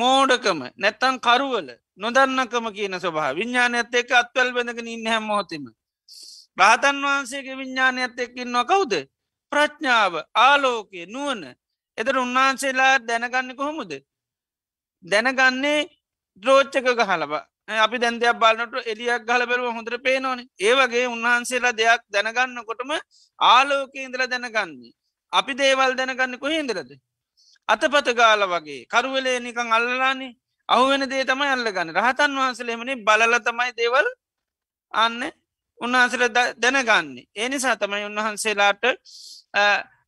මෝඩකම 0.00 0.60
නැත්තන් 0.76 1.16
කරුවල 1.20 1.68
නොදන්නකම 1.96 2.66
කියන 2.76 2.94
සබහ 2.96 3.28
විඤ්ඥාන 3.38 3.74
ඇත්ත 3.74 3.94
එක් 3.94 4.10
අත්වල් 4.12 4.50
බඳගෙන 4.56 4.88
ඉන්න 4.88 5.06
හැම 5.06 5.24
මොහොතම. 5.24 5.64
රාතන් 6.58 6.98
වහන්සේගේ 7.04 7.60
විඤ්ඥාන 7.60 7.98
ඇත්ත 7.98 8.18
එක්කින්න 8.18 8.58
කවුද? 8.64 8.92
ප්‍රඥාව 9.52 10.14
ආලෝකය 10.36 11.06
නුවන 11.06 11.42
එතර 11.98 12.16
උන්වහන්සේලා 12.18 12.94
දැනගන්න 13.00 13.56
කොහොමුද? 13.56 13.92
දැනගන්නේ 15.04 15.88
ද්‍රෝච්චක 16.42 16.86
ගහලබ 17.00 17.32
අපි 17.78 17.96
දැන්දයක් 17.98 18.38
බලනට 18.42 18.86
එලියක් 18.86 19.26
ගල 19.28 19.42
බැලුව 19.46 19.74
හොඳර 19.74 19.98
පේනවන. 20.00 20.40
ඒවගේ 20.60 21.06
උන්වහන්සේලා 21.06 21.74
දෙයක් 21.74 22.02
දැනගන්නකොටම 22.10 22.92
ආලෝකේන්දල 23.38 24.22
දැනගන්නේ. 24.26 24.96
අපි 25.32 25.52
දේවල් 25.54 25.92
දැනගන්න 25.94 26.38
කොහෙන්දරද 26.38 26.90
අතපත 27.68 28.08
ගාල 28.14 28.42
වගේ. 28.46 28.86
කරුවලේ 28.86 29.38
නිකං 29.40 29.72
අල්ලානේ 29.72 30.32
අහුවෙන 30.68 31.04
දේ 31.04 31.24
තමයි 31.24 31.48
අල්ලගන්න. 31.48 31.94
රහතන් 31.96 32.32
වහන්සලේමනි 32.32 32.94
බලල 32.98 33.34
තමයි 33.40 33.70
දේවල් 33.72 34.08
අන්න 34.92 35.22
උන්වහන්සල 35.80 36.24
දැනගන්නේ. 36.56 37.28
ඒ 37.34 37.48
නිසා 37.48 37.76
තමයි 37.76 38.04
උන්වහන්සේලාට 38.04 38.84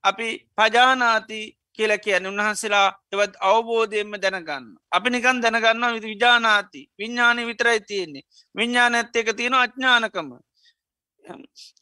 අපි 0.03 0.29
පජානාති 0.57 1.41
කියල 1.73 1.93
කියන 1.99 2.27
උන්වහන්සේලා 2.27 2.89
එවත් 3.13 3.35
අවබෝධයෙන්ම 3.43 4.15
දැනගන්න. 4.17 4.67
අපි 4.91 5.09
නිකන් 5.11 5.41
දැනගන්න 5.41 5.95
විදි 5.95 6.09
විජානාති. 6.09 6.81
විඤ්ඥානය 6.99 7.47
විතරයි 7.47 7.81
තියෙන්නේ. 7.83 8.25
විඤ්ඥාන 8.55 8.95
ඇත්ත 8.95 9.17
එක 9.17 9.37
තියෙන 9.37 9.55
අඥ්ඥානකම 9.57 10.31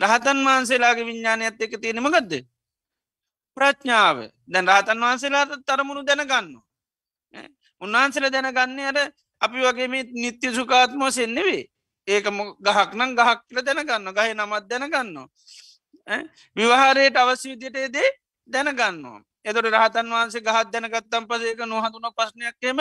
රහතන් 0.01 0.39
වහන්සේලාගේ 0.47 1.07
විඤ්ඥාන 1.07 1.43
ඇත්ත 1.43 1.61
එක 1.61 1.75
තියෙනම 1.83 2.09
ගදද 2.09 2.43
ප්‍රඥාව. 3.59 4.17
දැන් 4.47 4.69
රහතන් 4.69 5.01
වහන්සේලාට 5.01 5.53
තරමුණු 5.67 6.03
දැනගන්න. 6.05 6.55
උන්වහන්සල 7.83 8.31
දැනගන්නේ 8.31 8.87
අර 8.87 8.99
අපි 9.41 9.59
වගේ 9.61 9.89
මේ 9.89 10.05
නිත්‍ය 10.15 10.55
සුකාත්මෝ 10.55 11.11
සෙන්නෙවේ 11.11 11.63
ඒක 12.09 12.27
ගහක් 12.61 12.91
නම් 12.95 13.11
ගහක් 13.15 13.41
කියල 13.47 13.61
දැනගන්න 13.63 14.09
ගහ 14.11 14.29
නමත් 14.35 14.65
දැනගන්න. 14.71 15.17
විවාහරයට 16.57 17.17
අවශ්‍ය 17.17 17.49
විදියට 17.53 17.93
දේ 17.93 18.09
දැනගන්නවා. 18.49 19.21
එතොට 19.45 19.69
රහතන් 19.69 20.09
වහන්සේ 20.09 20.43
ගහත් 20.43 20.67
දැනගත්තම් 20.73 21.25
පසේක 21.29 21.61
නොහතුන 21.67 22.09
ප්‍රශ්නයක්කෙම 22.17 22.81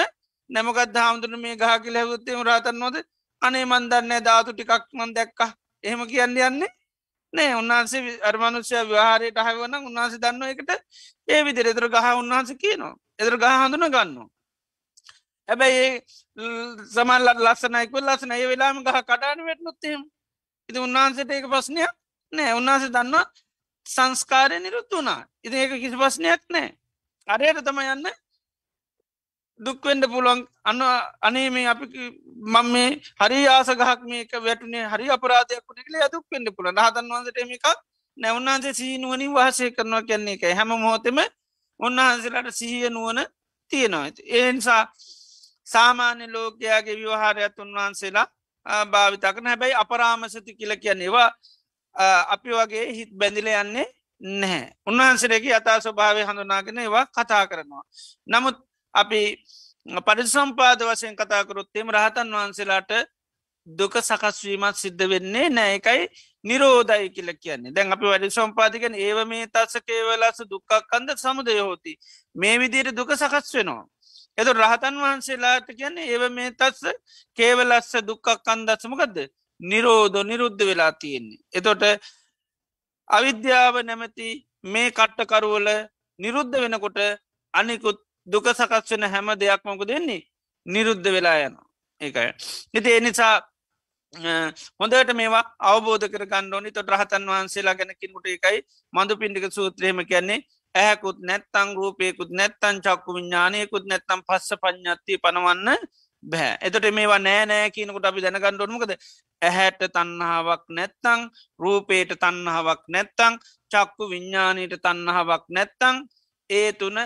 නැමකත් 0.49 0.97
හාමුදුරන 0.97 1.39
මේ 1.39 1.55
ගහ 1.55 1.73
කියල 1.83 1.95
හැවුත්තේම 1.95 2.41
රහතන් 2.41 2.77
නොද 2.77 2.95
අනේ 3.41 3.65
මන්දන්න 3.65 4.23
ධාතු 4.23 4.51
ටිකක් 4.53 4.85
මන් 4.93 5.13
දැක්ක. 5.13 5.39
එහෙම 5.83 6.01
කියන්න 6.07 6.37
යන්නේ? 6.39 6.76
නෑ 7.33 7.53
උන්වහන්සේ 7.55 8.19
අර්මනුෂ්‍ය 8.23 8.75
විවාහරයට 8.83 9.39
හවන 9.39 9.75
උන්වහන්සේ 9.79 10.19
දන්න 10.19 10.43
එකට 10.45 10.71
ඒ 11.27 11.41
විදිර 11.43 11.67
එතර 11.67 11.87
ගහ 11.89 12.07
උන්වහන්ස 12.21 12.51
කියනවා. 12.55 12.95
එතර 13.19 13.35
ගහ 13.37 13.53
හඳුන 13.61 13.87
ගන්නවා. 13.87 14.27
හැබැයි 15.49 15.87
සමල්ලත් 16.87 17.39
ලස්සනයික 17.39 17.91
ලස්සන 17.97 18.31
ඒ 18.31 18.47
වෙලාම 18.47 18.83
ගහ 18.83 19.01
කඩාන 19.03 19.43
වැටනොත්තේම 19.47 20.01
ඉති 20.69 20.79
උන්වහන්සට 20.79 21.31
ඒක 21.31 21.49
ප්‍රශ්නයක් 21.53 21.93
නෑ. 22.33 22.53
උන්වහන්සේ 22.53 22.93
දන්නවා 22.95 23.25
සංස්කාරය 23.85 24.59
නිරුත් 24.59 24.91
වනා 24.91 25.21
ඉති 25.43 25.55
ඒක 25.57 25.71
කිසි 25.81 25.97
ප්‍රශ්නයක් 25.97 26.41
නෑ. 26.49 26.69
අරයට 27.27 27.63
තම 27.63 27.79
යන්න. 27.85 28.07
දුක්වෙන්ඩ 29.59 30.05
පුළුවන්. 30.05 30.39
අන්න 30.63 30.81
අනේ 31.21 31.49
මේ 31.49 31.67
අපි 31.67 31.85
මං 32.53 32.67
මේ 32.73 32.89
හරි 33.19 33.39
ආසගහක් 33.47 34.01
මේක 34.05 34.31
වැටනේ 34.39 34.85
හරි 34.85 35.09
අපරාධයක් 35.09 35.63
කුණෙකල 35.67 35.95
දුක් 36.13 36.25
වෙන්ඩ 36.31 36.49
පුළ 36.55 36.71
හතන් 36.77 37.11
වන්සට 37.11 37.37
එකක් 37.57 37.67
නැවන්නාන්සේ 38.17 38.73
සීනුවනින් 38.73 39.33
වහසය 39.33 39.71
කරනවා 39.71 40.03
කියන්නේ 40.03 40.37
එක 40.37 40.43
හැම 40.59 40.71
මොහොතෙම 40.75 41.19
උන්වහන්සේලාට 41.79 42.51
සිහිය 42.51 42.89
නුවන 42.89 43.19
තියෙනවා. 43.71 44.03
ඇති 44.03 44.21
ඒනිසා 44.31 44.83
සාමාන්‍ය 45.65 46.25
ලෝකයාගේ 46.27 46.95
විවහාරයත් 46.95 47.59
උන්වහන්සේලා 47.59 48.27
භාවිතකන 48.85 49.47
හැබැයි 49.47 49.75
අපරාමසති 49.75 50.55
කියල 50.55 50.73
කියන්නේවා 50.77 51.29
අපි 52.27 52.49
වගේ 52.51 52.85
හිත් 52.93 53.11
බැඳිල 53.13 53.47
යන්නේ 53.53 53.87
නැහැ. 54.21 54.71
උන්වහන්සේරගේ 54.87 55.53
අතා 55.55 55.81
ස්වභාවය 55.81 56.23
හඳුනාගෙන 56.23 56.79
ඒවා 56.79 57.05
කතා 57.07 57.43
කරනවා. 57.47 57.83
නමුත් 58.27 58.57
අපි 58.93 59.21
පරිසම්පාද 60.07 60.79
වසයෙන් 60.83 61.15
කතාකරොත්තේම 61.15 61.89
රහතන් 61.89 62.33
වහන්සේලාට 62.33 62.91
දුක 63.67 63.93
සකස්වීමත් 63.99 64.75
සිද්ධ 64.75 65.03
වෙන්නේ 65.05 65.49
නෑ 65.49 65.75
එකයි 65.75 66.07
නිරෝධයි 66.43 67.09
කියල 67.09 67.29
කියන්නේ. 67.35 67.71
දැන් 67.71 67.91
අපි 67.91 68.05
වැඩි 68.05 68.29
සම්පාතිකෙන් 68.29 68.95
ඒව 68.97 69.19
මේ 69.27 69.47
තත්සකේවලස 69.47 70.39
දුක්කක් 70.45 70.71
කන්ද 70.91 71.17
සමුදය 71.17 71.59
හෝති. 71.59 71.93
මේ 72.35 72.55
විදියට 72.59 72.95
දුක 72.95 73.11
සකස් 73.13 73.53
වෙනවා. 73.53 73.85
එතු 74.37 74.53
රහතන් 74.53 74.95
වහන්සේලාට 75.03 75.67
කියන්නේ 75.69 76.07
ඒව 76.07 76.23
මේ 76.31 76.51
තත්ස 76.51 76.83
කේවලස්ස 77.37 77.93
දුක්කක් 78.03 78.27
කන්දත්සමකක්ද 78.45 79.17
නිරෝධ 79.59 80.17
නිරුද්ධ 80.23 80.63
වෙලා 80.63 80.91
තියෙන්නේ. 80.93 81.39
එතොට 81.53 81.83
අවිද්‍යාව 83.07 83.75
නැමැති 83.83 84.27
මේ 84.65 84.89
කට්ටකරුවල 84.91 85.69
නිරුද්ධ 86.19 86.57
වෙනකොට 86.63 86.99
අනිකුත් 87.53 87.99
දුක 88.27 88.47
සකස් 88.49 88.91
වෙන 88.91 89.05
හැම 89.05 89.27
දෙයක් 89.35 89.61
මොක 89.63 89.83
දෙන්නේ 89.85 90.21
නිරුද්ධ 90.65 91.07
වෙලා 91.07 91.37
යනවා. 91.41 91.67
ඒකයි. 92.01 92.31
ඉති 92.73 92.89
එනිසා 92.93 93.35
හොඳට 94.79 95.13
මේවා 95.13 95.43
අවබෝධ 95.61 96.07
කර 96.07 96.25
ගණ්ඩෝනි 96.25 96.71
තොට 96.71 96.89
රහතන් 96.89 97.27
වහන්සේලා 97.27 97.75
ගැනකින්ට 97.75 98.27
එකයි 98.27 98.59
මඳු 98.93 99.13
පින්ඩික 99.17 99.47
සූත්‍රයම 99.51 99.99
කියන්නේ 100.05 100.39
ඇහැකුත් 100.75 101.19
නැත්තං 101.21 101.69
රූපයකුත් 101.75 102.31
නැත්තන් 102.31 102.81
චක්කු 102.81 103.13
විඤ්ඥානයකුත් 103.13 103.85
නැත්තම් 103.85 104.21
පස්ස 104.23 104.49
පඥ්ඥත්ති 104.55 105.17
පනවන්න 105.17 105.69
බෑ. 106.23 106.57
එතට 106.61 106.85
මේවා 106.91 107.19
නෑ 107.19 107.45
නෑ 107.45 107.71
කියනකට 107.71 108.05
අපි 108.05 108.23
දැනගණ්ඩොනමකද 108.25 108.91
ඇහැට 109.41 109.81
තන්නහාවක් 109.89 110.65
නැත්තං 110.69 111.21
රූපේට 111.59 112.11
තන්නහාවක් 112.15 112.83
නැත්තං 112.87 113.39
චක්කු 113.71 114.09
විඤ්ඥානයට 114.09 114.75
තන්නහාවක් 114.83 115.45
නැත්තං 115.49 116.03
ඒ 116.49 116.69
තුන 116.73 116.97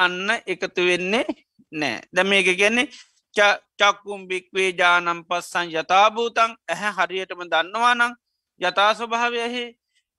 අන්න 0.00 0.28
එකතු 0.46 0.86
වෙන්නේ 0.88 1.26
නෑ. 1.72 2.00
දැ 2.12 2.24
මේක 2.24 2.48
කියන්නේ 2.52 2.88
චක්කුම් 3.34 4.26
බික්වේ 4.28 4.70
ජානම් 4.74 5.20
පස්සන් 5.24 5.68
යථභූතන් 5.72 6.56
ඇහැ 6.68 6.92
හරියටම 6.98 7.42
දන්නවානං 7.46 8.16
යථා 8.60 8.94
ස්වභාවයහි 8.94 9.64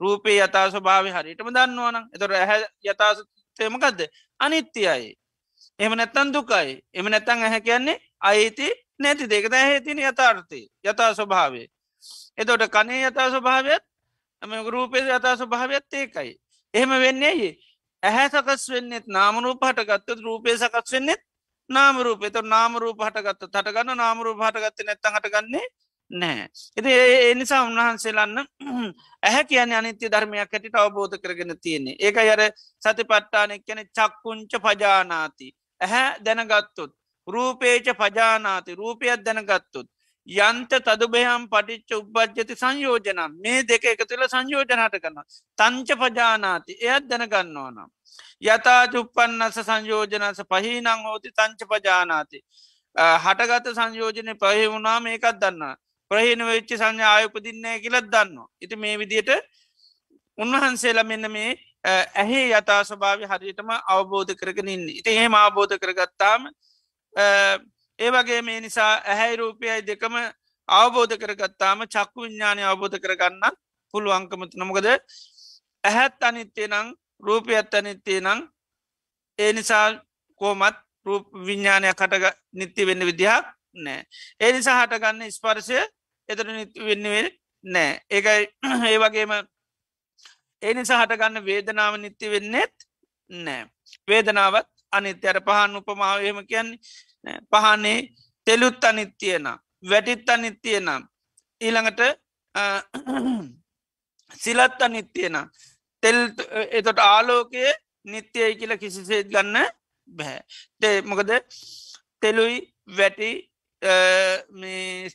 රූපේ 0.02 0.38
යථා 0.40 0.68
ස්වභාව 0.70 1.06
හරිටම 1.08 1.50
දන්නවනම්. 1.50 2.06
එතොර 2.16 2.32
ඇහැ 2.34 2.62
යථාසතයමකක්ද 2.84 4.00
අනිත්‍යයි. 4.40 5.12
එම 5.80 5.92
නැත්තන් 5.94 6.34
දුකයි. 6.34 6.80
එම 6.94 7.06
නැත්තං 7.08 7.44
ඇහැ 7.44 7.62
කියන්නේ 7.62 8.02
අයිති 8.22 8.68
නැති 9.00 9.30
දෙකද 9.30 9.54
ඇහේතින 9.54 10.00
යථාර්ථය. 10.02 10.62
යථා 10.84 11.14
ස්වභාවේ 11.14 11.68
එතොට 12.38 12.64
කනේ 12.70 13.08
යථා 13.08 13.30
ස්වභාවයත් 13.30 13.84
ඇම 14.42 14.52
රූපේ 14.68 15.04
යථා 15.08 15.36
ස්වභාවයත් 15.38 15.94
ඒකයි. 15.94 16.32
එහෙම 16.74 16.90
වෙන්නේ 16.98 17.52
ඇහැ 18.04 18.30
සකස් 18.30 18.64
වෙන්නෙත් 18.70 19.06
නාමරූප 19.08 19.62
හටගත්තත් 19.62 20.22
රූපය 20.22 20.58
සකස් 20.58 20.94
වෙන්නෙත් 20.94 21.22
නාමරූප 21.70 22.24
එත 22.24 22.38
නාමරූප 22.46 23.00
හටගත්ත 23.00 23.48
තටගන්න 23.48 23.98
නාමරූප 23.98 24.40
හටගත්ත 24.40 24.86
නැත්ත 24.86 25.10
හටගන්නේ 25.10 25.68
නෑ. 26.12 26.48
එති 26.78 26.94
ඒ 26.94 27.34
නිසා 27.36 27.62
උන්වහන්සේලන්න 27.64 28.40
ඇහැ 29.26 29.44
කියන 29.46 29.74
අනිත්‍ය 29.74 30.12
ධර්මයක් 30.12 30.54
ඇටිට 30.54 30.76
අවබෝධ 30.76 31.18
කරගෙන 31.18 31.56
තියෙන්නේ. 31.58 31.96
ඒක 32.00 32.18
අර 32.18 32.42
සති 32.80 33.04
පට්ටානෙක් 33.04 33.64
කැන 33.68 33.86
චක්කුංච 33.90 34.52
පජානාති. 34.60 35.48
ඇහැ 35.82 36.08
දැනගත්තුත්. 36.26 36.92
රූපේච 37.28 37.88
පජානාති 37.96 38.76
රූපයක් 38.76 39.26
දැනගත්තුත්. 39.26 39.88
යන්ත 40.28 40.70
තදුබයම් 40.70 41.48
පටිච්ච 41.50 41.92
උපද්ජති 41.94 42.56
සංයෝජනම් 42.56 43.40
මේ 43.40 43.64
දෙක 43.64 43.86
එක 43.86 44.06
තුළ 44.08 44.28
සංයෝජනට 44.28 44.70
කරන්න. 44.96 45.24
තංච 45.58 45.90
පජානාති 45.98 46.74
එයත් 46.80 47.08
දැනගන්නවා 47.10 47.72
නම්. 47.72 47.90
යතා 48.42 48.88
චුප්පන්නස 48.88 49.58
සංයෝජනස 49.62 50.42
පහිනං 50.50 50.88
හෝති 51.06 51.32
තංච 51.32 51.66
පජානාති. 51.66 52.40
හටගත 52.96 53.74
සංයෝජනය 53.74 54.36
පහි 54.36 54.68
වුණා 54.68 55.00
මේකත් 55.00 55.40
දන්න. 55.42 55.76
ප්‍රහින 56.12 56.46
වෙච්චි 56.46 56.78
සංඥාය 56.78 57.26
උපදින්නේ 57.26 57.80
කියලත් 57.80 58.08
දන්න. 58.08 58.46
ඉති 58.62 58.76
මේ 58.76 58.98
විදියට 58.98 59.30
උන්වහන්සේලා 60.38 61.04
මෙන්න 61.04 61.32
මේ 61.32 61.58
ඇහේ 61.84 62.48
යතා 62.52 62.84
ස්වභාව 62.84 63.26
හරියටම 63.26 63.70
අවබෝධ 63.88 64.34
කරගෙන 64.36 64.70
ඉන්න. 64.70 64.90
ඉති 64.90 65.10
එහෙම 65.10 65.34
අවබෝධ 65.36 65.78
කරගත්තාම 65.82 66.52
ඒ 68.00 68.12
වගේ 68.12 68.42
මේ 68.42 68.60
නිසා 68.60 68.94
ඇහැයි 69.04 69.36
රූපයයි 69.38 69.82
දෙකම 69.88 70.16
අවබෝධ 70.70 71.16
කරගත්තාම 71.18 71.80
චක්කු 71.88 72.20
විඤ්ඥානය 72.22 72.62
අවබෝධ 72.64 72.98
කරගන්න 73.00 73.58
පුළුවන්කමතු 73.94 74.56
නොමකද 74.58 74.88
ඇහැත් 75.84 76.24
අනිත්‍යය 76.24 76.68
නං 76.68 76.88
රූපයත් 77.24 77.74
අනිත්‍යය 77.74 78.20
නං 78.22 78.40
ඒ 79.40 79.52
නිසා 79.54 79.88
කෝමත් 80.42 80.78
රූප 81.06 81.26
විඤ්ඥානයක් 81.40 81.96
කටග 81.96 82.26
නිත්‍ය 82.54 82.82
වෙන්න 82.86 83.06
විදිහක් 83.06 83.46
නෑ. 83.78 84.02
ඒ 84.40 84.52
නිසා 84.52 84.78
හටගන්න 84.80 85.32
ස්පර්ශය 85.32 85.80
එතර 86.30 86.48
වෙන්නවෙල් 86.80 87.28
නෑ 87.64 87.92
ඒකයි 88.10 88.44
ඒ 88.90 88.98
වගේම 88.98 89.32
ඒ 90.62 90.74
නිසා 90.74 91.02
හටගන්න 91.02 91.46
වේදනාව 91.46 91.98
නිත්‍ය 91.98 92.32
වෙන්නෙත් 92.32 92.76
නෑ 93.32 93.64
වේදනාවත් 94.08 94.70
අනිත්‍යර 94.92 95.42
පහන් 95.42 95.80
උපමාවයම 95.80 96.42
කියන්නේ 96.46 96.80
පහනේ 97.52 98.00
තෙලුත් 98.48 98.84
අනිත්‍යයන 98.84 99.46
වැටිත් 99.84 100.30
අනිත්‍යයනම් 100.30 101.04
ඊළඟට 101.62 102.02
සිලත් 104.34 104.82
අනිත්‍යයන 104.82 105.38
තෙල් 106.04 106.20
එතොට 106.72 107.00
ආලෝකය 107.02 107.64
නිත්‍යයයි 108.06 108.56
කියල 108.56 108.78
කිසිසේත් 108.78 109.28
ගන්න 109.28 109.70
බැහැ 110.10 110.42
තේ 110.82 111.02
මොකද 111.04 111.32
තෙලුයි 112.22 112.58
වැටි 112.98 113.32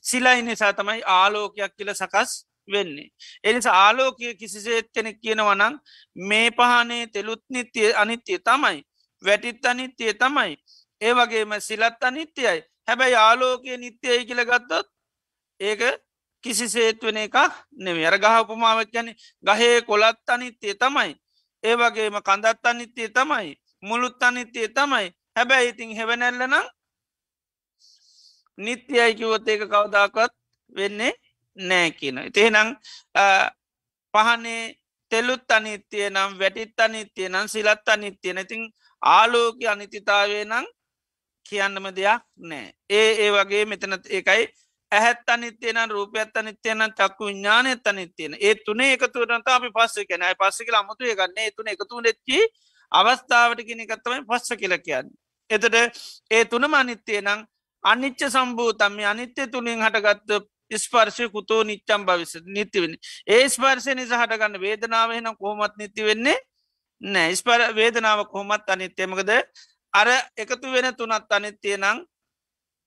සිලයි 0.02 0.42
නිසා 0.42 0.72
තමයි 0.72 1.02
ආලෝකයක් 1.06 1.76
කියල 1.76 1.94
සකස් 1.94 2.46
වෙන්නේ. 2.68 3.08
එනිසා 3.44 3.74
ආලෝකය 3.76 4.34
කිසිසේත් 4.34 4.90
කෙනෙක් 4.94 5.20
කියනවනං 5.20 5.78
මේ 6.16 6.50
පහනේ 6.50 7.06
තෙලුත් 7.06 7.42
නිත්‍යය 7.48 7.92
අනිත්‍යය 7.94 8.38
තමයි. 8.40 8.82
වැටිත් 9.22 9.66
අනිත්‍යය 9.66 10.14
තමයි. 10.14 10.56
ඒ 11.00 11.12
වගේම 11.14 11.60
සිලත් 11.60 12.02
අනිත්‍යයයි. 12.02 12.64
හැබැයි 12.88 13.16
ආලෝකය 13.16 13.76
නිත්‍යයයි 13.76 14.26
කියල 14.28 14.42
ගත්තොත් 14.44 14.86
ඒක 15.60 15.80
කිසිසේත් 16.44 17.02
වෙන 17.02 17.16
එකක් 17.16 17.36
නෙම 17.72 17.98
අර 18.04 18.16
ගහ 18.18 18.36
උපමාවක් 18.42 18.94
යන 19.00 19.08
ගහේ 19.44 19.82
කොළත් 19.82 20.30
අනිත්‍යය 20.34 20.74
තමයි. 20.74 21.12
ඒ 21.64 21.76
වගේම 21.76 22.16
කඳත් 22.22 22.66
අනිත්‍යය 22.66 23.08
තමයි. 23.08 23.48
මුළුත් 23.82 24.22
අනිත්‍යය 24.22 24.68
තමයි. 24.68 25.06
හැබැයි 25.36 25.70
ඉතින් 25.70 25.96
හෙවනැල්ලනම් 25.98 26.54
නිත්‍යයි 28.58 29.14
කිවොත් 29.14 29.48
ඒක 29.48 29.62
කවදාකත් 29.68 30.32
වෙන්නේ 30.72 31.12
නෑ 31.56 31.90
කියන. 31.90 32.18
ඉතිහෙනම් 32.28 32.68
පහනේ 34.14 34.74
තෙල්ලුත් 35.10 35.50
අනිත්‍යය 35.50 36.10
නම් 36.10 36.38
වැටිත් 36.40 36.80
අනිත්‍යය 36.80 37.28
නම් 37.28 37.46
සිලත් 37.48 37.88
අනිත්‍යය 37.88 38.32
නැතින් 38.32 38.62
ආලෝක 39.02 39.56
අනිතිතාවේ 39.72 40.44
නම් 40.44 40.66
කියන්නම 41.48 41.88
දෙයක් 41.90 42.22
නෑ. 42.42 42.72
ඒ 42.90 43.10
ඒ 43.22 43.30
වගේ 43.32 43.64
මෙතන 43.64 43.98
ඒකයි. 44.10 44.46
ඇහැත් 44.92 45.28
අනිත්‍යයන 45.28 45.78
රූපයත් 45.88 46.36
අනිත්‍යයන 46.36 46.82
චක්කු 46.90 47.26
විඤ්ඥානයත් 47.26 47.86
අනිත්‍යයන 47.86 48.36
ඒ 48.40 48.54
තුනේ 48.56 48.92
එකතුරට 48.92 49.48
අපි 49.48 49.70
පස්ස 49.70 50.06
කෙනයි 50.08 50.34
පස්සක 50.34 50.68
අමුතු 50.74 51.04
ගන්න. 51.10 51.38
ඒ 51.38 51.50
තුන 51.50 51.68
එකතු 51.68 52.02
ෙච්චි 52.04 52.38
අවස්ථාවට 52.92 53.60
කෙනෙ 53.66 53.82
එකත්තමයි 53.84 54.24
පස්ස 54.24 54.48
කියල 54.54 54.74
කියන්න. 54.78 55.08
එතට 55.50 55.74
ඒ 56.30 56.44
තුනම 56.46 56.74
අනිත්‍යය 56.74 57.20
නම් 57.20 57.40
අනිච්ච 57.84 58.20
සම්භූතම්ම 58.28 59.00
අනිත්‍ය 59.04 59.46
තුළින් 59.46 59.80
හටගත්ත 59.80 60.30
ස්පර්ශය 60.74 61.28
කුතෝ 61.28 61.62
නිච්චම් 61.62 62.02
භවිස 62.04 62.34
නිතිවෙන 62.46 62.94
ඒ 63.26 63.48
ස්පර්ශය 63.48 63.94
නිසා 63.94 64.22
හටගන්න 64.22 64.60
වේදනාවහෙන 64.60 65.28
කොහොමත් 65.36 65.74
නිති 65.78 66.04
වෙන්නේ 66.04 66.38
නෑ. 67.00 67.34
ස්පර 67.34 67.74
වේදනාව 67.74 68.24
කොහොමත් 68.26 68.70
අනිත්‍යමකද 68.70 69.30
අර 69.96 70.08
එකතු 70.36 70.72
වෙන 70.72 70.88
තුනත් 70.94 71.32
අනිත්‍යය 71.32 71.76
නං 71.76 71.98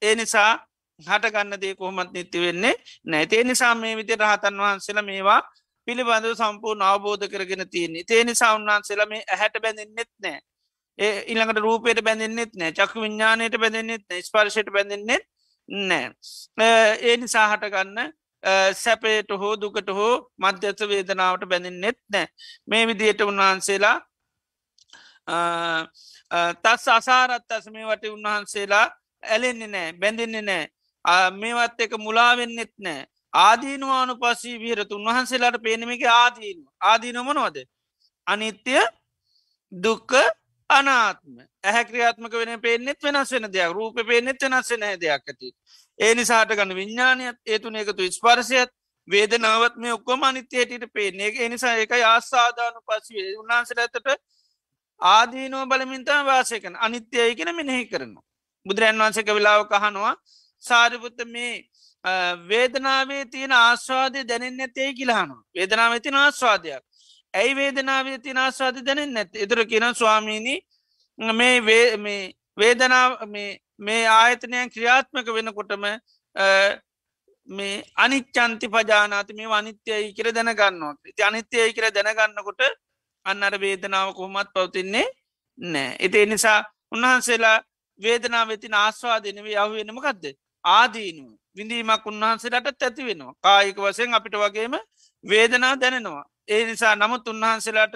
ඒ 0.02 0.16
නිසා 0.16 0.52
හටගන්න 1.00 1.62
දේ 1.62 1.76
කොහොමත් 1.76 2.12
නිති 2.12 2.40
වෙන්නේ 2.40 2.76
නැතේ 3.06 3.44
නිසා 3.44 3.74
මේ 3.76 3.96
විදි 3.96 4.16
රහතන් 4.18 4.56
වහන්සේල 4.58 5.02
මේවා 5.04 5.42
පිළිබඳව 5.88 6.36
සම්පූර්ණ 6.36 6.84
අවබෝධ 6.84 7.26
කරගෙන 7.28 7.64
තියන්නේ. 7.68 8.04
තේ 8.04 8.24
නිසා 8.24 8.52
උන්වහන්සේල 8.56 9.02
මේ 9.08 9.24
ඇහැට 9.26 9.58
බැඳන්නෙත් 9.64 10.12
නෑ 10.20 10.40
ඒ 11.00 11.12
ඉළඟට 11.26 11.60
රූපයට 11.60 12.02
බැඳන්නෙත් 12.02 12.54
නෑ 12.54 12.72
චක්ක 12.72 12.96
විඤ්ඥානයට 12.98 13.58
බැඳන්නෙත් 13.58 14.18
ස්පර්ශයට 14.22 14.72
බැඳන්නෙත් 14.76 15.24
නෑ 15.70 16.06
ඒ 17.04 17.16
නිසා 17.18 17.48
හටගන්න 17.48 18.12
සැපේට 18.76 19.32
හෝ 19.42 19.54
දුකට 19.56 19.90
හෝ 19.92 20.14
මධ්‍යත 20.38 20.86
වේදනාවට 20.92 21.50
බැඳන්නෙත් 21.54 22.00
නෑ 22.10 22.28
මේ 22.68 22.84
විදියට 22.86 23.22
උන්වහන්සේලා 23.22 23.98
තස් 26.64 26.88
අසාරත් 26.90 27.52
අස 27.52 27.68
මේ 27.68 27.86
වට 27.86 28.06
උන්වහන්සේලා 28.08 28.86
ඇලෙන්නේ 29.24 29.68
නෑ 29.68 29.94
බැඳෙන්නේ 29.94 30.44
නෑ 30.44 31.32
මේවත් 31.36 31.80
එක 31.80 31.98
මුලාවෙන්නෙත් 32.00 32.74
නෑ 32.80 33.08
ආදීනවානු 33.34 34.18
පස්සී 34.18 34.60
විහරතු 34.60 34.96
උන්වහන්සේලාට 34.96 35.62
පේනමික 35.62 36.06
ආදීන 36.14 36.66
ආදීනොමනොද 36.82 37.58
අනිත්‍ය 38.28 38.78
දුක්ක 39.72 40.12
අනාත්ම. 40.70 41.38
ඇහැ 41.64 41.86
ක්‍රියාත්මක 41.86 42.34
වෙන 42.34 42.62
පේනෙත් 42.62 43.04
වෙනස් 43.04 43.32
වෙන 43.32 43.48
දෙයක්. 43.48 43.72
රූප 43.72 43.96
පේනෙත් 44.08 44.42
වෙනස් 44.42 44.70
වෙන 44.72 45.00
දෙයක් 45.00 45.24
ඇති. 45.24 45.52
ඒ 46.00 46.14
නිසාට 46.16 46.52
ගන්න 46.52 46.76
විඤ්ඥානයත් 46.76 47.38
ඒතුන 47.46 47.76
එකතු 47.76 48.12
ස්පර්සයත් 48.12 48.72
වේදනාවත් 49.08 49.78
මේ 49.78 49.94
ඔක්කොම 49.94 50.24
අනිත්‍යයටට 50.24 50.94
පේන්නේ. 50.94 51.34
ඒ 51.36 51.50
නිසා 51.50 51.76
එක 51.76 51.92
ආස්සාධානු 51.94 52.82
පස්සේ 52.84 53.34
උන්හන්සට 53.38 53.80
ඇතට 53.80 54.08
ආදීනුව 55.02 55.70
බලමින්තම 55.70 56.26
වාසයකන 56.26 56.76
අනිත්‍යය 56.78 57.36
කෙන 57.36 57.56
මෙනෙහි 57.56 57.90
කරනවා. 57.92 58.24
බුදුරන් 58.66 58.98
වන්සක 58.98 59.28
වෙලාව 59.30 59.62
කහනවා 59.68 60.16
සාරිපුත්ත 60.64 61.20
මේ 61.28 61.54
වේදනාවේ 62.50 63.24
තියෙන 63.26 63.52
ආස්වාදය 63.54 64.28
දැනෙන් 64.28 64.60
ඇතේ 64.60 64.90
කියලාහනවා 64.94 65.44
වේදනාව 65.56 66.00
තින 66.02 66.16
ආස්වාදයක්. 66.16 66.84
ඇයි 67.34 67.56
වේදනාවේ 67.56 68.18
තින 68.20 68.38
ආස්වාද 68.38 68.78
දැනෙන් 68.86 69.14
නැත් 69.14 69.36
එතුර 69.36 69.66
කියෙන 69.66 69.96
ස්වාමීණී 69.96 70.60
මේ 71.20 71.56
වේදනාව 72.58 73.12
මේ 73.80 74.04
ආයතනයන් 74.10 74.70
ක්‍රියාත්මක 74.70 75.28
වෙනකොටම 75.38 75.86
මේ 77.50 77.84
අනිච්චන්ති 77.96 78.68
පජානාති 78.68 79.34
මේ 79.34 79.50
අනිත්‍යයයි 79.60 80.14
කර 80.18 80.28
දැනගන්නවා. 80.34 80.94
ති 81.16 81.22
අනිත්‍යයයි 81.24 81.74
කර 81.74 81.92
දැනගන්නකොට 81.92 82.62
අන්නර 83.26 83.56
වේදනාව 83.58 84.14
කොහොමත් 84.14 84.50
පවතින්නේ 84.54 85.08
නෑ 85.60 85.96
එති 86.00 86.26
නිසා 86.26 86.60
උන්වහන්සේලා 86.92 87.58
වේදනා 88.00 88.48
වෙතින 88.48 88.74
ආස්වාදනවේ 88.76 89.56
යහුවෙනමකක්ද 89.56 90.26
ආදීනුව. 90.66 91.32
විඳීමක් 91.56 92.06
උන්වහන්සේලටත් 92.06 92.84
ඇති 92.84 93.06
වෙනවා. 93.06 93.34
කායික 93.38 93.78
වසයෙන් 93.78 94.14
අපිට 94.14 94.36
වගේම 94.36 94.76
වේදනා 95.24 95.74
දැනෙනවා. 95.76 96.26
ඒ 96.48 96.66
නිසා 96.66 96.96
නමුත් 96.96 97.28
උන්වහන්සේලාට 97.28 97.96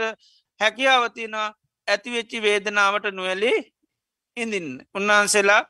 හැකියාවතින 0.60 1.36
ඇතිවෙච්චි 1.88 2.42
වේදනාවට 2.42 3.06
නුවලේ 3.12 3.60
ඉඳින් 4.38 4.68
උන්වහන්සේලා 4.94 5.62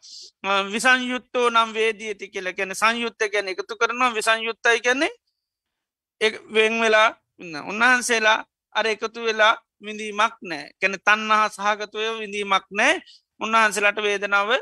විසංයුත්තෝ 0.71 1.47
නම් 1.49 1.69
වේදී 1.73 2.09
ඇති 2.09 2.29
කියල 2.29 2.47
ගැන 2.53 2.75
සංයුත්ත 2.75 3.21
ගැන 3.31 3.47
එකතු 3.47 3.77
කරනවා. 3.77 4.13
විසංයුත්තයි 4.13 4.79
ගැන්නේ 4.81 5.13
වෙන් 6.53 6.75
වෙලා 6.81 7.09
උන්වහන්සේලා 7.63 8.39
අර 8.75 8.85
එකතු 8.87 9.19
වෙලා 9.21 9.53
විඳීමක් 9.81 10.35
නෑ 10.43 10.65
කැන 10.79 10.99
තන්නහා 10.99 11.47
සහගතුවය 11.49 12.11
විඳීමක් 12.19 12.67
නෑ 12.71 12.93
උන්වහන්සේලාට 13.39 13.99
වේදනාව 14.01 14.53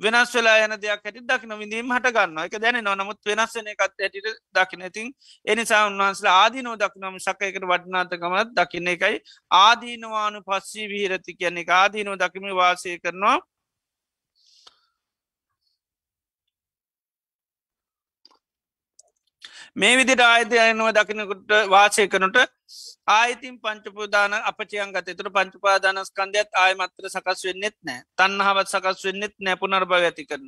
වෙනස් 0.00 0.32
වෙලා 0.34 0.64
යන 0.64 0.74
දෙයක් 0.76 1.04
ඇති 1.04 1.20
දකින 1.22 1.52
විඳීම 1.54 1.92
හට 1.92 2.12
ගන්න 2.12 2.38
එක 2.42 2.56
දැන 2.58 2.78
නොනමුත් 2.80 3.18
වෙනස්සන 3.22 3.68
එකත් 3.68 3.82
ඇටිට 3.82 4.28
දකින 4.54 4.82
ඉතින් 4.82 5.12
එනිසා 5.46 5.86
උන්වහන්සලා 5.86 6.34
ආදීනෝ 6.38 6.76
දක්නම 6.76 7.18
සකයකට 7.18 7.64
වටනාතකමත් 7.64 8.54
දකින්න 8.56 8.88
එකයි. 8.88 9.20
ආදීනවානු 9.50 10.42
පස්සී 10.42 10.88
විහිරති 10.88 11.34
කියන්නේ 11.34 11.68
ආදීනෝ 11.70 12.16
දකිම 12.16 12.48
වාසය 12.54 12.98
කරනවා. 12.98 13.38
මේ 19.76 19.96
විදිට 19.96 20.20
ආයතයනුව 20.22 20.88
දකිනකුට 20.92 21.52
වාසය 21.66 22.04
කනට 22.06 22.38
ආයිතින් 23.08 23.56
පංචපුදාන 23.58 24.34
අපචයන් 24.40 24.92
ගත 24.92 25.16
තුර 25.16 25.28
පංචපාදානස්කන්දයත් 25.30 26.50
ආයමත්‍ර 26.54 27.08
සකස් 27.08 27.40
වෙන්නෙත් 27.46 27.76
නෑ 27.80 28.04
තන්නහවත් 28.14 28.68
සකස් 28.68 29.00
වෙන්නෙත් 29.06 29.34
නෑ 29.38 29.56
පුනර්භව 29.56 29.94
ඇති 30.00 30.24
කරන. 30.24 30.46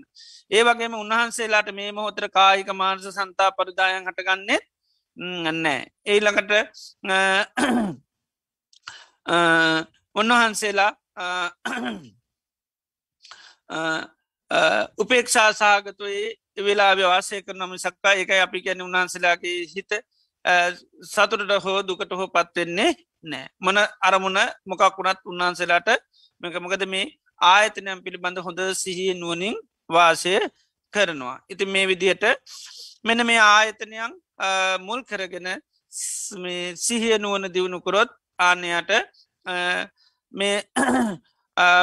ඒ 0.51 0.63
වගේම 0.63 0.95
උන්වහන්සේලාට 0.95 1.73
මේ 1.73 1.91
මොහොතර 1.93 2.29
කායික 2.31 2.69
මාර්ස 2.75 3.09
සන්තා 3.11 3.51
පරිදායන් 3.53 4.05
හටගන්නෙත් 4.05 4.65
නෑ 5.57 5.81
ඒළඟට 6.07 6.53
උන්වහන්සේලා 10.15 10.93
උපේක්ෂා 14.99 15.51
සාගතුයේ 15.55 16.31
වෙලා 16.57 16.95
වාසය 16.97 17.43
කරනම 17.43 17.73
සක්කා 17.77 18.15
එකයි 18.15 18.41
අපි 18.41 18.61
ගැන 18.61 18.83
උන්හන්සලාගේ 18.83 19.57
හිත 19.67 19.93
සතුරට 21.05 21.53
හෝ 21.65 21.79
දුකට 21.83 22.13
හෝ 22.13 22.29
පත්වෙන්නේ 22.29 22.91
නෑ 23.25 23.47
මන 23.61 23.79
අරමුණ 24.01 24.41
මොකක්ුණත් 24.67 25.21
උන්වහන්සේලාට 25.25 25.89
මේක 26.41 26.57
මොකද 26.61 26.85
මේ 26.87 27.07
ආයතනයම් 27.41 28.03
පිළිබඳ 28.05 28.39
හොඳ 28.39 28.61
සිහිය 28.75 29.15
නුවනින් 29.15 29.57
වාසය 29.89 30.35
කරනවා. 30.95 31.37
ඉති 31.49 31.65
මේ 31.67 31.87
විදියට 31.87 32.25
මෙන 33.05 33.27
මේ 33.27 33.41
ආයතනයන් 33.41 34.13
මුල් 34.81 35.03
කරගෙන 35.03 35.49
සිහිය 36.79 37.19
නුවන 37.19 37.49
දියුණුකුරොත් 37.49 38.11
ආනයට 38.39 38.91
මේ 40.35 40.57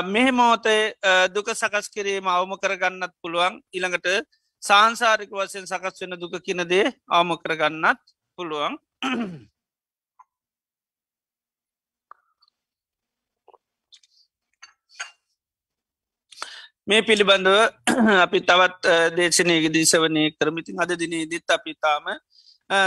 මෙහ 0.05 0.29
මෝතේ 0.31 0.93
දුක 1.29 1.47
සකස් 1.51 1.87
කිරීම 1.89 2.27
අවම 2.27 2.53
කරගන්නත් 2.57 3.13
පුළුවන් 3.21 3.61
ඉළඟට 3.71 4.07
සාංසාරික 4.61 5.31
වසයෙන් 5.31 5.65
සකස් 5.65 6.01
වෙන 6.01 6.13
දුක 6.15 6.35
කියනදේ 6.39 6.85
අවම 7.09 7.29
කරගන්නත් 7.37 8.01
පුළුවන්. 8.37 8.73
මේ 16.87 17.01
පිළිබඳව 17.01 17.57
අපි 18.17 18.39
තවත් 18.41 18.83
දේශනයකදී 19.15 19.85
සවනය 19.85 20.23
කරමිතින් 20.33 20.77
අද 20.77 20.91
දිනේ 20.95 21.25
දිත් 21.25 21.47
අපිතාම 21.47 22.05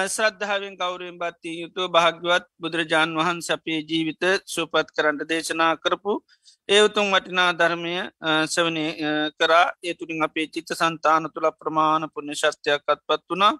ශ්‍රද්ධාවෙන් 0.09 0.75
කවුරුවෙන් 0.75 1.17
බත්තිය 1.17 1.57
යුතු 1.59 1.83
භාග්‍යවත් 1.89 2.47
බුදුරජාණන් 2.59 3.19
වහන්ස 3.19 3.49
අපේ 3.51 3.81
ජීවිත 3.83 4.25
සුපත් 4.47 4.89
කරන්නට 4.97 5.29
දේශනා 5.29 5.73
කරපු 5.77 6.13
ඒවතුන් 6.69 7.13
වටිනා 7.13 7.51
ධර්මය 7.53 7.95
සවනය 8.47 8.85
කරා. 9.39 9.67
ඒ 9.83 9.95
තුළින් 9.95 10.23
අපේ 10.23 10.47
චිත්ත 10.49 10.71
සන්තාන 10.73 11.31
තුළ 11.35 11.51
ප්‍රමාණ 11.61 12.11
පුුණ්‍ය 12.15 12.35
ශස්ත්‍යයක්ත් 12.35 13.01
පත් 13.09 13.23
වනා 13.31 13.53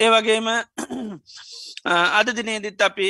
ඒ 0.00 0.10
වගේම 0.10 0.46
අද 2.18 2.28
දිනේදිත් 2.36 2.80
අපි 2.80 3.08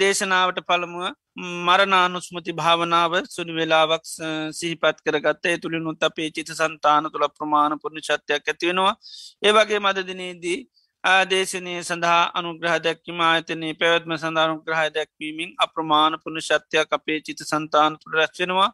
දේශනාවට 0.00 0.60
පළමුුව 0.68 1.19
මරනානුස්මති 1.36 2.52
භාවනාව 2.52 3.12
සුනි 3.26 3.52
වෙලාවක් 3.52 4.04
සිහිපත් 4.52 4.98
කරගත්ත 5.00 5.44
ඒ 5.44 5.58
තුළිනුත් 5.58 6.02
අපේ 6.02 6.30
චිත 6.30 6.50
සන්තාන 6.52 7.04
තුළ 7.06 7.26
ප්‍රමාණ 7.30 7.78
පුර්ණ 7.78 8.02
ශත්‍යයක් 8.02 8.44
ඇතිවෙනවා 8.44 8.94
ඒවගේ 9.42 9.80
මද 9.80 10.06
දිනේදී 10.06 10.58
ආදේශනය 11.04 11.74
සඳහා 11.80 12.22
අනුග්‍රහ 12.34 12.76
දැක්කිම 12.78 13.20
ආයතනය 13.22 13.68
පැවැත්ම 13.74 14.12
සඳානුග්‍රහ 14.16 14.82
දැක්වීමෙන් 14.90 15.54
අප්‍රමාණ 15.58 16.18
පුුණ 16.18 16.40
ශත්‍යයක් 16.40 16.92
අපේ 16.92 17.20
චිත 17.20 17.40
සන්තාන 17.42 17.96
තුළ 17.96 18.14
රැස්වෙනවා 18.14 18.70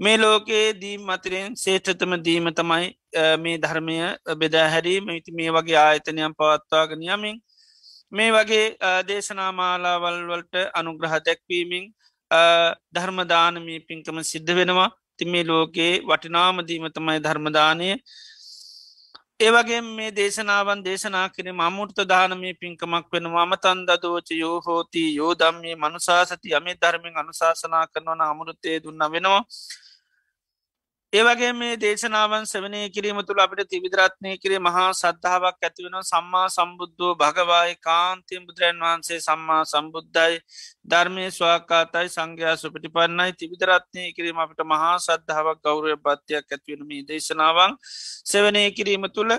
මේ 0.00 0.16
ලෝකයේ 0.16 0.66
දීම් 0.76 1.08
අතරෙන් 1.08 1.56
සේෂ්ඨතම 1.56 2.12
දීම 2.20 2.46
තමයි 2.52 2.86
මේ 3.38 3.56
ධර්මය 3.58 3.96
බෙදාහැරීම 4.36 5.08
ඉති 5.10 5.32
මේ 5.32 5.50
වගේ 5.50 5.78
ආයතනයම් 5.78 6.34
පවත්වාගෙන 6.34 7.02
යමින් 7.08 7.36
මේ 8.12 8.30
වගේ 8.32 8.66
දේශනාමාලාවල් 9.08 10.20
වලට 10.30 10.56
අනුග්‍රහ 10.74 11.14
දැක්වීමෙන් 11.20 11.84
ධර්මදානමී 12.94 13.80
පින්කම 13.82 14.18
සිද්ධ 14.22 14.54
වෙනවා. 14.54 14.90
තිමේ 15.18 15.44
ලෝකයේ 15.44 15.92
වටිනාමදීම 16.02 16.86
තමයි 16.90 17.20
ධර්මදානය 17.20 17.88
ඒවගේ 19.40 19.80
මේ 19.88 20.10
දේශනාවන් 20.10 20.80
දේශනා 20.84 21.26
කිරීම 21.28 21.60
අමුෘත 21.60 21.98
දානමී 22.08 22.54
පින්කමක් 22.54 23.12
වෙනවා. 23.12 23.42
අමතන්ද 23.42 23.90
දෝච 24.02 24.30
යෝ 24.34 24.56
හෝති 24.60 25.02
යෝදම්මේ 25.16 25.74
මනුසාසති 25.76 26.54
යමේ 26.58 26.78
ධර්මින් 26.82 27.20
අනුශාසනා 27.22 27.84
කරනවන 27.86 28.24
අමුෘතය 28.24 28.80
දුන්න 28.84 29.04
වෙනවා. 29.12 29.42
ඒවගේ 31.12 31.52
මේ 31.54 31.76
දේශනාවන් 31.76 32.44
සවනය 32.44 32.80
කිරීම 32.90 33.20
තුළ 33.22 33.38
අපිට 33.40 33.64
තිවිදරත්නය 33.66 34.32
කිරේ 34.36 34.58
මහා 34.60 34.90
සද්ධාවක් 34.92 35.62
ඇතිවෙන 35.62 35.96
සම්මා 36.02 36.48
සම්බුද්ධෝ 36.48 37.12
භගවායි 37.14 37.76
කාන්තිය 37.80 38.40
බුදුරන් 38.40 38.76
වහන්සේ 38.78 39.18
සම්මා 39.18 39.62
සම්බුද්ධයි. 39.64 40.36
ධර්මය 40.84 41.24
ස්වාකාතයි 41.30 42.08
සංඝයා 42.08 42.56
සුපිටිපන්නයි. 42.56 43.32
තිවිදරත්නය 43.34 44.04
කිරීම 44.12 44.38
අපිට 44.38 44.60
මහා 44.66 44.96
සද්ධාවක් 44.98 45.62
ගෞරය 45.64 45.96
පත්තියක් 45.98 46.46
ඇතිවෙනම 46.48 46.92
දේශනාවන් 47.08 47.78
සෙවනය 48.26 48.64
කිරීම 48.72 49.08
තුළ 49.10 49.32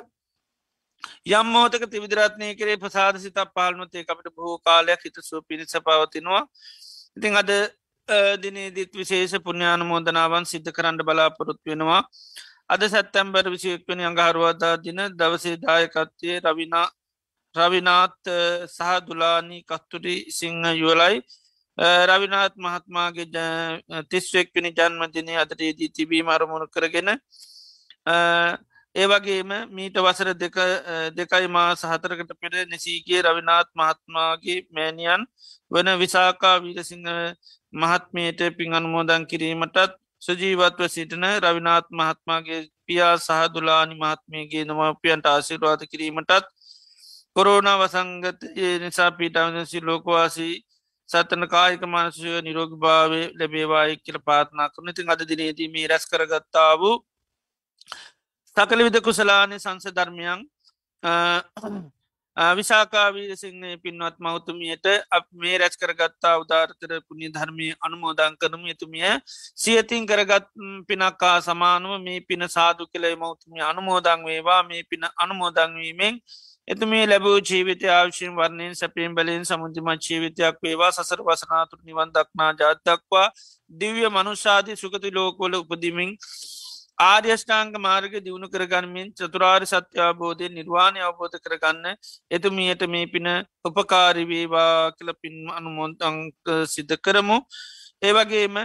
යම් 1.31 1.47
මෝතක 1.47 1.85
තිවිදරත්නය 1.87 2.47
කරේ 2.55 2.77
ප්‍රසාද 2.77 3.15
සිතක් 3.19 3.53
පාලනොතේ 3.53 4.07
අපට 4.07 4.33
බොහෝ 4.35 4.57
කාලයක් 4.59 5.05
හිතසුව 5.05 5.45
පිණිස 5.47 5.77
පවතිනවා. 5.79 6.43
ඉතිං 7.17 7.37
අද 7.37 7.51
දිනේදිත් 8.37 8.91
විශේෂ 8.93 9.33
පුුණ්‍යාන 9.39 9.81
මෝදනාවන් 9.85 10.45
සිද්ධ 10.45 10.71
කරන්න 10.71 11.01
බලාපොරොත් 11.01 11.59
වෙනවා. 11.63 12.01
අද 12.67 12.81
සැත්තැම්බර් 12.85 13.45
විසියෙක්වනි 13.47 14.03
අඟහරුවදා 14.05 14.75
දින 14.77 14.99
දවසේ 15.15 15.57
දායකත්වය 15.57 16.39
රවිනා 16.41 16.87
රවිනාත් 17.55 18.17
සහ 18.67 18.89
දුලානී 19.01 19.63
කස්තුරි 19.63 20.15
සිංහ 20.31 20.63
යුවලයි 20.73 21.17
රවිනාත් 22.05 22.53
මහත්මාගේ 22.57 23.27
තිස්වෙක්වනි 24.05 24.69
ජන්මදිනය 24.71 25.33
අතරේදී 25.37 25.89
තිබීම 25.89 26.27
අරමුණු 26.29 26.67
කරගෙන 26.67 27.09
ඒවගේම 28.95 29.51
මීට 29.69 29.97
වසර 29.97 30.29
දෙකයි 31.13 31.47
මා 31.49 31.75
සහතරකට 31.75 32.31
පෙර 32.35 32.53
නිසීගේ 32.65 33.21
රවිනාත් 33.21 33.69
මහත්මාගේ 33.73 34.59
මෑනියන් 34.69 35.25
වන 35.71 35.89
විසාකා 35.99 36.55
වීරසිංහ 36.59 37.07
මහත්මයට 37.73 38.39
පින් 38.57 38.73
අනුමෝදන් 38.73 39.25
කිරීමටත් 39.25 39.77
සජීවත්ව 40.21 40.87
සිටින 40.87 41.25
රවිනාත් 41.39 41.87
මහත්මාගේ 41.91 42.61
පියා 42.85 43.15
සහදුලානි 43.19 43.95
මහත්මයගේ 43.95 44.63
නමපියන්ට 44.65 45.25
ආසිරවාද 45.25 45.81
කිරීමටත් 45.85 46.47
කොරෝනා 47.35 47.77
වසංගත 47.77 48.41
නිසා 48.79 49.11
පීටාවසි 49.11 49.81
ලෝකවාසී 49.81 50.55
සතන 51.09 51.43
කායික 51.47 51.83
මානසය 51.87 52.41
නිරෝග 52.41 52.73
භාවය 52.77 53.21
ලැබේවායි 53.39 53.95
කියල 53.97 54.17
පාත්නා 54.21 54.67
කරන 54.69 54.89
ඉතින් 54.89 55.09
අද 55.09 55.21
දිනේදී 55.23 55.69
මේ 55.69 55.87
රැස් 55.87 56.05
කරගත්තා 56.05 56.71
වූ 56.77 56.95
සකල 58.57 58.83
විද 58.85 58.97
කුසලාන 59.01 59.55
සංස 59.55 59.85
ධර්මයන් 59.89 60.41
විසාකාවීරසිංහය 62.57 63.77
පින්වත් 63.77 64.15
මෞතුමියට 64.19 64.85
අප 65.11 65.25
මේ 65.33 65.57
රැච් 65.57 65.75
කරගත්තා 65.75 66.35
උදාර්තර 66.39 66.91
පුුණි 67.01 67.27
ධර්මය 67.29 67.67
අනුමෝදං 67.81 68.37
කරනු 68.39 68.67
එතුමිය 68.73 69.09
සියතින් 69.55 70.07
කරගත් 70.07 70.47
පිනක්කා 70.87 71.37
සමානුව 71.41 71.99
මේ 71.99 72.21
පින 72.21 72.47
සාදු 72.49 72.87
කළේ 72.87 73.15
මෞතුමිය 73.15 73.63
අනුමෝදං 73.63 74.23
වේවා. 74.25 74.63
මේ 74.63 74.83
පින 74.83 75.03
අනුමෝදංවීමෙන් 75.17 76.21
එතු 76.67 76.87
මේ 76.87 77.03
ලැබූ 77.07 77.37
ජීවිත 77.41 77.83
ආවශයෙන් 77.89 78.35
වර්ණයෙන් 78.35 78.75
සැපේම් 78.75 79.15
බලයෙන් 79.15 79.45
සමුතිම 79.45 79.89
ජීවිතයක් 79.99 80.63
වේවා. 80.63 80.91
සසර 80.91 81.21
වසනාතුර 81.21 81.79
නිවන් 81.83 82.09
දක්නා 82.09 82.51
ජාතක්වා 82.53 83.27
දිව්‍ය 83.71 84.09
මනුෂාදී 84.09 84.75
සුගති 84.75 85.11
ලෝකොල 85.11 85.53
උපදිමින් 85.55 86.11
ආර්යෂ්ඨාංග 86.99 87.71
මාර්ග 87.79 88.13
දියුණු 88.19 88.47
කරගන්නමින් 88.47 89.13
චතුරාර් 89.13 89.61
සත්‍යාබෝධය 89.65 90.47
නිර්වාණය 90.49 90.99
අවබෝධ 91.01 91.37
කරගන්න 91.37 91.85
එතුමියට 92.31 92.83
මේ 92.87 93.05
පින 93.07 93.27
උපකාරිවේවා 93.65 94.91
කල 94.97 95.11
පින් 95.21 95.35
අනුමොන්තංක 95.51 96.51
සිද්ධ 96.67 96.95
කරමු. 96.99 97.37
ඒවගේම 98.01 98.59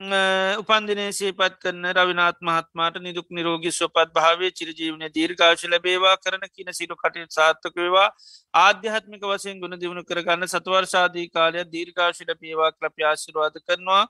උපන්දිනේ 0.00 1.12
සේපත් 1.12 1.54
කරන 1.58 1.86
රවිනාත් 1.90 2.38
මහත්මාට 2.40 2.98
නිදුක් 2.98 3.28
නිරෝගි 3.30 3.70
ස්වපත් 3.70 4.10
භාවය 4.12 4.50
චිරජීවන 4.52 5.06
දීර්ඝාශ 5.10 5.64
ලබේවා 5.66 6.16
කරන 6.18 6.42
කියන 6.48 6.70
සිරු 6.72 6.96
කටයුතු 6.96 7.32
සාර්ථකවේවා 7.32 8.10
ආධ්‍යාත්මික 8.54 9.22
වසයෙන් 9.24 9.62
ගුණ 9.62 9.78
දියුණු 9.78 10.04
කරගන්න 10.04 10.48
සතුවර්ශාදී 10.48 11.26
කාලය 11.30 11.64
දීර්ඝාශ 11.66 12.20
ලබේවා 12.24 12.70
කලප 12.72 12.96
ආශිරවාද 13.04 13.56
කරනවා. 13.60 14.04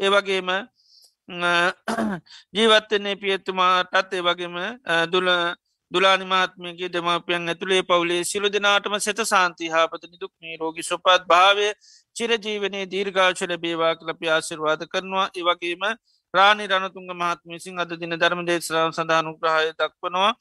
ඒවගේම 0.00 0.50
ජීවත්තන්නේ 2.54 3.16
පියත්තුමාටත් 3.16 4.12
ඒ 4.12 4.22
වගේම 4.22 4.56
දුල 5.12 5.28
දුලානිමාත්මයගේ 5.92 6.92
දෙමාපියන් 6.92 7.48
ඇතුළේ 7.48 7.82
පවුලේ 7.82 8.24
සිලු 8.24 8.48
දෙනාටම 8.48 8.98
සෙත 8.98 9.20
සාන්ති 9.24 9.68
හාපත 9.68 10.02
නිදුක් 10.04 10.32
මේ 10.40 10.56
රෝගි 10.56 10.82
සුපත් 10.82 11.26
භාවය 11.28 11.68
චිරජීවනයේ 12.16 12.86
දීර්ඝාශල 12.86 13.56
බේවා 13.58 13.94
කලපි 13.96 14.26
ආශිර්වාද 14.28 14.82
කරනවා. 14.86 15.26
ඒවගේම 15.32 15.84
රාණි 16.34 16.66
රණතුන්ග 16.66 17.10
මහත්මසින් 17.14 17.78
අද 17.78 17.92
දින 17.96 18.14
ධර්ම 18.14 18.42
දේශරම් 18.44 18.90
සඳහනුග්‍රහය 18.92 19.70
දක්වනවා. 19.72 20.32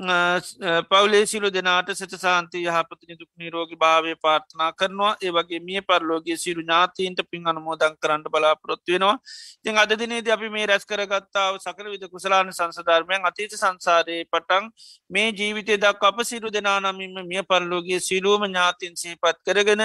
පවලේ 0.00 1.26
සිලු 1.26 1.50
දෙනාට 1.50 1.90
සත 1.90 2.16
සාන්ති 2.16 2.62
යහපතිනි 2.62 3.16
දුක්නි 3.16 3.50
රෝගි 3.50 3.76
භාවය 3.76 4.14
පාර්ථනා 4.16 4.72
කරනවා 4.72 5.16
ඒ 5.20 5.30
වගේ 5.30 5.60
මිය 5.60 5.82
පරලෝගේ 5.82 6.36
සිරු 6.36 6.62
ඥාතීන්ට 6.62 7.20
පින් 7.30 7.44
අනමෝදන් 7.46 7.96
කරන්න 7.96 8.24
බලාපොරොත්තු 8.26 8.92
වෙනවා 8.92 9.18
ඉතින් 9.56 9.78
අද 9.78 9.92
දිනේද 9.94 10.28
අපි 10.28 10.48
මේ 10.48 10.66
රැස් 10.66 10.86
කරගත්තාව 10.86 11.58
සකර 11.58 11.90
විද 11.90 12.08
කුසලාන 12.08 12.48
සංසධර්මයන් 12.50 13.24
අතීත 13.24 13.52
සංසාරයේ 13.54 14.24
පටන් 14.26 14.72
මේ 15.10 15.28
ජීවිතය 15.32 15.76
දක් 15.76 16.02
අප 16.04 16.24
සිරු 16.24 16.48
දෙනානමින්ම 16.50 17.20
මිය 17.24 17.44
පරලෝගේ 17.44 18.00
සිලූම 18.00 18.42
ඥාතින් 18.42 18.96
සහිපත් 18.96 19.36
කරගෙන 19.44 19.84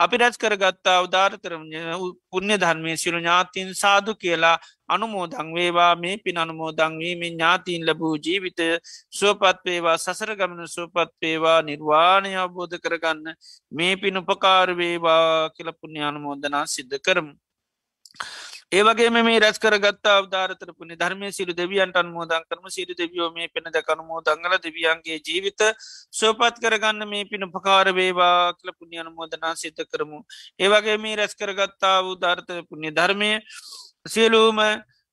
අපි 0.00 0.16
රැස් 0.16 0.36
කරගත්තා 0.36 0.98
උදාරතරම 1.02 1.62
පුුණ්‍ය 2.30 2.56
ධර්මය 2.56 2.92
සිරු 2.96 3.18
ඥාතින් 3.18 3.70
සාදු 3.74 4.12
කියලා 4.14 4.56
අනුමෝදං 4.88 5.48
වේවා 5.52 5.92
මේ 5.96 6.16
පින් 6.18 6.36
අනුමෝදංවීමෙන් 6.36 7.32
ඥාතිීන් 7.32 7.86
ලැබූ 7.86 8.14
ජීවිතය 8.18 8.68
සුවපත් 9.12 9.64
වේවා 9.64 9.96
සසර 9.96 10.32
ගමන 10.36 10.68
සුවපත් 10.68 11.12
වේවා 11.20 11.58
නිර්වාණය 11.62 12.32
අවබෝධ 12.36 12.78
කරගන්න 12.78 13.26
මේ 13.72 13.96
පින් 13.96 14.20
උපකාර 14.22 14.76
වේවා 14.76 15.50
කියලපුුණ්‍ය 15.50 16.00
අනුමෝදනා 16.02 16.64
සිද්ධ 16.68 16.98
කරමු. 17.00 17.34
ඒවගේ 18.72 19.10
මේ 19.10 19.38
රැස් 19.38 19.58
කරගත්තා 19.58 20.14
අවධාරතරපුනි 20.20 20.94
ධර්මය 20.94 21.28
සිරු 21.32 21.52
දෙවියන්ට 21.52 21.96
අන්මෝදන් 21.96 22.42
කරම 22.44 22.66
සිරු 22.68 22.94
දෙවියෝ 22.94 23.28
මේ 23.32 23.48
පෙන 23.48 23.64
දකනුමෝ 23.66 24.20
දංගල 24.20 24.56
දෙවියන්ගේ 24.58 25.16
ජීවිත 25.20 25.62
සෝපත් 26.12 26.60
කරගන්න 26.60 27.08
මේ 27.08 27.24
පින 27.24 27.48
පකාර 27.48 27.88
වේවා 27.90 28.52
කල 28.52 28.72
පුුණ්‍ය 28.72 29.00
අනුමෝදනා 29.00 29.54
සිත 29.54 29.80
කරමු. 29.86 30.20
ඒවගේ 30.58 30.98
මේ 30.98 31.16
රැස් 31.16 31.34
කරගත්තා 31.34 31.96
වූ 32.04 32.16
ධාර්ත 32.16 32.48
පුුණ්‍ය 32.68 32.92
ධර්මය 32.92 33.30
සියලූම 34.06 34.60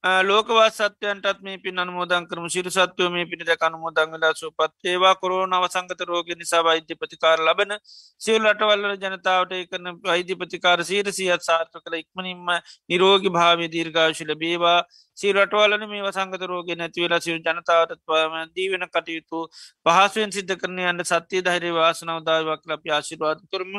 ලෝකවත් 0.05 0.71
සත්‍යයන්ටත් 0.71 1.39
මේ 1.41 1.57
පින් 1.57 1.77
අනුමෝදන් 1.77 2.27
කරම. 2.27 2.45
සිරු 2.47 2.69
සත්වය 2.69 3.09
මේ 3.09 3.25
පිණිද 3.25 3.49
අනුමෝදංගලා 3.59 4.33
සුපත් 4.35 4.73
ඒවා 4.85 5.15
කොරෝන 5.15 5.51
අවසංගත 5.51 6.01
රෝග 6.03 6.27
නිසා 6.35 6.61
වෛද්‍ය 6.61 6.95
ප්‍රතිකාර 6.95 7.39
ලබන 7.39 7.73
සියල් 8.21 8.43
රටවල්ල 8.43 8.85
ජනතාවට 8.95 9.55
එකන 9.55 9.89
වෛද්‍ය 10.03 10.35
ප්‍රතිකාර 10.35 10.83
සීරසියත් 10.83 11.41
සාර්ථ 11.41 11.77
කළ 11.77 11.95
ඉක්මනින්ම 11.95 12.51
නිරෝගි 12.89 13.31
භාවය 13.31 13.65
දීර්ඝාශිල 13.67 14.35
බේවා 14.35 14.77
සීරටවලන 15.17 15.87
මේ 15.87 16.03
වසංගත 16.03 16.43
රෝග 16.43 16.69
නැතිවෙලා 16.75 17.19
සිරු 17.19 17.39
ජනතාවට 17.39 17.97
පම 18.05 18.37
දීවෙන 18.55 18.85
කටයුතු 18.89 19.41
පහසුවෙන් 19.85 20.31
සිද්ධ 20.31 20.55
කරන 20.55 20.79
අන්ට 20.85 21.07
සත්‍යය 21.07 21.41
ධෛරය 21.41 21.73
වාසනවදාවක් 21.73 22.61
ලප 22.67 22.85
ආශිරවාද 22.91 23.41
කරම. 23.49 23.73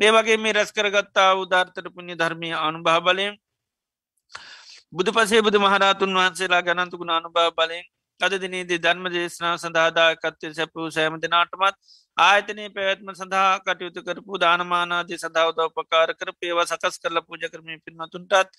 ඒ 0.00 0.10
වගේ 0.10 0.38
මේ 0.38 0.52
රැස් 0.52 0.72
කරගත්තා 0.72 1.30
උදාර්තර 1.36 1.86
පුුණ්‍ය 1.90 2.16
ධර්මය 2.16 2.56
අනුභා 2.60 2.98
බලයෙන් 3.02 3.38
බුදු 4.92 5.10
පසේ 5.12 5.40
බුදු 5.40 5.58
මහරාතුන් 5.60 6.14
වහන්සේලා 6.14 6.62
ගනන්තුකුණ 6.62 7.10
අනුභා 7.10 7.50
බලෙන් 7.50 7.84
අද 8.20 8.32
දිනේදී 8.36 8.78
ධර්ම 8.78 9.04
දේශනාව 9.08 9.56
සඳහාදාකත්වය 9.56 10.50
සැපූ 10.50 10.86
සෑම 10.90 11.16
දෙනාටමත් 11.16 11.76
ආයතනය 12.20 12.64
පැවැත්ම 12.70 13.10
සඳහා 13.12 13.50
කටයුතු 13.60 14.00
කරපු 14.02 14.40
දානමානාදී 14.40 15.18
සඳහාවද 15.18 15.60
උපකාර 15.64 16.08
කර 16.14 16.30
පේවා 16.36 16.66
සකස් 16.66 16.96
කරල 16.98 17.20
පූජ 17.22 17.44
කරමය 17.46 17.78
පින්වතුන්ටත් 17.80 18.56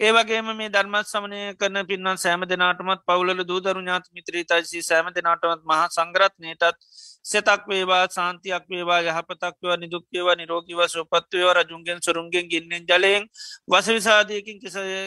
ඒවගේම 0.00 0.50
මේ 0.52 0.68
ධර්මත් 0.70 1.06
සමනය 1.06 1.40
කරන 1.54 1.78
පින්වන් 1.84 2.18
සෑම 2.18 2.44
දෙනාටමත් 2.46 3.00
පවුල 3.04 3.32
දූදරු 3.44 3.80
ඥාත 3.80 4.06
මිත්‍රීතයිසි 4.10 4.82
සෑම 4.82 5.08
දෙනාටමත් 5.12 5.64
මහා 5.64 5.88
සංග්‍රත්නයටත් 5.90 6.78
සෙතක් 7.24 7.66
වේවා 7.66 8.04
සාන්තියක් 8.08 8.64
වේවා 8.66 9.00
යහපතක්ව 9.02 9.74
නිදුක්්‍යව 9.76 10.30
නිරෝගීව 10.34 10.80
සුපත්වයව 10.88 11.50
රජුන්ගෙන් 11.52 12.00
සුරුන්ගෙන් 12.00 12.48
ගින්නෙන් 12.48 12.86
ජලයෙන් 12.86 13.26
වසවිසාධයකින් 13.68 14.58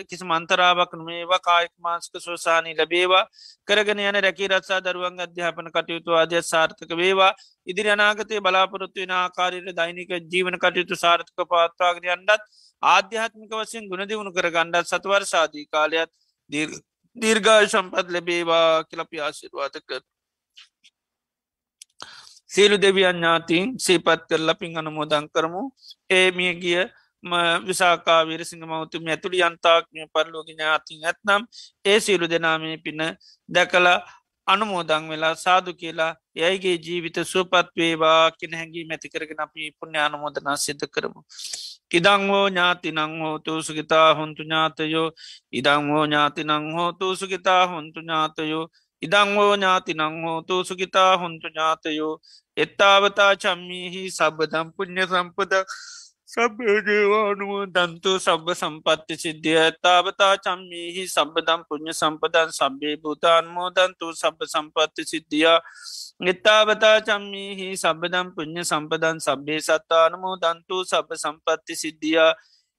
කිසි 0.05 0.25
මන්තරාවක් 0.25 0.93
මේවා 1.01 1.41
කායික 1.41 1.73
මාස්ක 1.79 2.13
සෝසානී 2.19 2.75
ලබේවා 2.75 3.25
කරගෙන 3.67 3.99
යන 4.01 4.19
රැකි 4.19 4.47
රත්සා 4.49 4.79
දරුවන් 4.81 5.19
අධ්‍යාපන 5.19 5.71
කටයුතු 5.71 6.15
අධ්‍ය 6.15 6.41
සාර්ථක 6.43 6.91
වේවා. 6.95 7.33
ඉදිරි 7.83 7.91
අනාගතය 7.91 8.39
බලාපොරොත්තු 8.39 8.99
වෙන 9.01 9.13
ආකාරයට 9.13 9.75
දෛනික 9.75 10.11
ජීවන 10.31 10.57
කටයුතු 10.57 10.95
සාර්ථක 10.95 11.39
පවත්වාගෙන 11.43 12.09
යන්නත් 12.15 12.31
ආධ්‍යාත්මික 12.83 13.51
වසියෙන් 13.53 13.89
ගුණදිවුණු 13.89 14.31
කර 14.31 14.49
ගණ්ඩත් 14.49 14.87
සතුවර 14.87 15.23
සාධී 15.25 15.67
කාලයත් 15.67 16.11
දීර්ඝාය 17.17 17.67
සම්පත් 17.67 18.07
ලැබේවා 18.09 18.83
කියලපි 18.85 19.17
ආශිර්වාතකර 19.19 20.01
සියලු 22.49 22.77
දෙවියන් 22.77 23.15
ඥාතින් 23.15 23.77
සීපත් 23.79 24.27
කරලා 24.29 24.55
පින් 24.55 24.77
අනුමෝදං 24.77 25.25
කරමු. 25.29 25.61
ඒ 26.09 26.27
මිය 26.31 26.53
ගිය 26.55 26.81
විසාකා 27.63 28.21
විරසිංහ 28.23 28.63
මවතුම 28.63 29.07
ඇතුළි 29.07 29.43
අන්තාක්මය 29.43 30.07
පරලෝක 30.13 30.47
ඥාතින් 30.47 30.99
ඇත්නම් 31.03 31.41
ඒ 31.85 31.99
සියලු 31.99 32.25
දෙනාමේ 32.29 32.77
පින 32.77 33.01
දැකලා 33.49 33.97
අනුමෝදං 34.47 35.09
වෙලා 35.09 35.35
සාදු 35.35 35.73
කියලා 35.73 36.11
යයිගේ 36.35 36.77
ජීවිත 36.77 37.17
සුවපත් 37.23 37.69
වේවා 37.77 38.31
කෙන 38.31 38.53
හැඟී 38.53 38.85
මැතිකරගෙන 38.85 39.39
අපි 39.39 39.71
පුුණ්‍ය 39.71 39.99
අනුමෝදනා 39.99 40.57
සිද්ධ 40.57 40.87
කරමු. 40.87 41.21
ඉදංහෝ 41.91 42.45
ඥාතිනං 42.49 42.99
හෝතු 43.21 43.61
සුගිතා 43.63 44.07
හොන්තු 44.15 44.43
ඥාතයෝ 44.43 45.09
ඉදංහෝ 45.51 46.05
ඥාතිනං 46.05 46.71
හෝතු 46.75 47.15
සුගිතා 47.15 47.63
හොන්තු 47.67 47.99
ඥාතයෝ 47.99 48.65
ඉදංහෝ 49.01 49.51
ඥාතිනං 49.53 50.01
හෝතු 50.23 50.63
සුගිතා 50.65 51.11
හොන්තු 51.17 51.47
ඥාතයෝ 51.47 52.13
එත්තාවතා 52.57 53.31
චම්මීහි 53.37 54.03
සබදම් 54.11 54.67
පුුණ්්‍ය 54.75 55.03
සම්පද 55.03 55.53
සබ්‍යජේවානුව 56.33 57.69
දන්තු 57.69 58.11
සබ්බ 58.17 58.47
සම්පත්ති 58.51 59.15
සිද්ධිය 59.15 59.69
තාවතා 59.77 60.33
චම්මීහි 60.37 61.03
සබදම් 61.07 61.61
පුුණ්්‍ය 61.67 61.93
සම්පදන් 61.93 62.49
සබ්බේ 62.51 62.95
භූතාන්මෝ 62.97 63.69
දන්තු 63.69 64.07
සබ්බ 64.13 64.39
සම්පත්ති 64.45 65.05
සිද්ධියා 65.05 65.59
එත්තාවතා 66.25 66.97
චම්මීහි 67.01 67.67
සබදම් 67.75 68.33
පුුණ්්‍ය 68.35 68.63
සම්පදන් 68.63 69.21
සබ්බේ 69.21 69.59
සත්තානමෝ 69.61 70.35
දන්තු 70.37 70.81
සබ 70.83 71.09
සම්පත්ති 71.15 71.73
සිද්ධියා 71.75 72.33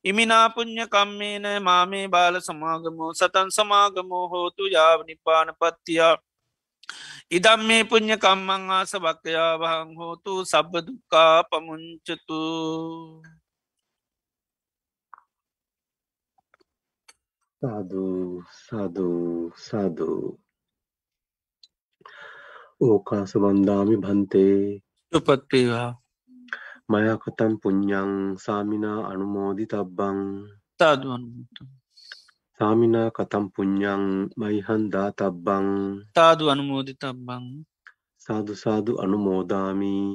ඉමිනාපුං්ඥ 0.04 0.84
කම්මේන 0.86 1.46
මාමේ 1.62 2.08
බාල 2.08 2.36
සමාගමෝ 2.40 3.12
සතන් 3.14 3.48
සමාගමෝ 3.50 4.26
හෝතු 4.28 4.66
යාව 4.68 5.06
නිපාන 5.06 5.54
පත්තියා. 5.54 6.16
ඉදම් 7.30 7.60
මේ 7.62 7.84
පුං්ඥ 7.84 8.16
කම්මං 8.16 8.62
ආස 8.70 8.92
භක්තයාවහං 8.96 9.96
හෝතු 9.96 10.32
සබ්බදුකා 10.44 11.36
පමුංචතු 11.44 12.40
සාදු 17.64 18.44
සාදු 18.44 19.08
සාදු 19.56 20.36
ඕකාස 22.80 23.32
වන්දාමි 23.42 23.96
භන්තේ. 23.96 24.84
උපත්වේවා 25.12 25.90
මයකතම් 26.90 27.52
පුඤ්ඥං 27.62 28.10
සාමිනා 28.36 29.00
අනුමෝදි 29.10 29.64
තබ්බං 29.72 30.18
තාදුවන්තු 30.80 31.62
සාමිනා 32.60 33.08
කතම් 33.10 33.44
පුඤ්ඥං 33.54 34.04
මයිහන්දා 34.36 35.08
තබ්බං 35.18 35.68
තාදු 36.12 36.44
අනුමෝදි 36.52 36.92
තබ්බං 36.94 37.44
සාදුසාදු 38.26 38.92
අනුමෝදාමී. 39.04 40.08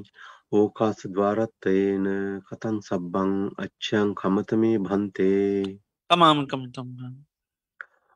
ඕකාස 0.51 0.99
දවාරත්තයන 1.13 2.05
කතන් 2.47 2.77
සබ්බං 2.87 3.31
අච්චයන් 3.63 4.07
කමතමේ 4.19 4.77
භන්තේ. 4.79 5.81
තමාමකම 6.09 6.61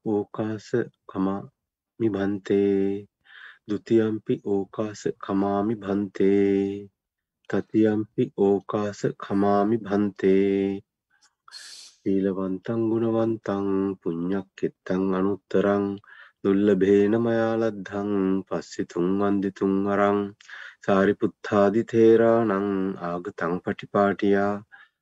තම්බන් 0.05 0.11
ඕකාස 0.11 0.67
කමා 1.09 1.41
මිභන්තේ 1.99 3.07
දුතියම්පි 3.67 4.33
ඕකාස 4.45 5.01
කමාමි 5.17 5.75
භන්තේ 5.75 6.89
තතියම්පි 7.49 8.23
ඕකාස 8.37 8.99
කමාමි 9.17 9.77
භන්තේ 9.77 10.81
සීලවන්තං 11.99 12.81
ගුණවන්තං 12.89 13.67
පුඤ්ඤක් 14.01 14.47
කෙත්තං 14.55 15.03
අනුත්තරං 15.13 15.85
දුල්ලභේන 16.43 17.15
මයාලද්ධං 17.21 18.11
පස්සිතුං 18.47 19.07
වන්දිතුං 19.19 19.75
අරං 19.87 20.19
සාරිපුත්තාදි 20.85 21.81
තේරාණං 21.85 22.69
ආගතං 23.01 23.53
පටිපාටියා 23.63 24.53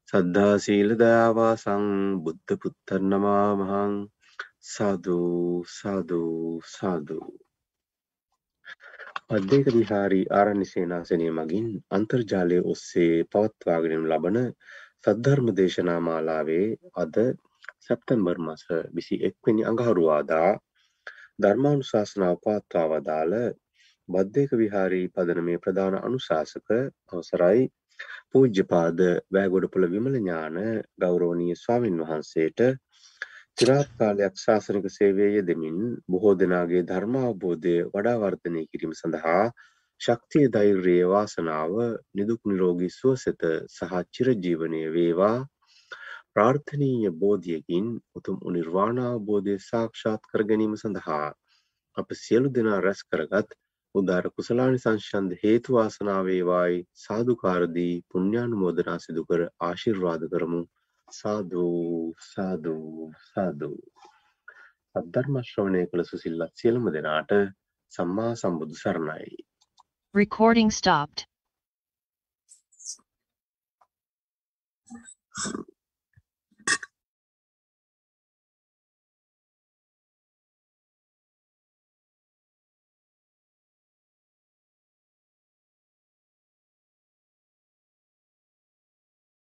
සද්ධා 0.10 0.56
සීල 0.60 0.89
දයාවාසං 0.95 1.86
බුද්ධ 2.24 2.52
පුත්තන් 2.62 3.04
නමාමහං 3.10 3.95
සාදු 4.64 5.66
සාදු 5.68 6.22
සාදු. 6.64 7.18
අධ්‍යේක 9.30 9.68
විහාරී 9.72 10.26
ආරණ්‍ය 10.32 10.66
සේනාසනය 10.66 11.30
මගින් 11.32 11.68
අන්තර්ජාලය 11.91 12.57
ඔස්සේ 12.66 13.16
පවත්වාගෙන 13.26 14.03
ලබන 14.03 14.38
සද්ධර්ම 15.03 15.47
දේශනා 15.53 15.97
මාලාවේ 15.99 16.68
අද 16.95 17.16
සැප්තැම්බර් 17.82 18.38
මස 18.39 18.64
21 18.70 19.34
වෙනි 19.43 19.66
අඟහරුවාදා 19.66 20.51
ධර්මානුශාසනාව 21.39 22.38
පවත්වා 22.39 22.88
වදාළ 22.93 23.36
බද්දේක 24.09 24.51
විහාරී 24.55 25.05
පදනමේ 25.09 25.57
ප්‍රධාන 25.57 25.97
අනුශාසක 26.01 26.70
අවසරයි 27.12 27.66
පූජ්‍යපාද 28.30 28.99
වැෑගොඩපොළ 29.32 29.89
විමල 29.89 30.16
ඥාන 30.18 30.57
ගෞරවනීය 30.99 31.55
ස්වාමින් 31.55 32.01
වහන්සේට 32.01 32.59
චිරාත් 33.58 33.89
කාලයක් 33.95 34.36
ශාසනික 34.38 34.86
සේවයේ 34.89 35.32
යෙදමින් 35.32 35.76
බොහෝ 36.08 36.32
දෙනාගේ 36.36 36.80
ධර්මාවබෝධය 36.86 37.74
වඩා 37.89 38.14
වර්ධනය 38.18 38.62
කිරීම 38.68 38.93
සඳහා 38.95 39.43
ශක්තිය 40.02 40.47
ධෛර්යය 40.49 41.04
වාසනාව 41.08 41.74
නිදුක් 42.14 42.41
නිරෝගී 42.45 42.89
සුවසෙත 42.91 43.45
සහ 43.70 43.93
චිරජීවනය 44.14 44.82
වේවා. 44.95 45.38
ප්‍රාර්ථනීය 46.34 47.14
බෝධියකින් 47.18 47.93
උතුම් 48.16 48.41
නිර්වාණ 48.52 49.04
අවබෝධය 49.04 49.56
සාක්ෂාත් 49.62 50.28
කර 50.30 50.47
ගැනීම 50.49 50.76
සඳහා 50.78 51.30
අප 51.97 52.18
සියලු 52.18 52.49
දෙනා 52.52 52.82
රැස් 52.82 53.02
කරගත් 53.06 53.58
උදාර 53.95 54.26
කුසලානි 54.32 54.80
සංශන්ද 54.80 55.39
හේතු 55.41 55.70
වාසනා 55.74 56.20
වේවායි 56.26 56.84
සාදුකාරදී 56.99 57.95
පුණ්‍යානුමෝදනා 58.10 58.99
සිදු 58.99 59.30
කර 59.30 59.41
ආශිර්වාද 59.64 60.30
කරමු. 60.30 60.62
සාදු 61.14 61.66
සාදු 62.26 62.76
සාදු 63.26 63.72
අධර්ම 64.95 65.36
ශ්‍රවණය 65.43 65.82
කළ 65.88 66.03
සුසිල්ලත් 66.03 66.53
සියලුම 66.55 66.86
දෙනාට 66.95 67.32
සම්මා 67.91 68.32
සම්බුදු 68.36 68.76
සරණයි 68.76 69.32
Recording 70.16 70.72
stopped. 70.72 71.28